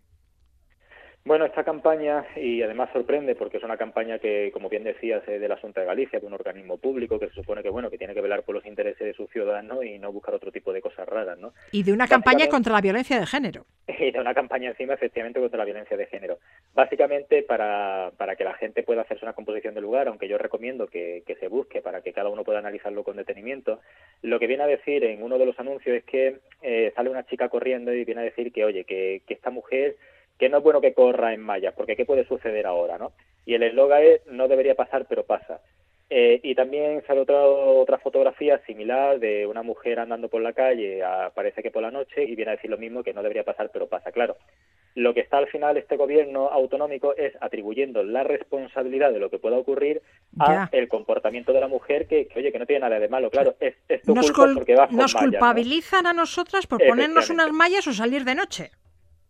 Bueno, 1.24 1.46
esta 1.46 1.64
campaña, 1.64 2.26
y 2.36 2.64
además 2.64 2.90
sorprende 2.92 3.36
porque 3.36 3.58
es 3.58 3.64
una 3.64 3.78
campaña 3.78 4.18
que, 4.18 4.50
como 4.52 4.70
bien 4.70 4.84
decías, 4.84 5.22
es 5.28 5.40
del 5.40 5.52
Asunto 5.52 5.80
de 5.80 5.86
Galicia, 5.86 6.20
de 6.20 6.26
un 6.26 6.34
organismo 6.34 6.78
público 6.78 7.20
que 7.20 7.28
se 7.28 7.36
supone 7.36 7.62
que, 7.62 7.70
bueno, 7.70 7.92
que 7.92 8.00
tiene 8.00 8.16
que 8.16 8.22
velar 8.22 8.42
por 8.42 8.56
los 8.56 8.66
intereses 8.66 9.06
de 9.06 9.14
sus 9.14 9.30
ciudadanos 9.30 9.86
y 9.86 10.00
no 10.00 10.12
buscar 10.12 10.34
otro 10.34 10.52
tipo 10.52 10.74
de 10.74 10.82
cosas 10.82 11.08
raras, 11.08 11.38
¿no? 11.38 11.54
Y 11.72 11.84
de 11.84 11.94
una 11.94 12.08
campaña 12.08 12.48
contra 12.48 12.74
la 12.74 12.82
violencia 12.82 13.20
de 13.20 13.26
género. 13.26 13.66
Y 14.02 14.10
de 14.10 14.20
una 14.20 14.34
campaña 14.34 14.70
encima, 14.70 14.96
efectivamente, 14.96 15.40
contra 15.40 15.60
la 15.60 15.66
violencia 15.66 15.96
de 15.96 16.08
género. 16.08 16.40
Básicamente, 16.74 17.44
para, 17.44 18.12
para 18.18 18.36
que 18.36 18.44
la 18.44 18.56
gente 18.56 18.82
pueda 18.82 19.04
hacerse 19.04 19.24
una 19.24 19.34
composición 19.34 19.76
del 19.76 19.84
lugar, 19.84 20.08
aunque 20.08 20.28
yo 20.28 20.40
recomiendo 20.40 20.88
que, 20.88 21.22
que 21.28 21.36
se 21.36 21.50
busque 21.50 21.84
para 21.84 22.02
que 22.02 22.12
cada 22.12 22.30
uno 22.30 22.44
pueda 22.44 22.58
analizarlo 22.58 23.04
con 23.04 23.18
detenimiento, 23.18 23.80
lo 24.24 24.40
que 24.40 24.48
viene 24.48 24.64
a 24.64 24.68
decir 24.68 25.04
en 25.04 25.22
uno 25.22 25.38
de 25.38 25.46
los 25.46 25.60
anuncios 25.60 25.98
es 25.98 26.04
que 26.06 26.40
eh, 26.64 26.92
sale 26.96 27.12
una 27.12 27.28
chica 27.28 27.50
corriendo 27.50 27.94
y 27.94 28.04
viene 28.06 28.22
a 28.22 28.24
decir 28.24 28.52
que, 28.52 28.66
oye, 28.66 28.86
que, 28.86 29.22
que 29.28 29.36
esta 29.36 29.52
mujer 29.52 29.98
que 30.41 30.49
no 30.49 30.58
es 30.58 30.63
bueno 30.63 30.82
que 30.82 30.95
corra 30.95 31.36
en 31.36 31.41
mallas, 31.41 31.75
porque 31.75 31.95
¿qué 31.95 32.04
puede 32.04 32.25
suceder 32.25 32.65
ahora? 32.65 32.97
¿no? 32.97 33.12
Y 33.45 33.54
el 33.54 33.62
eslogan 33.62 34.01
es, 34.01 34.25
no 34.25 34.47
debería 34.47 34.73
pasar, 34.73 35.06
pero 35.08 35.23
pasa. 35.23 35.62
Eh, 36.10 36.39
y 36.41 36.56
también 36.56 37.04
sale 37.06 37.21
otra, 37.21 37.45
otra 37.45 37.99
fotografía 37.99 38.58
similar 38.65 39.19
de 39.19 39.45
una 39.45 39.62
mujer 39.62 39.99
andando 39.99 40.30
por 40.30 40.41
la 40.41 40.54
calle, 40.54 41.04
parece 41.36 41.62
que 41.62 41.69
por 41.69 41.84
la 41.84 41.91
noche, 41.91 42.23
y 42.23 42.36
viene 42.36 42.54
a 42.54 42.56
decir 42.56 42.71
lo 42.71 42.80
mismo, 42.80 43.04
que 43.04 43.13
no 43.13 43.21
debería 43.21 43.43
pasar, 43.43 43.69
pero 43.71 43.86
pasa. 43.86 44.12
Claro, 44.12 44.36
lo 44.95 45.13
que 45.13 45.19
está 45.19 45.38
al 45.38 45.47
final 45.47 45.77
este 45.77 45.95
gobierno 45.95 46.49
autonómico 46.49 47.15
es 47.15 47.33
atribuyendo 47.39 48.02
la 48.02 48.23
responsabilidad 48.23 49.13
de 49.13 49.19
lo 49.19 49.29
que 49.29 49.37
pueda 49.37 49.58
ocurrir 49.58 50.02
a 50.39 50.69
el 50.71 50.87
comportamiento 50.87 51.54
de 51.54 51.62
la 51.62 51.67
mujer 51.67 52.08
que, 52.08 52.27
oye 52.35 52.52
que 52.52 52.60
no 52.60 52.65
tiene 52.65 52.81
nada 52.81 53.00
de 53.00 53.08
malo 53.08 53.29
claro 53.29 53.56
es, 53.62 53.75
nos, 54.06 54.31
porque 54.31 54.75
nos 54.89 55.13
culpabilizan 55.13 56.08
a 56.08 56.13
nosotras 56.13 56.67
por 56.67 56.85
ponernos 56.85 57.29
unas 57.29 57.52
mallas 57.54 57.87
o 57.87 57.94
salir 57.94 58.25
de 58.25 58.35
noche 58.35 58.71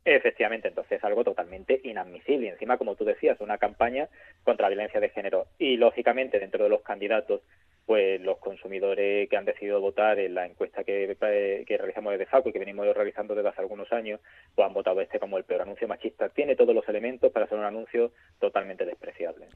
Efectivamente, 0.04 0.68
entonces 0.68 0.98
es 0.98 1.04
algo 1.04 1.24
totalmente 1.24 1.80
inadmisible. 1.84 2.48
Y 2.48 2.50
encima, 2.50 2.78
como 2.78 2.96
tú 2.96 3.06
decías, 3.06 3.40
una 3.40 3.60
campaña 3.60 4.10
contra 4.44 4.66
la 4.66 4.70
violencia 4.70 5.00
de 5.00 5.10
género. 5.10 5.46
Y 5.60 5.78
lógicamente, 5.78 6.40
dentro 6.40 6.64
de 6.64 6.70
los 6.70 6.82
candidatos, 6.82 7.42
pues 7.86 8.20
los 8.22 8.40
consumidores 8.40 9.30
que 9.30 9.38
han 9.38 9.46
decidido 9.46 9.80
votar 9.80 10.18
en 10.18 10.34
la 10.34 10.46
encuesta 10.48 10.84
que, 10.84 11.16
eh, 11.22 11.66
realizamos 11.68 12.14
desde 12.14 12.26
FACO 12.26 12.50
y 12.50 12.54
que 12.54 12.60
venimos 12.60 12.88
realizando 12.96 13.36
desde 13.36 13.50
hace 13.50 13.62
algunos 13.62 13.92
años, 13.92 14.20
pues 14.56 14.68
han 14.68 14.74
votado 14.74 15.02
este 15.02 15.20
como 15.20 15.38
el 15.38 15.44
peor 15.44 15.62
anuncio 15.62 15.88
machista. 15.88 16.30
Tiene 16.30 16.56
todos 16.56 16.74
los 16.74 16.88
elementos 16.90 17.32
para 17.32 17.48
ser 17.48 17.60
un 17.60 17.66
anuncio 17.66 18.12
totalmente 18.40 18.86
despreciable. 18.86 19.48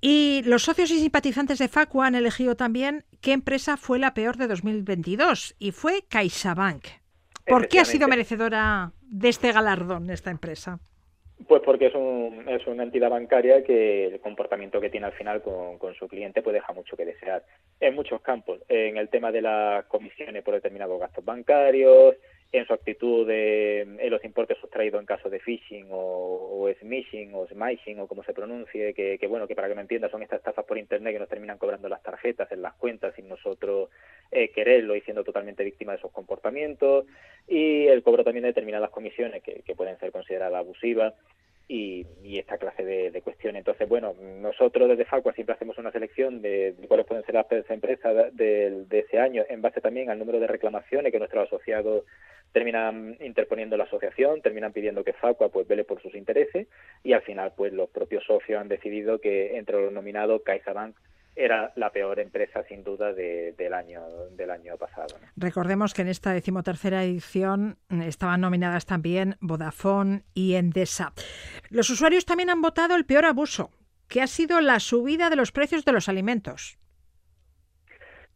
Y 0.00 0.42
los 0.46 0.62
socios 0.62 0.90
y 0.90 1.00
simpatizantes 1.00 1.58
de 1.58 1.68
FACO 1.68 2.02
han 2.02 2.14
elegido 2.14 2.56
también 2.56 3.04
qué 3.20 3.32
empresa 3.32 3.76
fue 3.76 3.98
la 3.98 4.14
peor 4.14 4.36
de 4.36 4.46
2022 4.46 5.54
y 5.58 5.72
fue 5.72 6.02
CaixaBank. 6.08 7.05
¿Por 7.46 7.68
qué 7.68 7.80
ha 7.80 7.84
sido 7.84 8.08
merecedora 8.08 8.92
de 9.02 9.28
este 9.28 9.52
galardón 9.52 10.10
esta 10.10 10.30
empresa? 10.30 10.78
Pues 11.46 11.62
porque 11.62 11.86
es, 11.86 11.94
un, 11.94 12.44
es 12.48 12.66
una 12.66 12.82
entidad 12.82 13.10
bancaria 13.10 13.62
que 13.62 14.06
el 14.06 14.20
comportamiento 14.20 14.80
que 14.80 14.88
tiene 14.88 15.06
al 15.06 15.12
final 15.12 15.42
con, 15.42 15.78
con, 15.78 15.94
su 15.94 16.08
cliente 16.08 16.42
pues 16.42 16.54
deja 16.54 16.72
mucho 16.72 16.96
que 16.96 17.04
desear 17.04 17.44
en 17.78 17.94
muchos 17.94 18.22
campos, 18.22 18.60
en 18.68 18.96
el 18.96 19.10
tema 19.10 19.30
de 19.30 19.42
las 19.42 19.84
comisiones 19.84 20.42
por 20.42 20.54
determinados 20.54 20.98
gastos 20.98 21.24
bancarios, 21.24 22.16
en 22.52 22.66
su 22.66 22.72
actitud 22.72 23.26
de, 23.26 23.80
en 23.80 24.10
los 24.10 24.24
importes 24.24 24.58
sustraídos 24.58 25.00
en 25.00 25.06
caso 25.06 25.28
de 25.28 25.40
phishing 25.40 25.88
o, 25.90 26.68
smishing 26.80 27.34
o 27.34 27.46
smishing 27.46 28.00
o 28.00 28.06
como 28.06 28.22
se 28.24 28.32
pronuncie, 28.32 28.94
que, 28.94 29.26
bueno, 29.28 29.46
que 29.46 29.54
para 29.54 29.68
que 29.68 29.74
me 29.74 29.82
entienda 29.82 30.08
son 30.08 30.22
estas 30.22 30.38
estafas 30.38 30.64
por 30.64 30.78
internet 30.78 31.12
que 31.12 31.18
nos 31.18 31.28
terminan 31.28 31.58
cobrando 31.58 31.88
las 31.88 32.02
tarjetas 32.02 32.50
en 32.52 32.62
las 32.62 32.74
cuentas 32.74 33.14
sin 33.14 33.28
nosotros 33.28 33.90
eh, 34.30 34.50
quererlo 34.50 34.96
y 34.96 35.00
siendo 35.02 35.24
totalmente 35.24 35.64
víctima 35.64 35.92
de 35.92 35.98
esos 35.98 36.12
comportamientos. 36.12 37.06
Y 37.48 37.86
el 37.86 38.02
cobro 38.02 38.24
también 38.24 38.42
de 38.42 38.48
determinadas 38.48 38.90
comisiones 38.90 39.42
que 39.42 39.74
pueden 39.76 39.98
ser 39.98 40.12
consideradas 40.12 40.58
abusivas 40.58 41.14
y, 41.68 42.06
y, 42.22 42.38
esta 42.38 42.58
clase 42.58 42.84
de, 42.84 43.10
de, 43.10 43.22
cuestiones. 43.22 43.60
Entonces, 43.60 43.88
bueno, 43.88 44.14
nosotros 44.40 44.88
desde 44.88 45.04
Facua 45.04 45.32
siempre 45.32 45.54
hacemos 45.54 45.76
una 45.78 45.90
selección 45.90 46.40
de, 46.40 46.74
cuáles 46.86 47.06
pueden 47.06 47.24
ser 47.24 47.34
las 47.34 47.70
empresas 47.70 48.34
de, 48.34 48.84
de, 48.84 48.98
ese 49.00 49.18
año 49.18 49.44
en 49.48 49.62
base 49.62 49.80
también 49.80 50.08
al 50.08 50.18
número 50.18 50.38
de 50.38 50.46
reclamaciones 50.46 51.10
que 51.10 51.18
nuestros 51.18 51.46
asociados 51.46 52.04
terminan 52.52 53.16
interponiendo 53.20 53.76
la 53.76 53.84
asociación, 53.84 54.42
terminan 54.42 54.72
pidiendo 54.72 55.02
que 55.02 55.12
Facua 55.12 55.48
pues 55.48 55.66
vele 55.66 55.84
por 55.84 56.00
sus 56.00 56.14
intereses 56.14 56.68
y 57.02 57.12
al 57.12 57.22
final 57.22 57.52
pues 57.56 57.72
los 57.72 57.90
propios 57.90 58.24
socios 58.24 58.60
han 58.60 58.68
decidido 58.68 59.20
que 59.20 59.56
entre 59.56 59.82
los 59.82 59.92
nominados 59.92 60.42
CaixaBank 60.42 60.96
era 61.36 61.72
la 61.76 61.90
peor 61.90 62.18
empresa 62.18 62.64
sin 62.64 62.82
duda 62.82 63.12
de, 63.12 63.52
del 63.52 63.74
año 63.74 64.02
del 64.30 64.50
año 64.50 64.76
pasado. 64.78 65.18
¿no? 65.20 65.28
Recordemos 65.36 65.92
que 65.92 66.02
en 66.02 66.08
esta 66.08 66.32
decimotercera 66.32 67.04
edición 67.04 67.78
estaban 68.04 68.40
nominadas 68.40 68.86
también 68.86 69.36
Vodafone 69.40 70.22
y 70.34 70.54
Endesa. 70.54 71.12
Los 71.68 71.90
usuarios 71.90 72.24
también 72.24 72.50
han 72.50 72.62
votado 72.62 72.96
el 72.96 73.04
peor 73.04 73.26
abuso, 73.26 73.70
que 74.08 74.22
ha 74.22 74.26
sido 74.26 74.60
la 74.60 74.80
subida 74.80 75.28
de 75.28 75.36
los 75.36 75.52
precios 75.52 75.84
de 75.84 75.92
los 75.92 76.08
alimentos. 76.08 76.78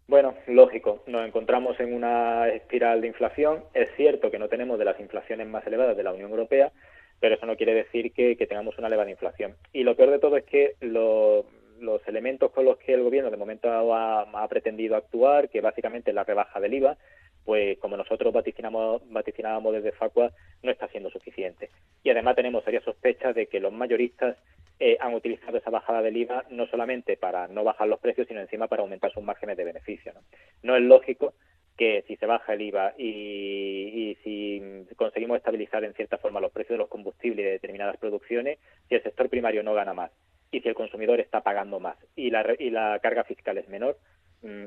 Bueno, 0.07 0.35
lógico, 0.49 1.05
nos 1.07 1.27
encontramos 1.27 1.79
en 1.79 1.95
una 1.95 2.49
espiral 2.49 3.01
de 3.01 3.07
inflación. 3.07 3.65
Es 3.75 3.89
cierto 3.97 4.31
que 4.31 4.41
no 4.41 4.49
tenemos 4.49 4.79
de 4.79 4.85
las 4.85 4.99
inflaciones 4.99 5.47
más 5.47 5.65
elevadas 5.67 5.97
de 5.97 6.03
la 6.03 6.13
Unión 6.13 6.33
Europea, 6.33 6.73
pero 7.21 7.37
eso 7.37 7.47
no 7.47 7.57
quiere 7.57 7.75
decir 7.75 8.13
que, 8.13 8.37
que 8.37 8.47
tengamos 8.49 8.77
una 8.77 8.89
elevada 8.89 9.11
inflación. 9.11 9.55
Y 9.73 9.85
lo 9.85 9.95
peor 9.95 10.11
de 10.11 10.19
todo 10.19 10.37
es 10.37 10.45
que 10.45 10.75
lo, 10.81 11.47
los 11.81 12.07
elementos 12.07 12.51
con 12.53 12.65
los 12.65 12.79
que 12.79 12.95
el 12.95 13.03
gobierno 13.03 13.31
de 13.31 13.37
momento 13.37 13.69
ha, 13.71 14.49
pretendido 14.49 14.97
actuar, 14.97 15.49
que 15.49 15.61
básicamente 15.61 16.11
es 16.11 16.15
la 16.15 16.25
rebaja 16.25 16.61
del 16.61 16.75
IVA, 16.75 16.97
pues 17.45 17.79
como 17.79 17.97
nosotros 17.97 18.33
vaticinamos, 18.33 19.03
vaticinábamos 19.11 19.73
desde 19.73 19.93
Facua, 19.93 20.31
no 20.63 20.71
está 20.71 20.89
siendo 20.89 21.11
suficiente. 21.11 21.71
Y 22.03 22.11
además 22.11 22.37
tenemos 22.37 22.65
serias 22.65 22.85
sospechas 22.85 23.35
de 23.35 23.47
que 23.47 23.61
los 23.61 23.73
mayoristas 23.73 24.37
eh, 24.79 24.97
han 25.01 25.15
utilizado 25.15 25.59
esa 25.59 25.71
bajada 25.71 26.03
del 26.03 26.17
IVA 26.17 26.45
no 26.51 26.67
solamente 26.67 27.17
para 27.17 27.49
no 27.49 27.65
bajar 27.65 27.89
los 27.89 28.01
precios, 28.01 28.29
sino 28.29 28.41
encima 28.41 28.69
para 28.69 28.83
aumentar 28.83 29.13
sus 29.13 29.23
márgenes 29.23 29.57
de 29.57 29.65
beneficio. 29.65 30.13
No, 30.13 30.21
no 30.63 30.77
es 30.77 30.83
lógico 30.83 31.35
que 31.77 32.05
si 32.07 32.17
se 32.17 32.27
baja 32.27 32.53
el 32.53 32.61
IVA 32.63 32.95
y, 32.99 33.07
y, 33.09 34.15
si 34.23 34.95
conseguimos 34.97 35.39
estabilizar 35.39 35.83
en 35.83 35.95
cierta 35.95 36.19
forma 36.19 36.41
los 36.41 36.53
precios 36.53 36.75
de 36.75 36.79
los 36.79 36.89
combustibles 36.89 37.41
y 37.41 37.43
de 37.43 37.53
determinadas 37.53 37.97
producciones, 37.97 38.59
si 38.89 38.97
el 38.97 39.03
sector 39.03 39.31
primario 39.31 39.63
no 39.63 39.73
gana 39.73 39.95
más 39.95 40.11
y 40.51 40.61
si 40.61 40.69
el 40.69 40.75
consumidor 40.75 41.21
está 41.21 41.43
pagando 41.43 41.81
más 41.81 41.97
y 42.17 42.31
la, 42.31 42.45
y 42.59 42.71
la 42.71 42.99
carga 43.01 43.25
fiscal 43.25 43.59
es 43.59 43.69
menor, 43.69 43.99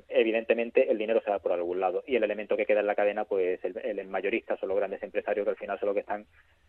evidentemente 0.08 0.92
el 0.92 0.98
dinero 0.98 1.22
se 1.24 1.32
va 1.32 1.40
por 1.40 1.52
algún 1.52 1.80
lado 1.80 2.04
y 2.06 2.16
el 2.16 2.24
elemento 2.24 2.56
que 2.56 2.66
queda 2.66 2.82
en 2.82 2.88
la 2.88 2.96
cadena 2.96 3.26
pues 3.26 3.60
el, 3.64 3.76
el 3.78 4.08
mayorista 4.08 4.56
son 4.58 4.70
los 4.70 4.78
grandes 4.78 5.02
empresarios 5.02 5.46
que 5.46 5.50
al 5.50 5.58
final 5.58 5.80
son 5.80 5.88
los 5.88 5.96
que 5.96 6.02
están 6.02 6.26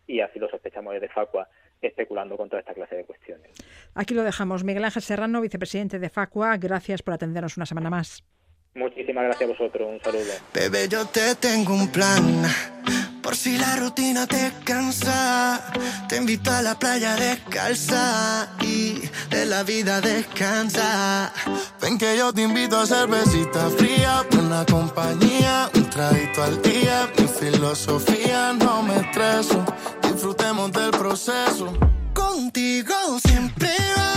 y 0.07 0.21
así 0.21 0.39
lo 0.39 0.49
sospechamos 0.49 0.93
desde 0.93 1.09
Facua 1.09 1.47
especulando 1.81 2.35
con 2.35 2.49
toda 2.49 2.61
esta 2.61 2.73
clase 2.73 2.95
de 2.95 3.05
cuestiones. 3.05 3.51
Aquí 3.93 4.13
lo 4.15 4.23
dejamos. 4.23 4.63
Miguel 4.63 4.83
Ángel 4.83 5.03
Serrano, 5.03 5.41
vicepresidente 5.41 5.99
de 5.99 6.09
Facua, 6.09 6.57
gracias 6.57 7.03
por 7.03 7.13
atendernos 7.13 7.57
una 7.57 7.65
semana 7.67 7.89
más. 7.89 8.23
Muchísimas 8.73 9.23
gracias 9.23 9.49
a 9.49 9.53
vosotros, 9.53 9.87
un 9.87 10.01
saludo. 10.01 10.33
Bebé, 10.53 10.87
yo 10.89 11.05
te 11.05 11.35
tengo 11.39 11.73
un 11.73 11.91
plan. 11.91 12.43
Por 13.25 13.35
si 13.35 13.57
la 13.57 13.75
rutina 13.75 14.27
te 14.27 14.53
cansa, 14.63 15.59
te 16.07 16.17
invito 16.17 16.51
a 16.51 16.61
la 16.61 16.77
playa 16.77 17.15
descalza 17.15 18.49
y 18.61 19.01
de 19.31 19.47
la 19.47 19.63
vida 19.63 19.99
descansa. 19.99 21.33
Ven 21.81 21.97
que 21.97 22.15
yo 22.19 22.31
te 22.31 22.43
invito 22.43 22.79
a 22.79 22.85
cervecita 22.85 23.71
fría, 23.71 24.23
buena 24.29 24.63
compañía, 24.67 25.71
un 25.73 25.89
traguito 25.89 26.43
al 26.43 26.61
día. 26.61 27.09
Mi 27.17 27.27
filosofía 27.27 28.53
no 28.53 28.83
me 28.83 28.97
estreso, 28.97 29.65
disfrutemos 30.03 30.71
del 30.71 30.91
proceso. 30.91 31.73
Contigo 32.13 32.93
siempre 33.25 33.71
vacaciones, 33.75 34.14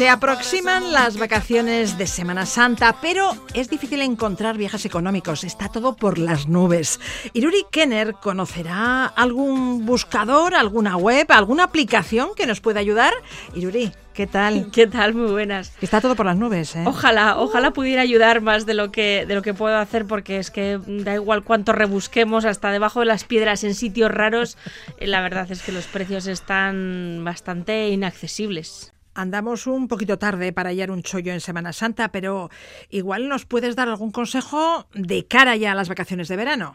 se 0.00 0.08
aproximan 0.08 0.94
las 0.94 1.18
vacaciones 1.18 1.98
de 1.98 2.06
Semana 2.06 2.46
Santa, 2.46 2.96
pero 3.02 3.32
es 3.52 3.68
difícil 3.68 4.00
encontrar 4.00 4.56
viajes 4.56 4.86
económicos. 4.86 5.44
Está 5.44 5.68
todo 5.68 5.94
por 5.94 6.16
las 6.16 6.48
nubes. 6.48 7.00
Iruri 7.34 7.66
Kenner 7.70 8.14
conocerá 8.14 9.04
algún 9.04 9.84
buscador, 9.84 10.54
alguna 10.54 10.96
web, 10.96 11.26
alguna 11.28 11.64
aplicación 11.64 12.30
que 12.34 12.46
nos 12.46 12.62
pueda 12.62 12.80
ayudar. 12.80 13.12
Iruri, 13.54 13.92
¿Qué 14.14 14.26
tal? 14.26 14.70
¿Qué 14.72 14.86
tal? 14.86 15.12
Muy 15.12 15.30
buenas. 15.32 15.74
Está 15.82 16.00
todo 16.00 16.16
por 16.16 16.24
las 16.24 16.38
nubes, 16.38 16.76
¿eh? 16.76 16.84
Ojalá, 16.86 17.36
ojalá 17.36 17.72
pudiera 17.72 18.00
ayudar 18.00 18.40
más 18.40 18.64
de 18.64 18.72
lo 18.72 18.90
que 18.90 19.26
de 19.28 19.34
lo 19.34 19.42
que 19.42 19.52
puedo 19.52 19.76
hacer 19.76 20.06
porque 20.06 20.38
es 20.38 20.50
que 20.50 20.80
da 20.82 21.12
igual 21.12 21.44
cuánto 21.44 21.74
rebusquemos 21.74 22.46
hasta 22.46 22.72
debajo 22.72 23.00
de 23.00 23.06
las 23.06 23.24
piedras 23.24 23.64
en 23.64 23.74
sitios 23.74 24.10
raros, 24.10 24.56
la 24.98 25.20
verdad 25.20 25.52
es 25.52 25.60
que 25.60 25.72
los 25.72 25.84
precios 25.84 26.26
están 26.26 27.20
bastante 27.22 27.90
inaccesibles. 27.90 28.94
Andamos 29.20 29.66
un 29.66 29.86
poquito 29.86 30.18
tarde 30.18 30.52
para 30.54 30.70
hallar 30.70 30.90
un 30.90 31.02
chollo 31.02 31.32
en 31.32 31.40
Semana 31.40 31.74
Santa, 31.74 32.10
pero 32.10 32.48
igual 32.88 33.28
nos 33.28 33.44
puedes 33.44 33.76
dar 33.76 33.88
algún 33.88 34.12
consejo 34.12 34.86
de 34.94 35.26
cara 35.26 35.56
ya 35.56 35.72
a 35.72 35.74
las 35.74 35.90
vacaciones 35.90 36.28
de 36.28 36.36
verano. 36.36 36.74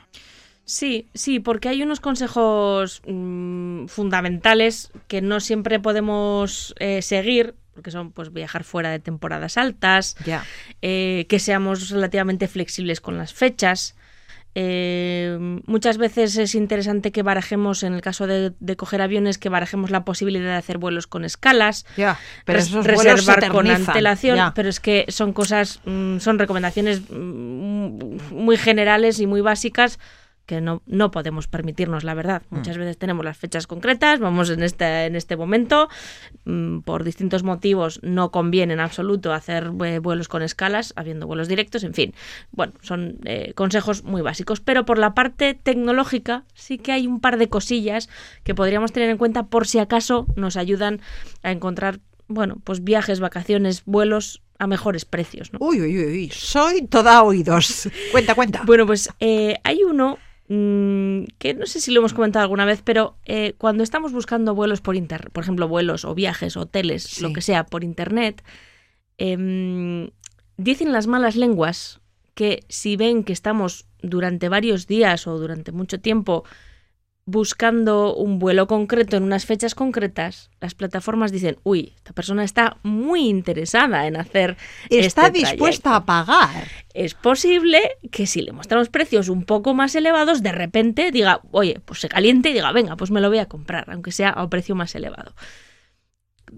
Sí, 0.63 1.07
sí, 1.15 1.39
porque 1.39 1.69
hay 1.69 1.81
unos 1.81 1.99
consejos 1.99 3.01
mmm, 3.07 3.87
fundamentales 3.87 4.91
que 5.07 5.23
no 5.23 5.39
siempre 5.39 5.79
podemos 5.79 6.75
eh, 6.77 7.01
seguir, 7.01 7.55
porque 7.73 7.89
son 7.89 8.11
pues 8.11 8.31
viajar 8.31 8.63
fuera 8.63 8.91
de 8.91 8.99
temporadas 8.99 9.57
altas, 9.57 10.15
eh, 10.83 11.25
que 11.27 11.39
seamos 11.39 11.89
relativamente 11.89 12.47
flexibles 12.47 13.01
con 13.01 13.17
las 13.17 13.33
fechas. 13.33 13.95
Eh, 14.57 15.37
muchas 15.67 15.97
veces 15.97 16.37
es 16.37 16.55
interesante 16.55 17.11
que 17.11 17.23
barajemos, 17.23 17.83
en 17.83 17.93
el 17.93 17.99
caso 17.99 18.25
de, 18.25 18.53
de, 18.57 18.75
coger 18.77 19.01
aviones, 19.01 19.37
que 19.37 19.49
barajemos 19.49 19.91
la 19.91 20.05
posibilidad 20.05 20.45
de 20.45 20.55
hacer 20.55 20.77
vuelos 20.77 21.07
con 21.07 21.25
escalas, 21.25 21.85
pero 22.45 22.59
res, 22.59 22.71
reservar 22.71 23.49
con 23.49 23.67
antelación, 23.67 24.53
pero 24.55 24.69
es 24.69 24.79
que 24.79 25.05
son 25.09 25.33
cosas, 25.33 25.81
mmm, 25.83 26.19
son 26.19 26.39
recomendaciones 26.39 27.01
mmm, 27.09 28.17
muy 28.31 28.55
generales 28.55 29.19
y 29.19 29.27
muy 29.27 29.41
básicas 29.41 29.99
que 30.45 30.61
no, 30.61 30.81
no 30.85 31.11
podemos 31.11 31.47
permitirnos, 31.47 32.03
la 32.03 32.13
verdad. 32.13 32.43
Muchas 32.49 32.77
mm. 32.77 32.79
veces 32.79 32.97
tenemos 32.97 33.25
las 33.25 33.37
fechas 33.37 33.67
concretas, 33.67 34.19
vamos 34.19 34.49
en 34.49 34.63
este, 34.63 35.05
en 35.05 35.15
este 35.15 35.35
momento, 35.35 35.89
mmm, 36.45 36.79
por 36.79 37.03
distintos 37.03 37.43
motivos 37.43 37.99
no 38.03 38.31
conviene 38.31 38.73
en 38.73 38.79
absoluto 38.79 39.33
hacer 39.33 39.71
eh, 39.83 39.99
vuelos 39.99 40.27
con 40.27 40.41
escalas, 40.41 40.93
habiendo 40.95 41.27
vuelos 41.27 41.47
directos, 41.47 41.83
en 41.83 41.93
fin. 41.93 42.13
Bueno, 42.51 42.73
son 42.81 43.17
eh, 43.25 43.53
consejos 43.55 44.03
muy 44.03 44.21
básicos, 44.21 44.59
pero 44.61 44.85
por 44.85 44.97
la 44.97 45.13
parte 45.13 45.53
tecnológica 45.53 46.43
sí 46.53 46.77
que 46.77 46.91
hay 46.91 47.07
un 47.07 47.19
par 47.19 47.37
de 47.37 47.49
cosillas 47.49 48.09
que 48.43 48.55
podríamos 48.55 48.91
tener 48.91 49.09
en 49.09 49.17
cuenta 49.17 49.47
por 49.47 49.67
si 49.67 49.79
acaso 49.79 50.27
nos 50.35 50.57
ayudan 50.57 51.01
a 51.43 51.51
encontrar, 51.51 51.99
bueno, 52.27 52.57
pues 52.63 52.83
viajes, 52.83 53.19
vacaciones, 53.19 53.83
vuelos 53.85 54.41
a 54.59 54.67
mejores 54.67 55.05
precios. 55.05 55.51
¿no? 55.51 55.59
Uy, 55.61 55.81
uy, 55.81 55.97
uy, 55.97 56.31
soy 56.33 56.83
toda 56.83 57.23
oídos. 57.23 57.89
cuenta, 58.11 58.35
cuenta. 58.35 58.61
Bueno, 58.65 58.85
pues 58.85 59.09
eh, 59.19 59.57
hay 59.63 59.83
uno 59.83 60.17
mm, 60.47 61.23
que 61.37 61.53
no 61.53 61.65
sé 61.65 61.81
si 61.81 61.91
lo 61.91 61.99
hemos 61.99 62.13
comentado 62.13 62.43
alguna 62.43 62.65
vez, 62.65 62.81
pero 62.83 63.17
eh, 63.25 63.53
cuando 63.57 63.83
estamos 63.83 64.11
buscando 64.11 64.55
vuelos 64.55 64.81
por 64.81 64.95
internet, 64.95 65.31
por 65.31 65.43
ejemplo, 65.43 65.67
vuelos 65.67 66.05
o 66.05 66.15
viajes, 66.15 66.57
hoteles, 66.57 67.21
lo 67.21 67.33
que 67.33 67.41
sea, 67.41 67.65
por 67.65 67.83
internet, 67.83 68.43
em, 69.17 70.09
dicen 70.57 70.91
las 70.91 71.07
malas 71.07 71.35
lenguas 71.35 72.01
que 72.33 72.63
si 72.67 72.97
ven 72.97 73.23
que 73.23 73.33
estamos 73.33 73.87
durante 74.01 74.49
varios 74.49 74.87
días 74.87 75.25
o 75.27 75.39
durante 75.39 75.71
mucho 75.71 75.99
tiempo 75.99 76.43
buscando 77.25 78.15
un 78.15 78.37
vuelo 78.37 78.67
concreto 78.67 79.17
en 79.17 79.23
unas 79.23 79.45
fechas 79.45 79.73
concretas, 79.73 80.51
las 80.61 80.75
plataformas 80.75 81.31
dicen, 81.31 81.57
uy, 81.63 81.93
esta 81.95 82.13
persona 82.13 82.43
está 82.43 82.77
muy 82.83 83.27
interesada 83.27 84.05
en 84.05 84.15
hacer... 84.15 84.57
Está 84.89 85.27
este 85.27 85.39
dispuesta 85.39 85.95
a 85.95 86.05
pagar. 86.05 86.67
Es 86.93 87.15
posible 87.15 87.79
que 88.11 88.27
si 88.27 88.41
le 88.41 88.51
mostramos 88.51 88.89
precios 88.89 89.29
un 89.29 89.43
poco 89.43 89.73
más 89.73 89.95
elevados, 89.95 90.43
de 90.43 90.51
repente 90.51 91.11
diga, 91.11 91.41
oye, 91.51 91.81
pues 91.83 91.99
se 91.99 92.09
caliente 92.09 92.51
y 92.51 92.53
diga, 92.53 92.71
venga, 92.71 92.95
pues 92.95 93.09
me 93.09 93.21
lo 93.21 93.29
voy 93.29 93.39
a 93.39 93.47
comprar, 93.47 93.89
aunque 93.89 94.11
sea 94.11 94.29
a 94.29 94.43
un 94.43 94.49
precio 94.49 94.75
más 94.75 94.93
elevado 94.93 95.33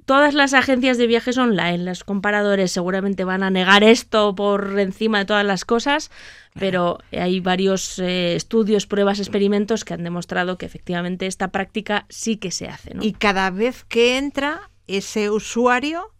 todas 0.08 0.34
las 0.34 0.54
agencias 0.54 0.98
de 0.98 1.06
viajes 1.06 1.38
online, 1.38 1.80
los 1.80 2.06
comparadores 2.06 2.72
seguramente 2.72 3.26
van 3.26 3.44
a 3.44 3.50
negar 3.50 3.84
esto 3.84 4.34
por 4.34 4.80
encima 4.80 5.20
de 5.20 5.26
todas 5.26 5.46
las 5.46 5.66
cosas, 5.66 6.12
pero 6.58 7.00
hay 7.12 7.42
varios 7.42 8.00
eh, 8.00 8.36
estudios, 8.36 8.88
pruebas, 8.88 9.20
experimentos 9.20 9.84
que 9.84 9.94
han 9.94 10.06
demostrado 10.06 10.58
que 10.58 10.66
efectivamente 10.66 11.28
esta 11.28 11.50
práctica 11.50 12.06
sí 12.08 12.38
que 12.38 12.52
se 12.52 12.70
hace. 12.70 12.94
Y 13.02 13.12
cada 13.12 13.52
vez 13.52 13.84
que 13.84 14.18
entra 14.18 14.72
ese 14.88 15.30
usuario, 15.30 16.14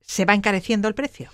se 0.00 0.24
va 0.24 0.34
encareciendo 0.34 0.86
el 0.86 0.94
precio. 0.94 1.28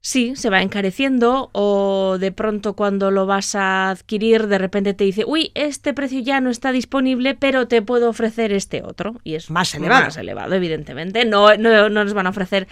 Sí, 0.00 0.36
se 0.36 0.50
va 0.50 0.62
encareciendo 0.62 1.50
o 1.52 2.16
de 2.20 2.30
pronto 2.30 2.74
cuando 2.74 3.10
lo 3.10 3.26
vas 3.26 3.56
a 3.56 3.90
adquirir 3.90 4.46
de 4.46 4.58
repente 4.58 4.94
te 4.94 5.02
dice, 5.02 5.24
uy, 5.26 5.50
este 5.54 5.94
precio 5.94 6.20
ya 6.20 6.40
no 6.40 6.48
está 6.48 6.70
disponible, 6.70 7.34
pero 7.34 7.66
te 7.66 7.82
puedo 7.82 8.08
ofrecer 8.08 8.52
este 8.52 8.82
otro. 8.84 9.16
Y 9.24 9.34
es 9.34 9.50
más 9.50 9.74
elevado. 9.74 10.04
Más 10.04 10.16
elevado, 10.16 10.54
evidentemente. 10.54 11.24
No, 11.24 11.56
no, 11.56 11.88
no 11.88 12.04
nos 12.04 12.14
van 12.14 12.28
a 12.28 12.30
ofrecer, 12.30 12.68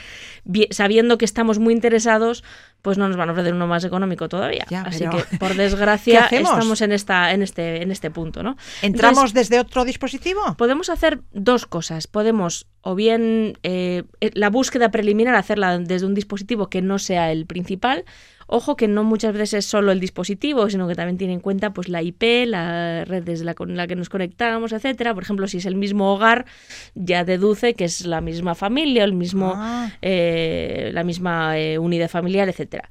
sabiendo 0.71 1.19
que 1.19 1.25
estamos 1.25 1.59
muy 1.59 1.75
interesados, 1.75 2.45
pues 2.85 2.99
no 2.99 3.09
nos 3.09 3.17
van 3.17 3.31
a 3.31 3.33
ofrecer 3.33 3.55
uno 3.55 3.67
más 3.67 3.83
económico 3.85 4.29
todavía. 4.29 4.67
Así 4.85 5.09
que, 5.09 5.25
por 5.39 5.55
desgracia, 5.55 6.27
estamos 6.27 6.83
en, 6.83 6.93
esta, 6.93 7.33
en, 7.33 7.43
este, 7.43 7.83
en 7.83 7.91
este 7.91 8.11
punto. 8.11 8.43
¿no? 8.43 8.59
¿Entramos 8.83 9.33
desde 9.33 9.59
otro 9.59 9.87
dispositivo? 9.87 10.55
Podemos 10.59 10.91
hacer 10.91 11.21
dos 11.33 11.65
cosas. 11.65 12.07
Podemos, 12.07 12.67
o 12.83 12.95
bien 12.95 13.59
eh, 13.63 14.03
la 14.21 14.51
búsqueda 14.51 14.91
preliminar, 14.91 15.35
hacerla 15.35 15.79
desde 15.79 16.05
un 16.05 16.13
dispositivo 16.13 16.69
que 16.69 16.83
no 16.83 16.99
sea 16.99 17.33
el 17.33 17.47
principal, 17.47 18.05
Ojo 18.47 18.77
que 18.77 18.89
no 18.89 19.05
muchas 19.05 19.33
veces 19.33 19.55
es 19.55 19.67
solo 19.67 19.93
el 19.93 20.01
dispositivo, 20.01 20.69
sino 20.71 20.87
que 20.89 20.95
también 20.95 21.19
tiene 21.19 21.33
en 21.35 21.41
cuenta 21.41 21.73
pues 21.73 21.89
la 21.89 22.03
IP, 22.03 22.47
la 22.47 23.05
red 23.05 23.23
desde 23.23 23.45
la, 23.45 23.55
con 23.55 23.77
la 23.77 23.87
que 23.87 23.97
nos 23.97 24.09
conectamos, 24.09 24.73
etcétera. 24.73 25.15
Por 25.15 25.23
ejemplo, 25.23 25.49
si 25.49 25.59
es 25.59 25.67
el 25.67 25.77
mismo 25.77 26.13
hogar, 26.13 26.47
ya 26.95 27.25
deduce 27.25 27.75
que 27.75 27.85
es 27.85 28.07
la 28.07 28.21
misma 28.21 28.55
familia, 28.55 29.05
el 29.05 29.15
mismo, 29.15 29.53
ah. 29.57 29.91
eh, 30.03 30.91
la 30.93 31.05
misma 31.05 31.59
eh, 31.59 31.79
unidad 31.79 32.09
familiar, 32.09 32.49
etcétera. 32.49 32.89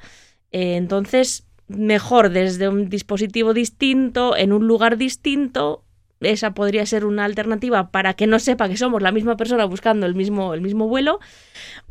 Eh, 0.51 0.76
entonces, 0.76 1.45
mejor 1.68 2.30
desde 2.30 2.68
un 2.68 2.89
dispositivo 2.89 3.54
distinto, 3.54 4.36
en 4.38 4.54
un 4.54 4.68
lugar 4.68 4.97
distinto, 4.97 5.84
esa 6.26 6.53
podría 6.53 6.86
ser 6.86 7.05
una 7.05 7.26
alternativa 7.26 7.89
para 7.89 8.13
que 8.13 8.28
no 8.28 8.39
sepa 8.39 8.67
que 8.69 8.78
somos 8.78 9.01
la 9.01 9.11
misma 9.11 9.38
persona 9.38 9.65
buscando 9.65 10.05
el 10.05 10.15
mismo, 10.15 10.53
el 10.53 10.61
mismo 10.61 10.88
vuelo. 10.88 11.19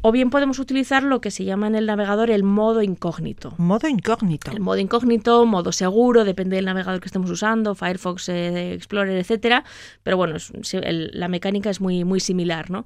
O 0.01 0.13
bien 0.13 0.31
podemos 0.31 0.59
utilizar 0.59 1.03
lo 1.03 1.21
que 1.21 1.31
se 1.31 1.45
llama 1.45 1.67
en 1.67 1.75
el 1.75 1.87
navegador 1.87 2.31
el 2.31 2.43
modo 2.43 2.83
incógnito. 2.83 3.55
Modo 3.59 3.89
incógnito. 3.89 4.51
El 4.51 4.61
modo 4.61 4.79
incógnito, 4.79 5.45
modo 5.47 5.73
seguro, 5.73 6.25
depende 6.25 6.57
del 6.57 6.65
navegador 6.65 7.01
que 7.01 7.07
estemos 7.07 7.31
usando, 7.31 7.75
Firefox, 7.75 8.29
eh, 8.29 8.75
Explorer, 8.75 9.19
etcétera. 9.19 9.65
Pero 10.03 10.17
bueno, 10.17 10.37
la 10.83 11.29
mecánica 11.29 11.71
es 11.71 11.81
muy, 11.81 12.05
muy 12.05 12.21
similar, 12.21 12.71
¿no? 12.71 12.85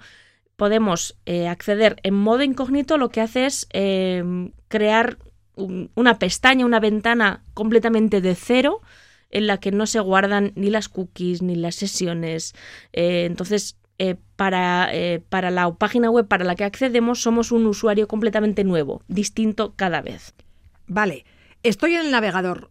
Podemos 0.56 1.16
eh, 1.26 1.48
acceder 1.48 1.96
en 2.02 2.14
modo 2.14 2.42
incógnito, 2.42 2.96
lo 2.96 3.10
que 3.10 3.20
hace 3.20 3.46
es 3.46 3.66
eh, 3.72 4.50
crear 4.68 5.18
una 5.56 6.18
pestaña, 6.18 6.66
una 6.66 6.80
ventana 6.80 7.42
completamente 7.54 8.20
de 8.20 8.34
cero 8.34 8.82
en 9.30 9.46
la 9.46 9.58
que 9.58 9.72
no 9.72 9.86
se 9.86 10.00
guardan 10.00 10.52
ni 10.54 10.70
las 10.70 10.88
cookies 10.88 11.42
ni 11.42 11.56
las 11.56 11.74
sesiones. 11.74 12.54
Eh, 12.92 13.24
entonces, 13.24 13.76
eh, 13.98 14.16
para, 14.36 14.94
eh, 14.94 15.22
para 15.26 15.50
la 15.50 15.72
página 15.74 16.10
web 16.10 16.28
para 16.28 16.44
la 16.44 16.54
que 16.54 16.64
accedemos 16.64 17.22
somos 17.22 17.50
un 17.50 17.66
usuario 17.66 18.06
completamente 18.06 18.62
nuevo, 18.62 19.02
distinto 19.08 19.74
cada 19.74 20.02
vez. 20.02 20.34
Vale, 20.86 21.24
estoy 21.62 21.94
en 21.94 22.00
el 22.00 22.10
navegador. 22.10 22.70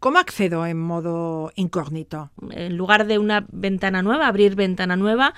¿Cómo 0.00 0.18
accedo 0.18 0.66
en 0.66 0.78
modo 0.78 1.52
incógnito? 1.54 2.30
En 2.50 2.76
lugar 2.76 3.06
de 3.06 3.18
una 3.18 3.46
ventana 3.50 4.02
nueva, 4.02 4.26
abrir 4.26 4.54
ventana 4.54 4.96
nueva, 4.96 5.32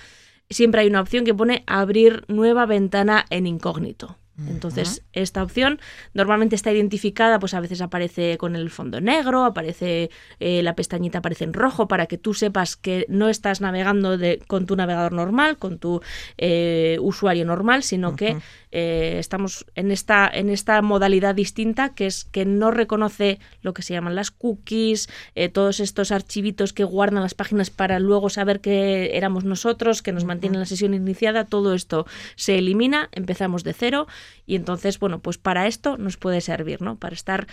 siempre 0.50 0.80
hay 0.80 0.88
una 0.88 1.02
opción 1.02 1.24
que 1.24 1.34
pone 1.34 1.62
abrir 1.66 2.24
nueva 2.28 2.66
ventana 2.66 3.26
en 3.30 3.46
incógnito. 3.46 4.18
Entonces, 4.48 5.02
esta 5.14 5.42
opción 5.42 5.80
normalmente 6.12 6.56
está 6.56 6.70
identificada, 6.70 7.38
pues 7.38 7.54
a 7.54 7.60
veces 7.60 7.80
aparece 7.80 8.36
con 8.36 8.54
el 8.54 8.68
fondo 8.68 9.00
negro, 9.00 9.44
aparece 9.44 10.10
eh, 10.40 10.62
la 10.62 10.74
pestañita 10.74 11.18
aparece 11.18 11.44
en 11.44 11.54
rojo 11.54 11.88
para 11.88 12.04
que 12.06 12.18
tú 12.18 12.34
sepas 12.34 12.76
que 12.76 13.06
no 13.08 13.30
estás 13.30 13.62
navegando 13.62 14.18
de, 14.18 14.42
con 14.46 14.66
tu 14.66 14.76
navegador 14.76 15.12
normal, 15.12 15.56
con 15.56 15.78
tu 15.78 16.02
eh, 16.36 16.98
usuario 17.00 17.46
normal, 17.46 17.82
sino 17.82 18.14
que 18.14 18.36
eh, 18.72 19.16
estamos 19.18 19.64
en 19.74 19.90
esta, 19.90 20.28
en 20.28 20.50
esta 20.50 20.82
modalidad 20.82 21.34
distinta 21.34 21.94
que 21.94 22.06
es 22.06 22.24
que 22.24 22.44
no 22.44 22.70
reconoce 22.70 23.38
lo 23.62 23.72
que 23.72 23.80
se 23.80 23.94
llaman 23.94 24.14
las 24.14 24.30
cookies, 24.30 25.08
todos 25.52 25.80
estos 25.80 26.12
archivitos 26.12 26.72
que 26.74 26.84
guardan 26.84 27.22
las 27.22 27.34
páginas 27.34 27.70
para 27.70 27.98
luego 28.00 28.28
saber 28.28 28.60
que 28.60 29.16
éramos 29.16 29.44
nosotros, 29.44 30.02
que 30.02 30.12
nos 30.12 30.24
mantienen 30.24 30.60
la 30.60 30.66
sesión 30.66 30.92
iniciada, 30.92 31.46
todo 31.46 31.74
esto 31.74 32.06
se 32.34 32.58
elimina, 32.58 33.08
empezamos 33.12 33.64
de 33.64 33.72
cero 33.72 34.06
y 34.46 34.56
entonces, 34.56 34.98
bueno, 34.98 35.20
pues 35.20 35.38
para 35.38 35.66
esto 35.66 35.96
nos 35.98 36.16
puede 36.16 36.40
servir, 36.40 36.82
¿no? 36.82 36.96
Para 36.96 37.14
estar 37.14 37.46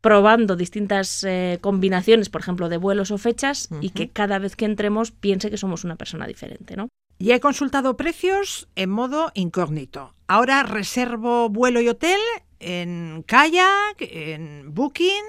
probando 0.00 0.54
distintas 0.54 1.24
eh, 1.24 1.58
combinaciones, 1.60 2.28
por 2.28 2.40
ejemplo, 2.40 2.68
de 2.68 2.76
vuelos 2.76 3.10
o 3.10 3.18
fechas 3.18 3.68
y 3.80 3.90
que 3.90 4.08
cada 4.08 4.38
vez 4.38 4.54
que 4.54 4.64
entremos 4.64 5.10
piense 5.10 5.50
que 5.50 5.56
somos 5.56 5.82
una 5.82 5.96
persona 5.96 6.26
diferente, 6.26 6.76
¿no? 6.76 6.88
Ya 7.18 7.34
he 7.34 7.40
consultado 7.40 7.96
precios 7.96 8.68
en 8.76 8.90
modo 8.90 9.32
incógnito. 9.34 10.14
Ahora 10.28 10.62
reservo 10.62 11.48
vuelo 11.48 11.80
y 11.80 11.88
hotel 11.88 12.20
en 12.60 13.24
Kayak, 13.26 13.96
en 14.00 14.74
Booking. 14.74 15.24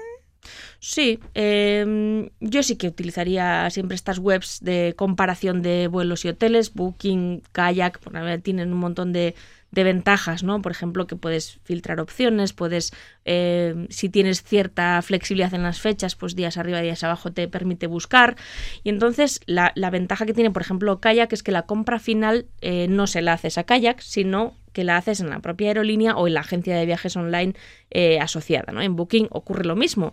Sí, 0.80 1.18
em, 1.34 2.28
yo 2.40 2.62
sí 2.62 2.76
que 2.76 2.88
utilizaría 2.88 3.68
siempre 3.70 3.96
estas 3.96 4.18
webs 4.18 4.60
de 4.60 4.94
comparación 4.96 5.60
de 5.62 5.88
vuelos 5.88 6.24
y 6.24 6.28
hoteles, 6.28 6.72
Booking, 6.72 7.42
Kayak, 7.52 7.98
porque 7.98 8.38
tienen 8.38 8.72
un 8.72 8.78
montón 8.78 9.12
de, 9.12 9.34
de 9.70 9.84
ventajas, 9.84 10.42
¿no? 10.42 10.62
Por 10.62 10.72
ejemplo, 10.72 11.06
que 11.06 11.16
puedes 11.16 11.60
filtrar 11.64 12.00
opciones, 12.00 12.52
puedes, 12.52 12.92
eh, 13.24 13.86
si 13.90 14.08
tienes 14.08 14.42
cierta 14.42 15.00
flexibilidad 15.02 15.52
en 15.54 15.62
las 15.62 15.80
fechas, 15.80 16.16
pues 16.16 16.34
días 16.34 16.56
arriba, 16.56 16.80
días 16.80 17.04
abajo 17.04 17.32
te 17.32 17.48
permite 17.48 17.86
buscar. 17.86 18.36
Y 18.82 18.88
entonces 18.88 19.40
la, 19.46 19.72
la 19.74 19.90
ventaja 19.90 20.26
que 20.26 20.34
tiene, 20.34 20.50
por 20.50 20.62
ejemplo, 20.62 21.00
Kayak 21.00 21.32
es 21.32 21.42
que 21.42 21.52
la 21.52 21.66
compra 21.66 21.98
final 21.98 22.46
eh, 22.60 22.86
no 22.88 23.06
se 23.06 23.22
la 23.22 23.34
haces 23.34 23.58
a 23.58 23.64
Kayak, 23.64 24.00
sino 24.00 24.54
que 24.78 24.84
la 24.84 24.96
haces 24.96 25.18
en 25.18 25.28
la 25.28 25.40
propia 25.40 25.66
aerolínea 25.70 26.14
o 26.14 26.28
en 26.28 26.34
la 26.34 26.40
agencia 26.40 26.76
de 26.76 26.86
viajes 26.86 27.16
online 27.16 27.54
eh, 27.90 28.20
asociada. 28.20 28.72
¿no? 28.72 28.80
En 28.80 28.94
Booking 28.94 29.26
ocurre 29.30 29.64
lo 29.64 29.74
mismo, 29.74 30.12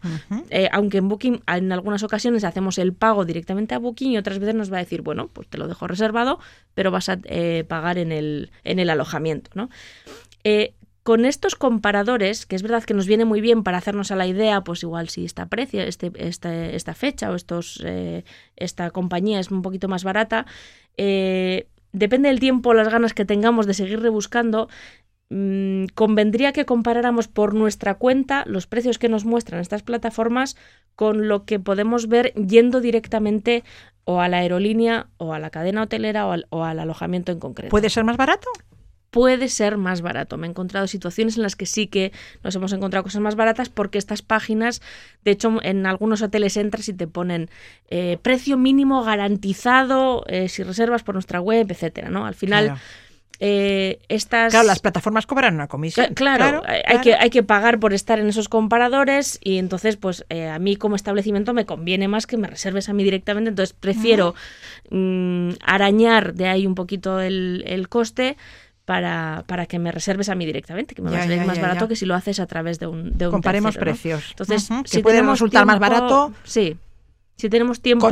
eh, 0.49 0.69
aunque 0.71 0.97
en 0.97 1.07
Booking 1.07 1.43
en 1.45 1.71
algunas 1.71 2.01
ocasiones 2.01 2.43
hacemos 2.43 2.79
el 2.79 2.91
pago 2.91 3.25
directamente 3.25 3.75
a 3.75 3.77
Booking 3.77 4.13
y 4.13 4.17
otras 4.17 4.39
veces 4.39 4.55
nos 4.55 4.73
va 4.73 4.77
a 4.77 4.79
decir, 4.79 5.03
bueno, 5.03 5.27
pues 5.27 5.47
te 5.49 5.59
lo 5.59 5.67
dejo 5.67 5.85
reservado, 5.85 6.39
pero 6.73 6.89
vas 6.89 7.09
a 7.09 7.19
eh, 7.25 7.63
pagar 7.67 7.99
en 7.99 8.11
el, 8.11 8.49
en 8.63 8.79
el 8.79 8.89
alojamiento. 8.89 9.51
¿no? 9.53 9.69
con 11.03 11.25
estos 11.25 11.53
comparadores, 11.53 12.47
que 12.47 12.55
es 12.55 12.63
verdad 12.63 12.83
que 12.83 12.95
nos 12.95 13.05
viene 13.05 13.25
muy 13.25 13.39
bien 13.39 13.61
para 13.61 13.77
hacernos 13.77 14.09
a 14.09 14.15
la 14.15 14.25
idea, 14.25 14.61
pues 14.61 14.81
igual 14.81 15.09
si 15.09 15.25
esta 15.25 15.45
precio, 15.45 15.83
este, 15.83 16.11
esta, 16.17 16.93
fecha 16.95 17.29
o 17.29 17.35
estos, 17.35 17.83
esta 18.55 18.89
compañía 18.89 19.39
es 19.39 19.51
un 19.51 19.61
poquito 19.61 19.87
más 19.87 20.03
barata, 20.03 20.47
depende 21.95 22.29
del 22.29 22.39
tiempo, 22.39 22.73
las 22.73 22.89
ganas 22.89 23.13
que 23.13 23.25
tengamos 23.25 23.65
de 23.65 23.73
seguir 23.73 24.01
rebuscando, 24.01 24.69
mm, 25.29 25.85
convendría 25.95 26.51
que 26.51 26.65
comparáramos 26.65 27.27
por 27.27 27.53
nuestra 27.53 27.95
cuenta 27.95 28.43
los 28.45 28.67
precios 28.67 28.99
que 28.99 29.09
nos 29.09 29.25
muestran 29.25 29.61
estas 29.61 29.83
plataformas 29.83 30.55
con 30.95 31.27
lo 31.27 31.45
que 31.45 31.59
podemos 31.59 32.07
ver 32.07 32.33
yendo 32.33 32.81
directamente 32.81 33.63
o 34.03 34.21
a 34.21 34.29
la 34.29 34.37
aerolínea 34.37 35.07
o 35.17 35.33
a 35.33 35.39
la 35.39 35.49
cadena 35.49 35.83
hotelera 35.83 36.27
o 36.27 36.63
al 36.63 36.79
alojamiento 36.79 37.31
en 37.31 37.39
concreto. 37.39 37.71
¿Puede 37.71 37.89
ser 37.89 38.03
más 38.03 38.17
barato? 38.17 38.47
Puede 39.15 39.47
ser 39.47 39.77
más 39.77 40.01
barato. 40.01 40.35
Me 40.35 40.45
he 40.45 40.49
encontrado 40.49 40.87
situaciones 40.87 41.37
en 41.37 41.43
las 41.43 41.55
que 41.55 41.65
sí 41.65 41.87
que 41.87 42.11
nos 42.43 42.53
hemos 42.53 42.73
encontrado 42.73 43.05
cosas 43.05 43.21
más 43.21 43.37
baratas 43.37 43.69
porque 43.69 43.97
estas 43.97 44.21
páginas, 44.21 44.81
de 45.23 45.31
hecho, 45.31 45.57
en 45.63 45.85
algunos 45.85 46.21
hoteles 46.21 46.57
entras 46.57 46.89
y 46.89 46.93
te 46.93 47.07
ponen 47.07 47.49
eh, 47.89 48.17
precio 48.21 48.57
mínimo 48.57 49.05
garantizado 49.05 50.25
eh, 50.27 50.49
si 50.49 50.63
reservas 50.63 51.03
por 51.03 51.15
nuestra 51.15 51.39
web, 51.39 51.65
etcétera, 51.71 52.09
¿no? 52.09 52.25
Al 52.25 52.35
final. 52.35 52.75
eh, 53.39 53.99
estas... 54.09 54.51
Claro, 54.51 54.67
las 54.67 54.79
plataformas 54.79 55.25
cobran 55.25 55.55
una 55.55 55.67
comisión. 55.67 56.13
Claro, 56.13 56.61
hay, 56.65 56.99
Que, 56.99 57.15
hay 57.15 57.29
que 57.29 57.41
pagar 57.41 57.79
por 57.79 57.93
estar 57.93 58.19
en 58.19 58.27
esos 58.27 58.49
comparadores 58.49 59.39
y 59.41 59.59
entonces, 59.59 59.95
pues 59.95 60.25
eh, 60.27 60.49
a 60.49 60.59
mí 60.59 60.75
como 60.75 60.97
establecimiento 60.97 61.53
me 61.53 61.65
conviene 61.65 62.09
más 62.09 62.27
que 62.27 62.35
me 62.35 62.47
reserves 62.49 62.89
a 62.89 62.93
mí 62.93 63.05
directamente, 63.05 63.49
entonces 63.49 63.73
prefiero 63.79 64.35
mm, 64.89 65.51
arañar 65.63 66.33
de 66.33 66.47
ahí 66.49 66.67
un 66.67 66.75
poquito 66.75 67.21
el, 67.21 67.63
el 67.65 67.87
coste 67.87 68.35
para, 68.85 69.43
para, 69.47 69.65
que 69.65 69.79
me 69.79 69.91
reserves 69.91 70.29
a 70.29 70.35
mí 70.35 70.45
directamente, 70.45 70.95
que 70.95 71.01
me 71.01 71.11
va 71.11 71.17
a 71.17 71.23
salir 71.23 71.45
más 71.45 71.59
barato 71.59 71.87
que 71.87 71.95
si 71.95 72.05
lo 72.05 72.15
haces 72.15 72.39
a 72.39 72.45
través 72.45 72.79
de 72.79 72.87
un, 72.87 73.17
de 73.17 73.27
un 73.27 73.31
Comparemos 73.31 73.77
precios. 73.77 74.27
Entonces, 74.29 74.69
si 74.85 75.01
puede 75.01 75.21
resultar 75.21 75.65
más 75.65 75.79
barato. 75.79 76.31
Sí, 76.43 76.77
si 77.37 77.49
tenemos 77.49 77.81
tiempo 77.81 78.09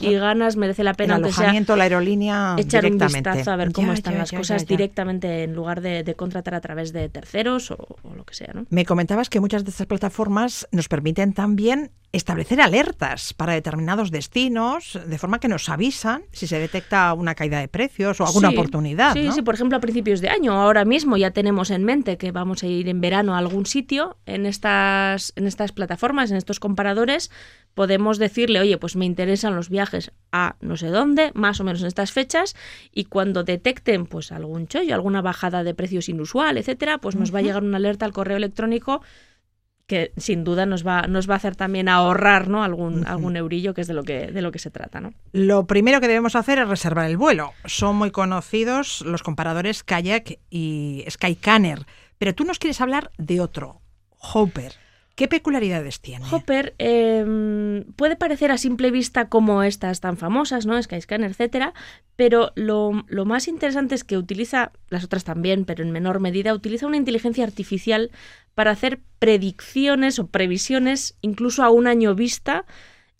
y 0.00 0.14
ganas, 0.14 0.56
merece 0.56 0.82
la 0.82 0.94
pena 0.94 1.16
el 1.16 1.24
alojamiento, 1.24 1.76
la 1.76 1.84
aerolínea 1.84 2.56
echar 2.58 2.84
un 2.84 2.98
vistazo 2.98 3.52
a 3.52 3.56
ver 3.56 3.72
cómo 3.72 3.92
están 3.92 4.18
las 4.18 4.32
cosas 4.32 4.66
directamente 4.66 5.44
en 5.44 5.54
lugar 5.54 5.80
de, 5.80 6.14
contratar 6.16 6.54
a 6.54 6.60
través 6.60 6.92
de 6.92 7.08
terceros 7.08 7.70
o, 7.70 7.96
lo 8.16 8.24
que 8.24 8.34
sea. 8.34 8.52
¿no? 8.52 8.66
Me 8.70 8.84
comentabas 8.84 9.30
que 9.30 9.40
muchas 9.40 9.64
de 9.64 9.70
estas 9.70 9.86
plataformas 9.86 10.66
nos 10.72 10.88
permiten 10.88 11.32
también 11.34 11.92
establecer 12.14 12.60
alertas 12.60 13.34
para 13.34 13.54
determinados 13.54 14.12
destinos, 14.12 14.98
de 15.04 15.18
forma 15.18 15.40
que 15.40 15.48
nos 15.48 15.68
avisan 15.68 16.22
si 16.30 16.46
se 16.46 16.58
detecta 16.60 17.12
una 17.12 17.34
caída 17.34 17.58
de 17.58 17.66
precios 17.66 18.20
o 18.20 18.26
alguna 18.26 18.50
oportunidad. 18.50 19.14
Sí, 19.14 19.32
sí, 19.32 19.42
por 19.42 19.54
ejemplo, 19.54 19.76
a 19.76 19.80
principios 19.80 20.20
de 20.20 20.28
año, 20.28 20.52
ahora 20.52 20.84
mismo 20.84 21.16
ya 21.16 21.32
tenemos 21.32 21.70
en 21.70 21.84
mente 21.84 22.16
que 22.16 22.30
vamos 22.30 22.62
a 22.62 22.66
ir 22.66 22.88
en 22.88 23.00
verano 23.00 23.34
a 23.34 23.38
algún 23.38 23.66
sitio. 23.66 24.16
En 24.26 24.46
estas, 24.46 25.32
en 25.34 25.48
estas 25.48 25.72
plataformas, 25.72 26.30
en 26.30 26.36
estos 26.36 26.60
comparadores, 26.60 27.32
podemos 27.74 28.18
decirle, 28.18 28.60
oye, 28.60 28.78
pues 28.78 28.94
me 28.94 29.06
interesan 29.06 29.56
los 29.56 29.68
viajes 29.68 30.12
a 30.30 30.54
no 30.60 30.76
sé 30.76 30.88
dónde, 30.88 31.32
más 31.34 31.58
o 31.60 31.64
menos 31.64 31.80
en 31.80 31.88
estas 31.88 32.12
fechas, 32.12 32.54
y 32.92 33.06
cuando 33.06 33.42
detecten 33.42 34.06
pues 34.06 34.30
algún 34.30 34.68
chollo, 34.68 34.94
alguna 34.94 35.20
bajada 35.20 35.64
de 35.64 35.74
precios 35.74 36.08
inusual, 36.08 36.58
etcétera, 36.58 36.98
pues 36.98 37.16
nos 37.16 37.34
va 37.34 37.40
a 37.40 37.42
llegar 37.42 37.64
una 37.64 37.78
alerta 37.78 38.06
al 38.06 38.12
correo 38.12 38.36
electrónico 38.36 39.02
que 39.86 40.12
sin 40.16 40.44
duda 40.44 40.66
nos 40.66 40.86
va, 40.86 41.02
nos 41.02 41.28
va 41.28 41.34
a 41.34 41.36
hacer 41.36 41.56
también 41.56 41.88
ahorrar 41.88 42.48
¿no? 42.48 42.64
algún, 42.64 43.06
algún 43.06 43.36
eurillo, 43.36 43.74
que 43.74 43.82
es 43.82 43.86
de 43.86 43.94
lo 43.94 44.02
que, 44.02 44.28
de 44.32 44.42
lo 44.42 44.50
que 44.50 44.58
se 44.58 44.70
trata. 44.70 45.00
¿no? 45.00 45.12
Lo 45.32 45.66
primero 45.66 46.00
que 46.00 46.08
debemos 46.08 46.36
hacer 46.36 46.58
es 46.58 46.68
reservar 46.68 47.10
el 47.10 47.16
vuelo. 47.16 47.52
Son 47.66 47.96
muy 47.96 48.10
conocidos 48.10 49.02
los 49.02 49.22
comparadores 49.22 49.82
Kayak 49.82 50.38
y 50.50 51.04
Skycanner, 51.10 51.86
pero 52.18 52.34
tú 52.34 52.44
nos 52.44 52.58
quieres 52.58 52.80
hablar 52.80 53.10
de 53.18 53.40
otro, 53.40 53.80
Hopper. 54.18 54.72
¿Qué 55.14 55.28
peculiaridades 55.28 56.00
tiene? 56.00 56.24
Hopper 56.28 56.74
em, 56.78 57.84
puede 57.94 58.16
parecer 58.16 58.50
a 58.50 58.58
simple 58.58 58.90
vista 58.90 59.28
como 59.28 59.62
estas 59.62 60.00
tan 60.00 60.16
famosas, 60.16 60.66
¿no? 60.66 60.82
Skyscanner, 60.82 61.30
etcétera, 61.30 61.72
pero 62.16 62.50
lo, 62.56 63.04
lo, 63.06 63.24
más 63.24 63.46
interesante 63.46 63.94
es 63.94 64.02
que 64.02 64.18
utiliza, 64.18 64.72
las 64.88 65.04
otras 65.04 65.22
también, 65.22 65.66
pero 65.66 65.84
en 65.84 65.92
menor 65.92 66.18
medida, 66.18 66.52
utiliza 66.52 66.88
una 66.88 66.96
inteligencia 66.96 67.44
artificial 67.44 68.10
para 68.54 68.70
hacer 68.70 69.00
predicciones 69.18 70.18
o 70.18 70.26
previsiones 70.26 71.16
incluso 71.20 71.62
a 71.62 71.70
un 71.70 71.86
año 71.86 72.14
vista 72.14 72.64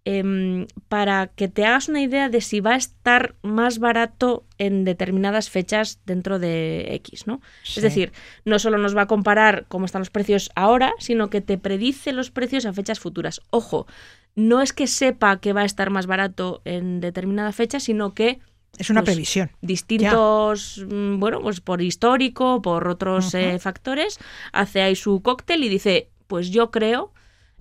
Em, 0.07 0.67
para 0.89 1.29
que 1.29 1.49
te 1.49 1.65
hagas 1.65 1.89
una 1.89 2.03
idea 2.03 2.29
de 2.29 2.43
si 2.43 2.61
va 2.61 2.73
a 2.73 2.77
estar 2.77 3.37
más 3.41 3.79
barato 3.79 4.45
en 4.59 4.85
determinadas 4.85 5.49
fechas 5.49 5.99
dentro 6.05 6.39
de 6.39 6.95
X, 6.97 7.27
¿no? 7.27 7.41
Es 7.65 7.81
decir, 7.81 8.13
no 8.45 8.59
solo 8.59 8.77
nos 8.77 8.95
va 8.95 9.03
a 9.03 9.07
comparar 9.07 9.65
cómo 9.69 9.87
están 9.87 10.03
los 10.03 10.11
precios 10.11 10.51
ahora, 10.55 10.93
sino 10.99 11.31
que 11.31 11.41
te 11.41 11.57
predice 11.57 12.13
los 12.13 12.31
precios 12.31 12.67
a 12.67 12.75
fechas 12.75 13.01
futuras. 13.01 13.41
Ojo, 13.49 13.87
no 14.35 14.61
es 14.61 14.75
que 14.75 14.89
sepa 14.89 15.41
que 15.41 15.55
va 15.55 15.63
a 15.63 15.67
estar 15.67 15.89
más 15.89 16.07
barato 16.07 16.61
en 16.67 17.01
determinada 17.01 17.53
fecha, 17.53 17.81
sino 17.81 18.13
que 18.13 18.41
es 18.79 18.91
una 18.91 19.03
pues, 19.03 19.15
previsión. 19.15 19.51
Distintos, 19.61 20.85
mm, 20.89 21.19
bueno, 21.19 21.41
pues 21.41 21.61
por 21.61 21.83
histórico, 21.83 22.63
por 22.63 22.89
otros 22.89 23.35
eh, 23.35 23.59
factores, 23.59 24.19
hace 24.53 24.83
ahí 24.83 24.97
su 24.97 25.23
cóctel 25.23 25.65
y 25.65 25.69
dice, 25.69 26.09
pues 26.27 26.51
yo 26.51 26.71
creo 26.71 27.13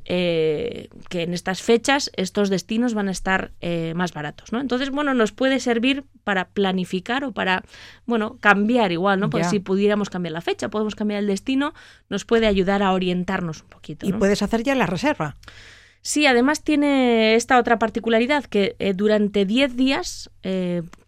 eh, 0.06 0.90
que 1.10 1.22
en 1.22 1.34
estas 1.34 1.62
fechas 1.62 2.12
estos 2.18 2.50
destinos 2.50 2.94
van 2.94 3.08
a 3.08 3.12
estar 3.12 3.52
eh, 3.62 3.94
más 3.96 4.14
baratos, 4.14 4.52
¿no? 4.52 4.60
Entonces, 4.60 4.90
bueno, 4.90 5.14
nos 5.14 5.32
puede 5.32 5.62
servir 5.62 6.04
para 6.26 6.50
planificar 6.50 7.24
o 7.24 7.32
para, 7.32 7.64
bueno, 8.06 8.38
cambiar 8.42 8.92
igual, 8.92 9.22
¿no? 9.22 9.30
Pues 9.30 9.50
si 9.50 9.60
pudiéramos 9.60 10.10
cambiar 10.10 10.34
la 10.34 10.42
fecha, 10.42 10.70
podemos 10.70 10.96
cambiar 10.96 11.22
el 11.22 11.28
destino, 11.28 11.74
nos 12.10 12.26
puede 12.26 12.48
ayudar 12.48 12.84
a 12.84 12.92
orientarnos 12.92 13.62
un 13.62 13.70
poquito. 13.70 14.06
Y 14.06 14.12
puedes 14.12 14.42
hacer 14.42 14.64
ya 14.64 14.76
la 14.76 14.88
reserva. 14.88 15.36
Sí, 16.04 16.28
además 16.28 16.64
tiene 16.64 17.34
esta 17.34 17.58
otra 17.58 17.80
particularidad 17.80 18.44
que 18.44 18.76
eh, 18.78 18.94
durante 18.94 19.46
10 19.46 19.76
días 19.76 20.30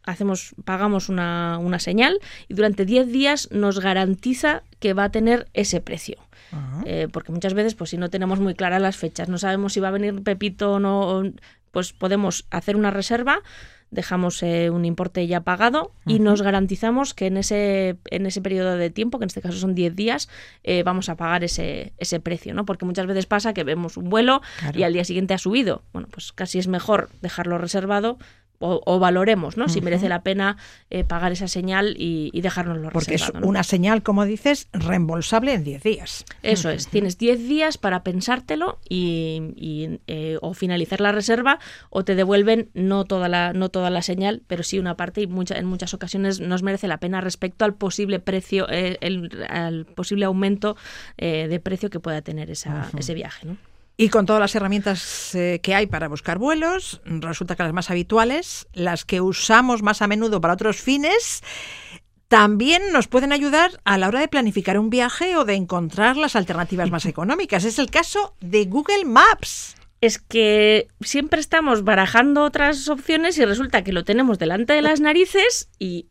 hacemos, 0.05 0.55
pagamos 0.63 1.09
una, 1.09 1.57
una 1.59 1.79
señal 1.79 2.19
y 2.47 2.53
durante 2.53 2.85
10 2.85 3.07
días 3.07 3.49
nos 3.51 3.79
garantiza 3.79 4.63
que 4.79 4.93
va 4.93 5.05
a 5.05 5.11
tener 5.11 5.47
ese 5.53 5.81
precio. 5.81 6.17
Eh, 6.85 7.09
porque 7.11 7.33
muchas 7.33 7.53
veces, 7.53 7.75
pues 7.75 7.89
si 7.89 7.97
no 7.97 8.09
tenemos 8.09 8.39
muy 8.39 8.55
claras 8.55 8.81
las 8.81 8.95
fechas, 8.95 9.27
no 9.27 9.37
sabemos 9.37 9.73
si 9.73 9.81
va 9.81 9.89
a 9.89 9.91
venir 9.91 10.23
Pepito 10.23 10.73
o 10.73 10.79
no, 10.79 11.23
pues 11.71 11.91
podemos 11.91 12.45
hacer 12.49 12.77
una 12.77 12.91
reserva, 12.91 13.41
dejamos 13.91 14.41
eh, 14.43 14.69
un 14.69 14.85
importe 14.85 15.25
ya 15.27 15.41
pagado 15.41 15.91
y 16.05 16.19
nos 16.19 16.41
garantizamos 16.41 17.13
que 17.13 17.27
en 17.27 17.37
ese, 17.37 17.97
en 18.11 18.25
ese 18.25 18.41
periodo 18.41 18.75
de 18.77 18.89
tiempo, 18.89 19.19
que 19.19 19.23
en 19.23 19.27
este 19.27 19.41
caso 19.41 19.57
son 19.57 19.75
10 19.75 19.95
días, 19.95 20.29
eh, 20.63 20.83
vamos 20.83 21.09
a 21.09 21.15
pagar 21.15 21.43
ese, 21.43 21.93
ese 21.97 22.19
precio, 22.19 22.53
¿no? 22.53 22.65
Porque 22.65 22.85
muchas 22.85 23.05
veces 23.05 23.25
pasa 23.25 23.53
que 23.53 23.63
vemos 23.63 23.97
un 23.97 24.09
vuelo 24.09 24.41
y 24.73 24.83
al 24.83 24.93
día 24.93 25.05
siguiente 25.05 25.33
ha 25.33 25.37
subido. 25.37 25.83
Bueno, 25.93 26.07
pues 26.11 26.31
casi 26.33 26.59
es 26.59 26.67
mejor 26.67 27.09
dejarlo 27.21 27.57
reservado 27.57 28.17
o, 28.59 28.99
valoremos 28.99 29.57
¿no? 29.57 29.69
si 29.69 29.81
merece 29.81 30.09
la 30.09 30.21
pena 30.21 30.57
eh, 30.89 31.03
pagar 31.03 31.31
esa 31.31 31.47
señal 31.47 31.95
y, 31.97 32.29
y 32.33 32.41
dejárnoslo 32.41 32.89
Porque 32.91 33.15
es 33.15 33.31
una 33.41 33.63
señal, 33.63 34.03
como 34.03 34.25
dices, 34.25 34.67
reembolsable 34.73 35.53
en 35.53 35.63
10 35.63 35.83
días. 35.83 36.25
Eso 36.41 36.69
es, 36.69 36.87
tienes 36.87 37.17
10 37.17 37.47
días 37.47 37.77
para 37.77 38.03
pensártelo 38.03 38.79
y, 38.87 39.99
eh, 40.07 40.37
o 40.41 40.53
finalizar 40.53 41.01
la 41.01 41.11
reserva 41.11 41.59
o 41.89 42.03
te 42.03 42.15
devuelven 42.15 42.69
no 42.73 43.05
toda 43.05 43.29
la, 43.29 43.53
no 43.53 43.69
toda 43.69 43.89
la 43.89 44.01
señal, 44.01 44.41
pero 44.47 44.63
sí 44.63 44.79
una 44.79 44.95
parte 44.95 45.21
y 45.21 45.27
mucha, 45.27 45.57
en 45.57 45.65
muchas 45.65 45.93
ocasiones 45.93 46.39
nos 46.39 46.63
merece 46.63 46.87
la 46.87 46.99
pena 46.99 47.21
respecto 47.21 47.65
al 47.65 47.73
posible 47.73 48.19
precio, 48.19 48.67
eh, 48.69 48.97
el, 49.01 49.45
al 49.49 49.85
posible 49.85 50.25
aumento 50.25 50.75
de 51.17 51.59
precio 51.59 51.89
que 51.89 51.99
pueda 51.99 52.21
tener 52.21 52.51
esa, 52.51 52.89
ese 52.97 53.13
viaje. 53.13 53.47
¿no? 53.47 53.57
Y 53.97 54.09
con 54.09 54.25
todas 54.25 54.41
las 54.41 54.55
herramientas 54.55 55.33
eh, 55.35 55.61
que 55.63 55.73
hay 55.73 55.87
para 55.87 56.09
buscar 56.09 56.37
vuelos, 56.37 57.01
resulta 57.05 57.55
que 57.55 57.63
las 57.63 57.73
más 57.73 57.89
habituales, 57.89 58.67
las 58.73 59.05
que 59.05 59.21
usamos 59.21 59.83
más 59.83 60.01
a 60.01 60.07
menudo 60.07 60.41
para 60.41 60.53
otros 60.53 60.81
fines, 60.81 61.43
también 62.27 62.91
nos 62.91 63.07
pueden 63.07 63.31
ayudar 63.31 63.79
a 63.85 63.97
la 63.97 64.09
hora 64.09 64.19
de 64.19 64.27
planificar 64.27 64.77
un 64.77 64.89
viaje 64.89 65.37
o 65.37 65.45
de 65.45 65.53
encontrar 65.53 66.17
las 66.17 66.35
alternativas 66.35 66.91
más 66.91 67.05
económicas. 67.05 67.63
Es 67.63 67.79
el 67.79 67.89
caso 67.89 68.35
de 68.41 68.65
Google 68.65 69.05
Maps 69.05 69.75
es 70.01 70.19
que 70.19 70.87
siempre 71.01 71.39
estamos 71.39 71.83
barajando 71.83 72.43
otras 72.43 72.87
opciones 72.89 73.37
y 73.37 73.45
resulta 73.45 73.83
que 73.83 73.93
lo 73.93 74.03
tenemos 74.03 74.37
delante 74.37 74.73
de 74.73 74.81
las 74.81 74.99
narices 74.99 75.69
y 75.79 76.07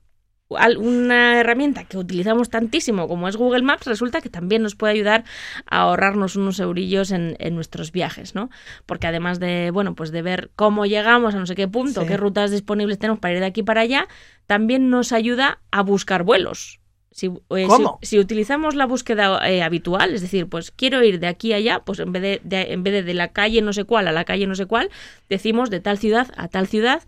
una 0.49 1.41
herramienta 1.41 1.85
que 1.85 1.97
utilizamos 1.97 2.51
tantísimo 2.51 3.09
como 3.09 3.29
es 3.29 3.37
Google 3.37 3.63
Maps, 3.63 3.87
resulta 3.87 4.21
que 4.21 4.29
también 4.29 4.63
nos 4.63 4.75
puede 4.75 4.93
ayudar 4.93 5.25
a 5.67 5.83
ahorrarnos 5.83 6.37
unos 6.37 6.61
eurillos 6.61 7.11
en, 7.11 7.37
nuestros 7.55 7.93
viajes, 7.93 8.35
¿no? 8.35 8.51
Porque 8.87 9.07
además 9.07 9.41
de, 9.41 9.71
bueno, 9.71 9.95
pues 9.95 10.13
de 10.13 10.23
ver 10.23 10.51
cómo 10.57 10.87
llegamos 10.87 11.35
a 11.35 11.39
no 11.39 11.47
sé 11.47 11.55
qué 11.55 11.69
punto, 11.69 12.07
qué 12.07 12.17
rutas 12.17 12.51
disponibles 12.51 12.99
tenemos 12.99 13.21
para 13.21 13.35
ir 13.35 13.41
de 13.41 13.47
aquí 13.47 13.63
para 13.63 13.83
allá, 13.83 14.07
también 14.47 14.91
nos 14.91 15.13
ayuda 15.13 15.61
a 15.71 15.83
buscar 15.83 16.25
vuelos. 16.25 16.81
Si, 17.11 17.29
eh, 17.51 17.69
si, 18.03 18.19
utilizamos 18.19 18.75
la 18.75 18.87
búsqueda 18.87 19.49
eh, 19.49 19.63
habitual, 19.63 20.15
es 20.15 20.21
decir, 20.21 20.49
pues 20.49 20.73
quiero 20.73 21.01
ir 21.05 21.21
de 21.21 21.29
aquí 21.29 21.53
a 21.53 21.57
allá, 21.57 21.79
pues 21.85 22.01
en 22.01 22.11
vez 22.11 22.41
de, 22.43 22.73
en 22.73 22.83
vez 22.83 22.93
de, 22.93 23.03
de 23.05 23.15
la 23.15 23.29
calle 23.29 23.63
no 23.63 23.73
sé 23.73 23.85
cuál 23.85 24.09
a 24.09 24.13
la 24.13 24.25
calle 24.25 24.49
no 24.49 24.57
sé 24.57 24.67
cuál, 24.67 24.91
decimos 25.29 25.71
de 25.71 25.79
tal 25.79 25.97
ciudad 25.97 26.33
a 26.37 26.49
tal 26.49 26.67
ciudad 26.67 27.05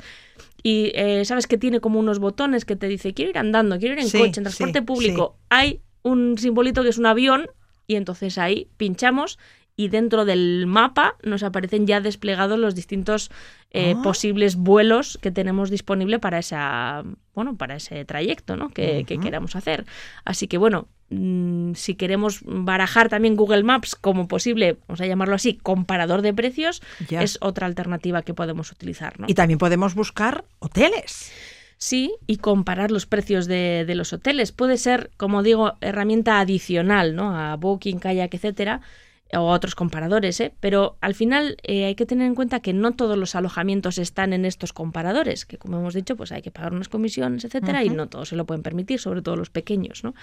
y 0.67 0.91
eh, 0.97 1.25
sabes 1.25 1.47
que 1.47 1.59
tiene 1.59 1.79
como 1.79 2.01
unos 2.01 2.19
botones 2.19 2.65
que 2.65 2.75
te 2.75 2.89
dice 2.89 3.15
quiero 3.15 3.31
ir 3.31 3.39
andando, 3.39 3.79
quiero 3.79 3.95
ir 3.95 4.01
en 4.01 4.11
coche, 4.11 4.41
en 4.41 4.43
transporte 4.43 4.83
público. 4.83 5.39
Hay 5.49 5.81
un 6.03 6.37
simbolito 6.39 6.83
que 6.83 6.89
es 6.89 6.99
un 6.99 7.07
avión 7.07 7.47
y 7.87 7.95
entonces 7.95 8.37
ahí 8.37 8.67
pinchamos 8.77 9.39
y 9.77 9.89
dentro 9.89 10.25
del 10.25 10.67
mapa 10.67 11.17
nos 11.23 11.43
aparecen 11.43 11.87
ya 11.87 12.01
desplegados 12.01 12.59
los 12.59 12.75
distintos 12.75 13.31
eh, 13.71 13.95
ah. 13.97 14.03
posibles 14.03 14.57
vuelos 14.57 15.19
que 15.21 15.31
tenemos 15.31 15.71
disponible 15.71 16.19
para 16.19 16.39
esa 16.39 17.05
bueno 17.35 17.57
para 17.57 17.77
ese 17.77 18.05
trayecto 18.05 18.57
¿no? 18.57 18.71
que, 18.71 19.05
queramos 19.05 19.55
hacer 19.55 19.85
así 20.25 20.49
que 20.49 20.57
bueno 20.57 20.89
mm, 21.11 21.75
si 21.75 21.95
queremos 21.95 22.41
barajar 22.45 23.11
también 23.11 23.37
Google 23.37 23.65
Maps 23.65 23.95
como 23.95 24.29
posible 24.29 24.79
vamos 24.89 25.03
a 25.03 25.07
llamarlo 25.07 25.35
así 25.35 25.59
comparador 25.63 26.23
de 26.23 26.33
precios 26.33 26.83
es 27.11 27.37
otra 27.43 27.67
alternativa 27.67 28.23
que 28.23 28.33
podemos 28.33 28.73
utilizar 28.73 29.21
¿no? 29.21 29.27
y 29.29 29.35
también 29.35 29.59
podemos 29.59 29.95
buscar 29.95 30.45
hoteles 30.59 31.31
Sí, 31.79 32.15
y 32.27 32.39
comparar 32.39 32.91
los 32.91 33.05
precios 33.05 33.47
de, 33.47 33.85
de, 33.87 33.95
los 33.95 34.15
hoteles. 34.15 34.51
Puede 34.51 34.79
ser, 34.79 35.11
como 35.19 35.43
digo, 35.43 35.75
herramienta 35.83 36.41
adicional, 36.41 37.15
¿no? 37.15 37.37
A 37.37 37.55
Booking, 37.57 37.99
Kayak, 37.99 38.33
etcétera, 38.33 38.81
o 39.33 39.49
otros 39.49 39.75
comparadores, 39.75 40.41
¿eh? 40.41 40.55
pero 40.61 40.97
al 41.01 41.15
final 41.15 41.57
eh, 41.65 41.87
hay 41.87 41.95
que 41.97 42.07
tener 42.07 42.27
en 42.27 42.35
cuenta 42.35 42.61
que 42.61 42.73
no 42.73 42.93
todos 42.93 43.19
los 43.19 43.35
alojamientos 43.35 43.99
están 43.99 44.33
en 44.33 44.45
estos 44.45 44.73
comparadores, 44.73 45.45
que 45.45 45.59
como 45.59 45.79
hemos 45.79 45.95
dicho, 45.95 46.17
pues 46.17 46.31
hay 46.31 46.43
que 46.43 46.53
pagar 46.53 46.73
unas 46.73 46.89
comisiones, 46.89 47.45
etcétera, 47.45 47.83
y 47.83 47.91
no 47.91 48.09
todos 48.09 48.29
se 48.29 48.37
lo 48.37 48.47
pueden 48.47 48.63
permitir, 48.63 49.01
sobre 49.01 49.23
todo 49.23 49.37
los 49.37 49.51
pequeños, 49.51 50.05
¿no? 50.05 50.15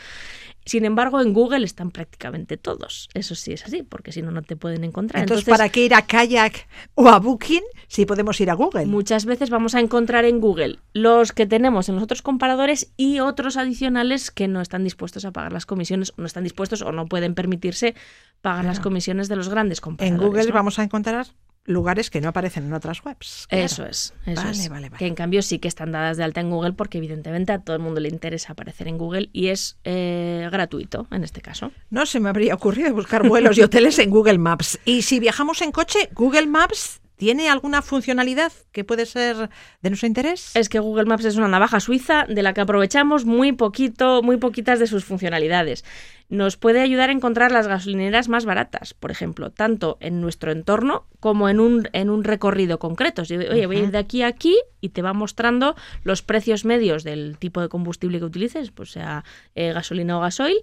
Sin 0.65 0.85
embargo, 0.85 1.19
en 1.19 1.33
Google 1.33 1.65
están 1.65 1.91
prácticamente 1.91 2.55
todos. 2.55 3.09
Eso 3.13 3.35
sí 3.35 3.51
es 3.51 3.65
así, 3.65 3.83
porque 3.83 4.13
si 4.13 4.21
no, 4.21 4.31
no 4.31 4.41
te 4.41 4.55
pueden 4.55 4.85
encontrar. 4.85 5.23
Entonces, 5.23 5.45
¿para 5.45 5.67
qué 5.67 5.83
ir 5.83 5.93
a 5.93 6.03
Kayak 6.03 6.67
o 6.95 7.09
a 7.09 7.19
Booking 7.19 7.63
si 7.87 8.05
podemos 8.05 8.39
ir 8.39 8.49
a 8.49 8.53
Google? 8.53 8.85
Muchas 8.85 9.25
veces 9.25 9.49
vamos 9.49 9.75
a 9.75 9.81
encontrar 9.81 10.23
en 10.23 10.39
Google 10.39 10.79
los 10.93 11.33
que 11.33 11.45
tenemos 11.45 11.89
en 11.89 11.95
los 11.95 12.03
otros 12.05 12.21
comparadores 12.21 12.93
y 12.95 13.19
otros 13.19 13.57
adicionales 13.57 14.31
que 14.31 14.47
no 14.47 14.61
están 14.61 14.85
dispuestos 14.85 15.25
a 15.25 15.31
pagar 15.31 15.51
las 15.51 15.65
comisiones, 15.65 16.13
no 16.15 16.25
están 16.25 16.43
dispuestos 16.43 16.81
o 16.81 16.93
no 16.93 17.07
pueden 17.07 17.35
permitirse 17.35 17.95
pagar 18.41 18.65
las 18.65 18.79
comisiones 18.79 18.92
de 18.93 19.35
los 19.35 19.49
grandes 19.49 19.81
comparadores. 19.81 20.21
En 20.21 20.27
Google 20.27 20.51
vamos 20.51 20.79
a 20.79 20.83
encontrar 20.83 21.27
lugares 21.65 22.09
que 22.09 22.21
no 22.21 22.29
aparecen 22.29 22.65
en 22.65 22.73
otras 22.73 23.03
webs. 23.05 23.47
Eso 23.49 23.85
es, 23.85 24.13
eso 24.25 24.47
es. 24.49 24.69
Que 24.97 25.07
en 25.07 25.15
cambio 25.15 25.41
sí 25.41 25.59
que 25.59 25.67
están 25.67 25.91
dadas 25.91 26.17
de 26.17 26.23
alta 26.23 26.41
en 26.41 26.49
Google 26.49 26.73
porque 26.73 26.97
evidentemente 26.97 27.51
a 27.51 27.59
todo 27.59 27.75
el 27.75 27.81
mundo 27.81 27.99
le 27.99 28.09
interesa 28.09 28.53
aparecer 28.53 28.87
en 28.87 28.97
Google 28.97 29.29
y 29.31 29.47
es 29.47 29.77
eh, 29.83 30.47
gratuito 30.51 31.07
en 31.11 31.23
este 31.23 31.41
caso. 31.41 31.71
No 31.89 32.05
se 32.05 32.19
me 32.19 32.29
habría 32.29 32.53
ocurrido 32.53 32.93
buscar 32.93 33.27
vuelos 33.27 33.57
y 33.57 33.61
hoteles 33.61 33.99
en 33.99 34.09
Google 34.09 34.37
Maps. 34.37 34.79
Y 34.85 35.03
si 35.03 35.19
viajamos 35.19 35.61
en 35.61 35.71
coche, 35.71 36.09
Google 36.13 36.47
Maps 36.47 37.01
¿Tiene 37.23 37.47
alguna 37.47 37.81
funcionalidad 37.81 38.51
que 38.73 38.83
puede 38.83 39.05
ser 39.05 39.49
de 39.81 39.89
nuestro 39.89 40.07
interés? 40.07 40.53
Es 40.57 40.67
que 40.67 40.79
Google 40.79 41.05
Maps 41.05 41.23
es 41.23 41.37
una 41.37 41.47
navaja 41.47 41.79
suiza 41.79 42.25
de 42.27 42.43
la 42.43 42.53
que 42.53 42.59
aprovechamos 42.59 43.23
muy 43.23 43.53
poquito, 43.53 44.21
muy 44.21 44.35
poquitas 44.35 44.77
de 44.77 44.87
sus 44.87 45.05
funcionalidades. 45.05 45.85
Nos 46.27 46.57
puede 46.57 46.81
ayudar 46.81 47.09
a 47.09 47.13
encontrar 47.13 47.53
las 47.53 47.65
gasolineras 47.65 48.27
más 48.27 48.43
baratas, 48.43 48.93
por 48.93 49.09
ejemplo, 49.09 49.51
tanto 49.51 49.97
en 50.01 50.19
nuestro 50.19 50.51
entorno 50.51 51.07
como 51.21 51.47
en 51.47 51.61
un, 51.61 51.87
en 51.93 52.09
un 52.09 52.25
recorrido 52.25 52.77
concreto. 52.77 53.21
Oye, 53.21 53.67
voy 53.67 53.77
a 53.77 53.79
ir 53.83 53.91
de 53.91 53.99
aquí 53.99 54.21
a 54.21 54.27
aquí 54.27 54.57
y 54.81 54.89
te 54.89 55.01
va 55.01 55.13
mostrando 55.13 55.77
los 56.03 56.23
precios 56.23 56.65
medios 56.65 57.05
del 57.05 57.37
tipo 57.37 57.61
de 57.61 57.69
combustible 57.69 58.19
que 58.19 58.25
utilices, 58.25 58.71
pues 58.71 58.91
sea 58.91 59.23
eh, 59.55 59.71
gasolina 59.71 60.17
o 60.17 60.19
gasoil, 60.19 60.57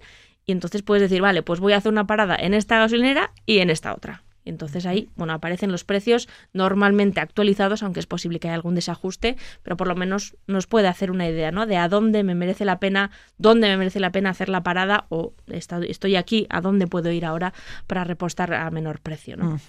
y 0.45 0.51
entonces 0.51 0.83
puedes 0.83 1.01
decir, 1.01 1.23
vale, 1.23 1.41
pues 1.41 1.59
voy 1.59 1.73
a 1.73 1.77
hacer 1.77 1.91
una 1.91 2.05
parada 2.05 2.35
en 2.35 2.53
esta 2.53 2.77
gasolinera 2.77 3.31
y 3.47 3.61
en 3.61 3.71
esta 3.71 3.95
otra. 3.95 4.21
Entonces 4.45 4.85
ahí, 4.85 5.09
bueno, 5.15 5.33
aparecen 5.33 5.71
los 5.71 5.83
precios 5.83 6.27
normalmente 6.53 7.19
actualizados, 7.19 7.83
aunque 7.83 7.99
es 7.99 8.07
posible 8.07 8.39
que 8.39 8.47
haya 8.47 8.55
algún 8.55 8.75
desajuste, 8.75 9.37
pero 9.63 9.77
por 9.77 9.87
lo 9.87 9.95
menos 9.95 10.35
nos 10.47 10.67
puede 10.67 10.87
hacer 10.87 11.11
una 11.11 11.27
idea, 11.27 11.51
¿no? 11.51 11.65
De 11.65 11.77
a 11.77 11.87
dónde 11.87 12.23
me 12.23 12.35
merece 12.35 12.65
la 12.65 12.79
pena, 12.79 13.11
dónde 13.37 13.67
me 13.67 13.77
merece 13.77 13.99
la 13.99 14.11
pena 14.11 14.31
hacer 14.31 14.49
la 14.49 14.63
parada 14.63 15.05
o 15.09 15.33
estoy 15.47 16.15
aquí, 16.15 16.47
a 16.49 16.61
dónde 16.61 16.87
puedo 16.87 17.11
ir 17.11 17.25
ahora 17.25 17.53
para 17.87 18.03
repostar 18.03 18.53
a 18.53 18.69
menor 18.71 18.99
precio, 18.99 19.37
¿no? 19.37 19.59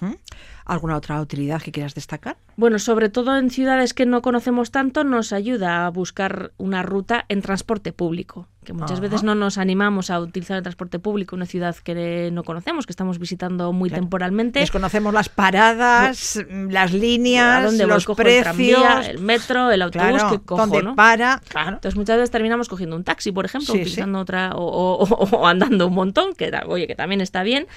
¿Alguna 0.65 0.97
otra 0.97 1.21
utilidad 1.21 1.61
que 1.61 1.71
quieras 1.71 1.95
destacar? 1.95 2.37
Bueno, 2.55 2.79
sobre 2.79 3.09
todo 3.09 3.37
en 3.37 3.49
ciudades 3.49 3.93
que 3.93 4.05
no 4.05 4.21
conocemos 4.21 4.71
tanto, 4.71 5.03
nos 5.03 5.33
ayuda 5.33 5.85
a 5.85 5.89
buscar 5.89 6.53
una 6.57 6.83
ruta 6.83 7.25
en 7.29 7.41
transporte 7.41 7.93
público, 7.93 8.47
que 8.63 8.73
muchas 8.73 8.99
veces 8.99 9.23
no 9.23 9.35
nos 9.35 9.57
animamos 9.57 10.09
a 10.09 10.19
utilizar 10.19 10.57
el 10.57 10.63
transporte 10.63 10.99
público 10.99 11.35
en 11.35 11.39
una 11.39 11.45
ciudad 11.45 11.75
que 11.75 12.29
no 12.31 12.43
conocemos, 12.43 12.85
que 12.85 12.91
estamos 12.91 13.19
visitando 13.19 13.71
muy 13.73 13.89
temporalmente. 13.89 14.59
Desconocemos 14.59 15.13
las 15.13 15.29
paradas, 15.29 16.43
las 16.49 16.93
líneas, 16.93 17.65
dónde 17.65 17.85
los 17.87 18.05
precios, 18.05 19.07
el, 19.07 19.19
metro, 19.19 19.71
el 19.71 19.81
autobús 19.81 20.23
que 20.23 20.39
cojo, 20.39 20.67
dónde 20.67 20.93
para. 20.95 21.41
Entonces 21.55 21.95
muchas 21.95 22.17
veces 22.17 22.31
terminamos 22.31 22.69
cogiendo 22.69 22.95
un 22.95 23.03
taxi, 23.03 23.31
por 23.31 23.45
ejemplo, 23.45 23.73
utilizando 23.73 24.19
otra 24.19 24.51
o, 24.55 25.47
andando 25.47 25.87
un 25.87 25.93
montón, 25.93 26.33
que 26.33 26.51
oye 26.67 26.87
que 26.87 26.95
también 26.95 27.21
está 27.21 27.43
bien. 27.43 27.67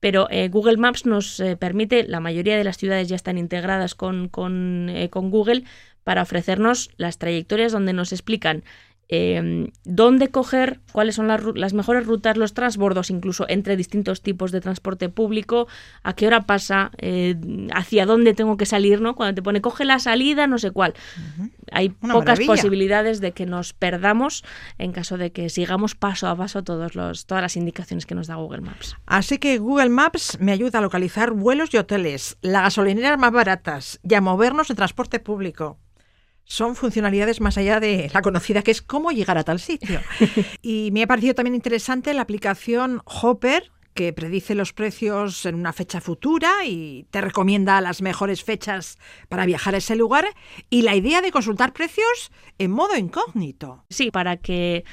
Pero 0.00 0.26
eh, 0.30 0.48
Google 0.48 0.78
Maps 0.78 1.06
nos 1.06 1.38
eh, 1.38 1.56
permite, 1.56 2.02
la 2.08 2.18
mayoría 2.18 2.56
de 2.56 2.64
las 2.64 2.76
ciudades 2.76 3.08
ya 3.08 3.14
están 3.14 3.38
integradas 3.38 3.94
con, 3.94 4.28
con, 4.28 4.88
eh, 4.88 5.10
con 5.10 5.30
Google, 5.30 5.62
para 6.04 6.22
ofrecernos 6.22 6.90
las 6.96 7.18
trayectorias 7.18 7.72
donde 7.72 7.92
nos 7.92 8.12
explican 8.12 8.64
eh, 9.14 9.68
dónde 9.84 10.30
coger, 10.30 10.80
cuáles 10.90 11.16
son 11.16 11.28
las, 11.28 11.42
las, 11.54 11.74
mejores 11.74 12.06
rutas, 12.06 12.38
los 12.38 12.54
transbordos, 12.54 13.10
incluso 13.10 13.44
entre 13.46 13.76
distintos 13.76 14.22
tipos 14.22 14.52
de 14.52 14.62
transporte 14.62 15.10
público, 15.10 15.68
a 16.02 16.14
qué 16.14 16.26
hora 16.26 16.46
pasa, 16.46 16.92
eh, 16.96 17.36
hacia 17.74 18.06
dónde 18.06 18.32
tengo 18.32 18.56
que 18.56 18.64
salir, 18.64 19.02
¿no? 19.02 19.14
Cuando 19.14 19.34
te 19.34 19.42
pone 19.42 19.60
coge 19.60 19.84
la 19.84 19.98
salida, 19.98 20.46
no 20.46 20.56
sé 20.56 20.70
cuál. 20.70 20.94
Hay 21.72 21.90
pocas 21.90 22.40
posibilidades 22.40 23.20
de 23.20 23.32
que 23.32 23.44
nos 23.44 23.74
perdamos 23.74 24.44
en 24.78 24.92
caso 24.92 25.18
de 25.18 25.30
que 25.30 25.50
sigamos 25.50 25.94
paso 25.94 26.26
a 26.28 26.34
paso 26.34 26.64
todos 26.64 26.94
los, 26.94 27.26
todas 27.26 27.42
las 27.42 27.56
indicaciones 27.58 28.06
que 28.06 28.14
nos 28.14 28.28
da 28.28 28.36
Google 28.36 28.62
Maps. 28.62 28.96
Así 29.04 29.36
que 29.36 29.58
Google 29.58 29.90
Maps 29.90 30.38
me 30.40 30.52
ayuda 30.52 30.78
a 30.78 30.82
localizar 30.82 31.32
vuelos 31.32 31.68
y 31.74 31.76
hoteles, 31.76 32.38
las 32.40 32.62
gasolineras 32.62 33.18
más 33.18 33.32
baratas 33.32 34.00
y 34.02 34.14
a 34.14 34.22
movernos 34.22 34.70
en 34.70 34.76
transporte 34.76 35.20
público 35.20 35.76
son 36.44 36.76
funcionalidades 36.76 37.40
más 37.40 37.56
allá 37.58 37.80
de 37.80 38.10
la 38.12 38.22
conocida 38.22 38.62
que 38.62 38.70
es 38.70 38.82
cómo 38.82 39.10
llegar 39.10 39.38
a 39.38 39.44
tal 39.44 39.60
sitio. 39.60 40.00
y 40.62 40.90
me 40.92 41.02
ha 41.02 41.06
parecido 41.06 41.34
también 41.34 41.54
interesante 41.54 42.14
la 42.14 42.22
aplicación 42.22 43.00
Hopper, 43.04 43.70
que 43.94 44.12
predice 44.12 44.54
los 44.54 44.72
precios 44.72 45.44
en 45.44 45.54
una 45.54 45.72
fecha 45.72 46.00
futura 46.00 46.64
y 46.64 47.06
te 47.10 47.20
recomienda 47.20 47.80
las 47.80 48.00
mejores 48.00 48.42
fechas 48.42 48.98
para 49.28 49.46
viajar 49.46 49.74
a 49.74 49.78
ese 49.78 49.96
lugar, 49.96 50.26
y 50.70 50.82
la 50.82 50.94
idea 50.94 51.20
de 51.20 51.30
consultar 51.30 51.72
precios 51.72 52.32
en 52.58 52.70
modo 52.70 52.96
incógnito. 52.96 53.84
Sí, 53.90 54.10
para 54.10 54.38
que 54.38 54.84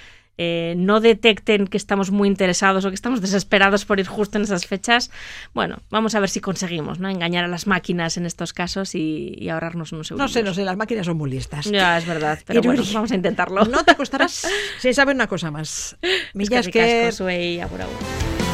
eh, 0.41 0.73
no 0.77 1.01
detecten 1.01 1.67
que 1.67 1.75
estamos 1.75 2.11
muy 2.11 2.29
interesados 2.29 2.85
o 2.85 2.89
que 2.89 2.95
estamos 2.95 3.19
desesperados 3.19 3.83
por 3.83 3.99
ir 3.99 4.07
justo 4.07 4.37
en 4.37 4.45
esas 4.45 4.65
fechas, 4.65 5.11
bueno, 5.53 5.79
vamos 5.89 6.15
a 6.15 6.21
ver 6.21 6.29
si 6.29 6.39
conseguimos 6.39 6.97
¿no? 7.01 7.09
engañar 7.09 7.43
a 7.43 7.49
las 7.49 7.67
máquinas 7.67 8.15
en 8.15 8.25
estos 8.25 8.53
casos 8.53 8.95
y, 8.95 9.49
ahorrarnos 9.49 9.91
unos 9.91 10.07
segundos. 10.07 10.29
No 10.29 10.33
sé, 10.33 10.41
no 10.41 10.53
sé, 10.53 10.63
las 10.63 10.77
máquinas 10.77 11.07
son 11.07 11.17
muy 11.17 11.29
listas. 11.29 11.65
Ya, 11.65 11.97
es 11.97 12.05
verdad, 12.05 12.39
pero 12.45 12.61
bueno, 12.61 12.83
vamos 12.93 13.11
a 13.11 13.15
intentarlo. 13.15 13.65
No 13.65 13.83
te 13.83 13.91
acostarás 13.91 14.47
sin 14.79 14.93
saber 14.93 15.13
una 15.13 15.27
cosa 15.27 15.51
más. 15.51 15.97
Millas 16.33 16.67
es 16.67 16.71
que... 16.71 17.11
que... 17.19 18.48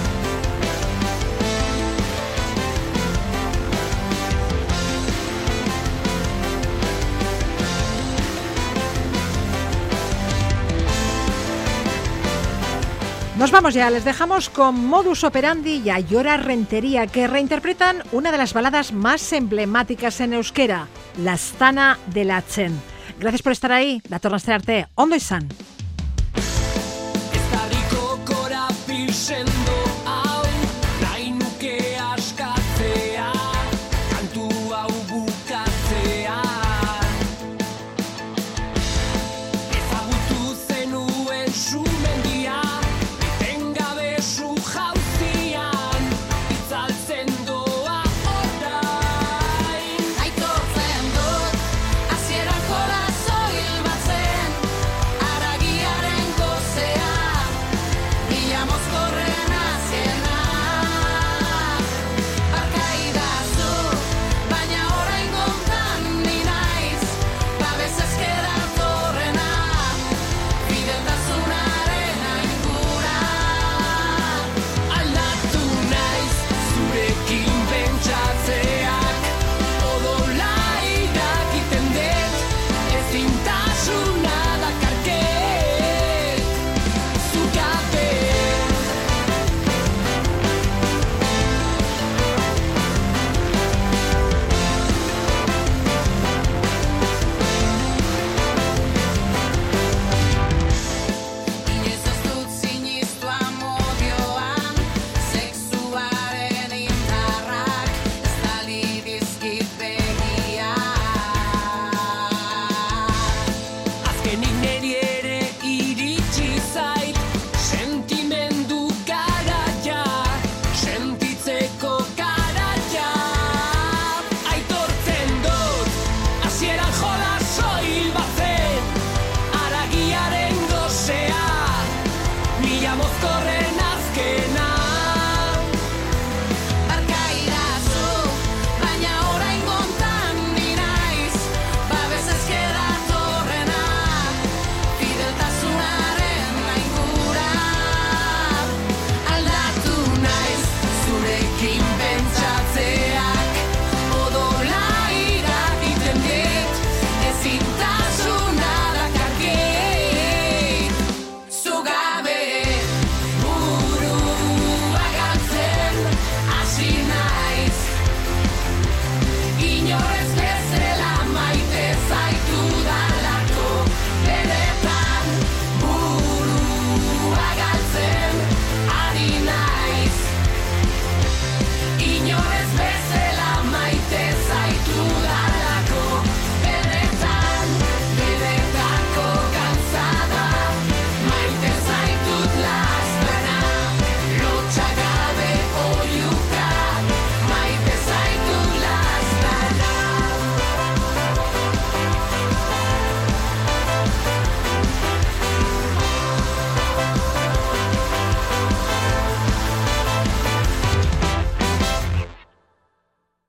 Nos 13.46 13.52
vamos 13.52 13.76
ya, 13.76 13.91
les 13.91 14.04
dejamos 14.04 14.50
con 14.50 14.88
Modus 14.88 15.24
Operandi 15.24 15.84
y 15.86 15.91
Ayora 15.91 16.36
Rentería, 16.36 17.06
que 17.06 17.28
reinterpretan 17.28 18.02
una 18.12 18.32
de 18.32 18.39
las 18.39 18.56
baladas 18.56 18.91
más 18.91 19.32
emblemáticas 19.34 20.20
en 20.20 20.34
euskera, 20.34 20.88
La 21.20 21.38
Stana 21.38 22.00
de 22.08 22.26
la 22.26 22.43
Chen. 22.43 22.74
Gracias 23.20 23.43
por 23.43 23.52
estar 23.52 23.72
ahí, 23.72 24.02
la 24.10 24.20
Arte, 24.48 24.88
Ondo 24.96 25.16
y 25.16 25.20
San. 25.20 25.48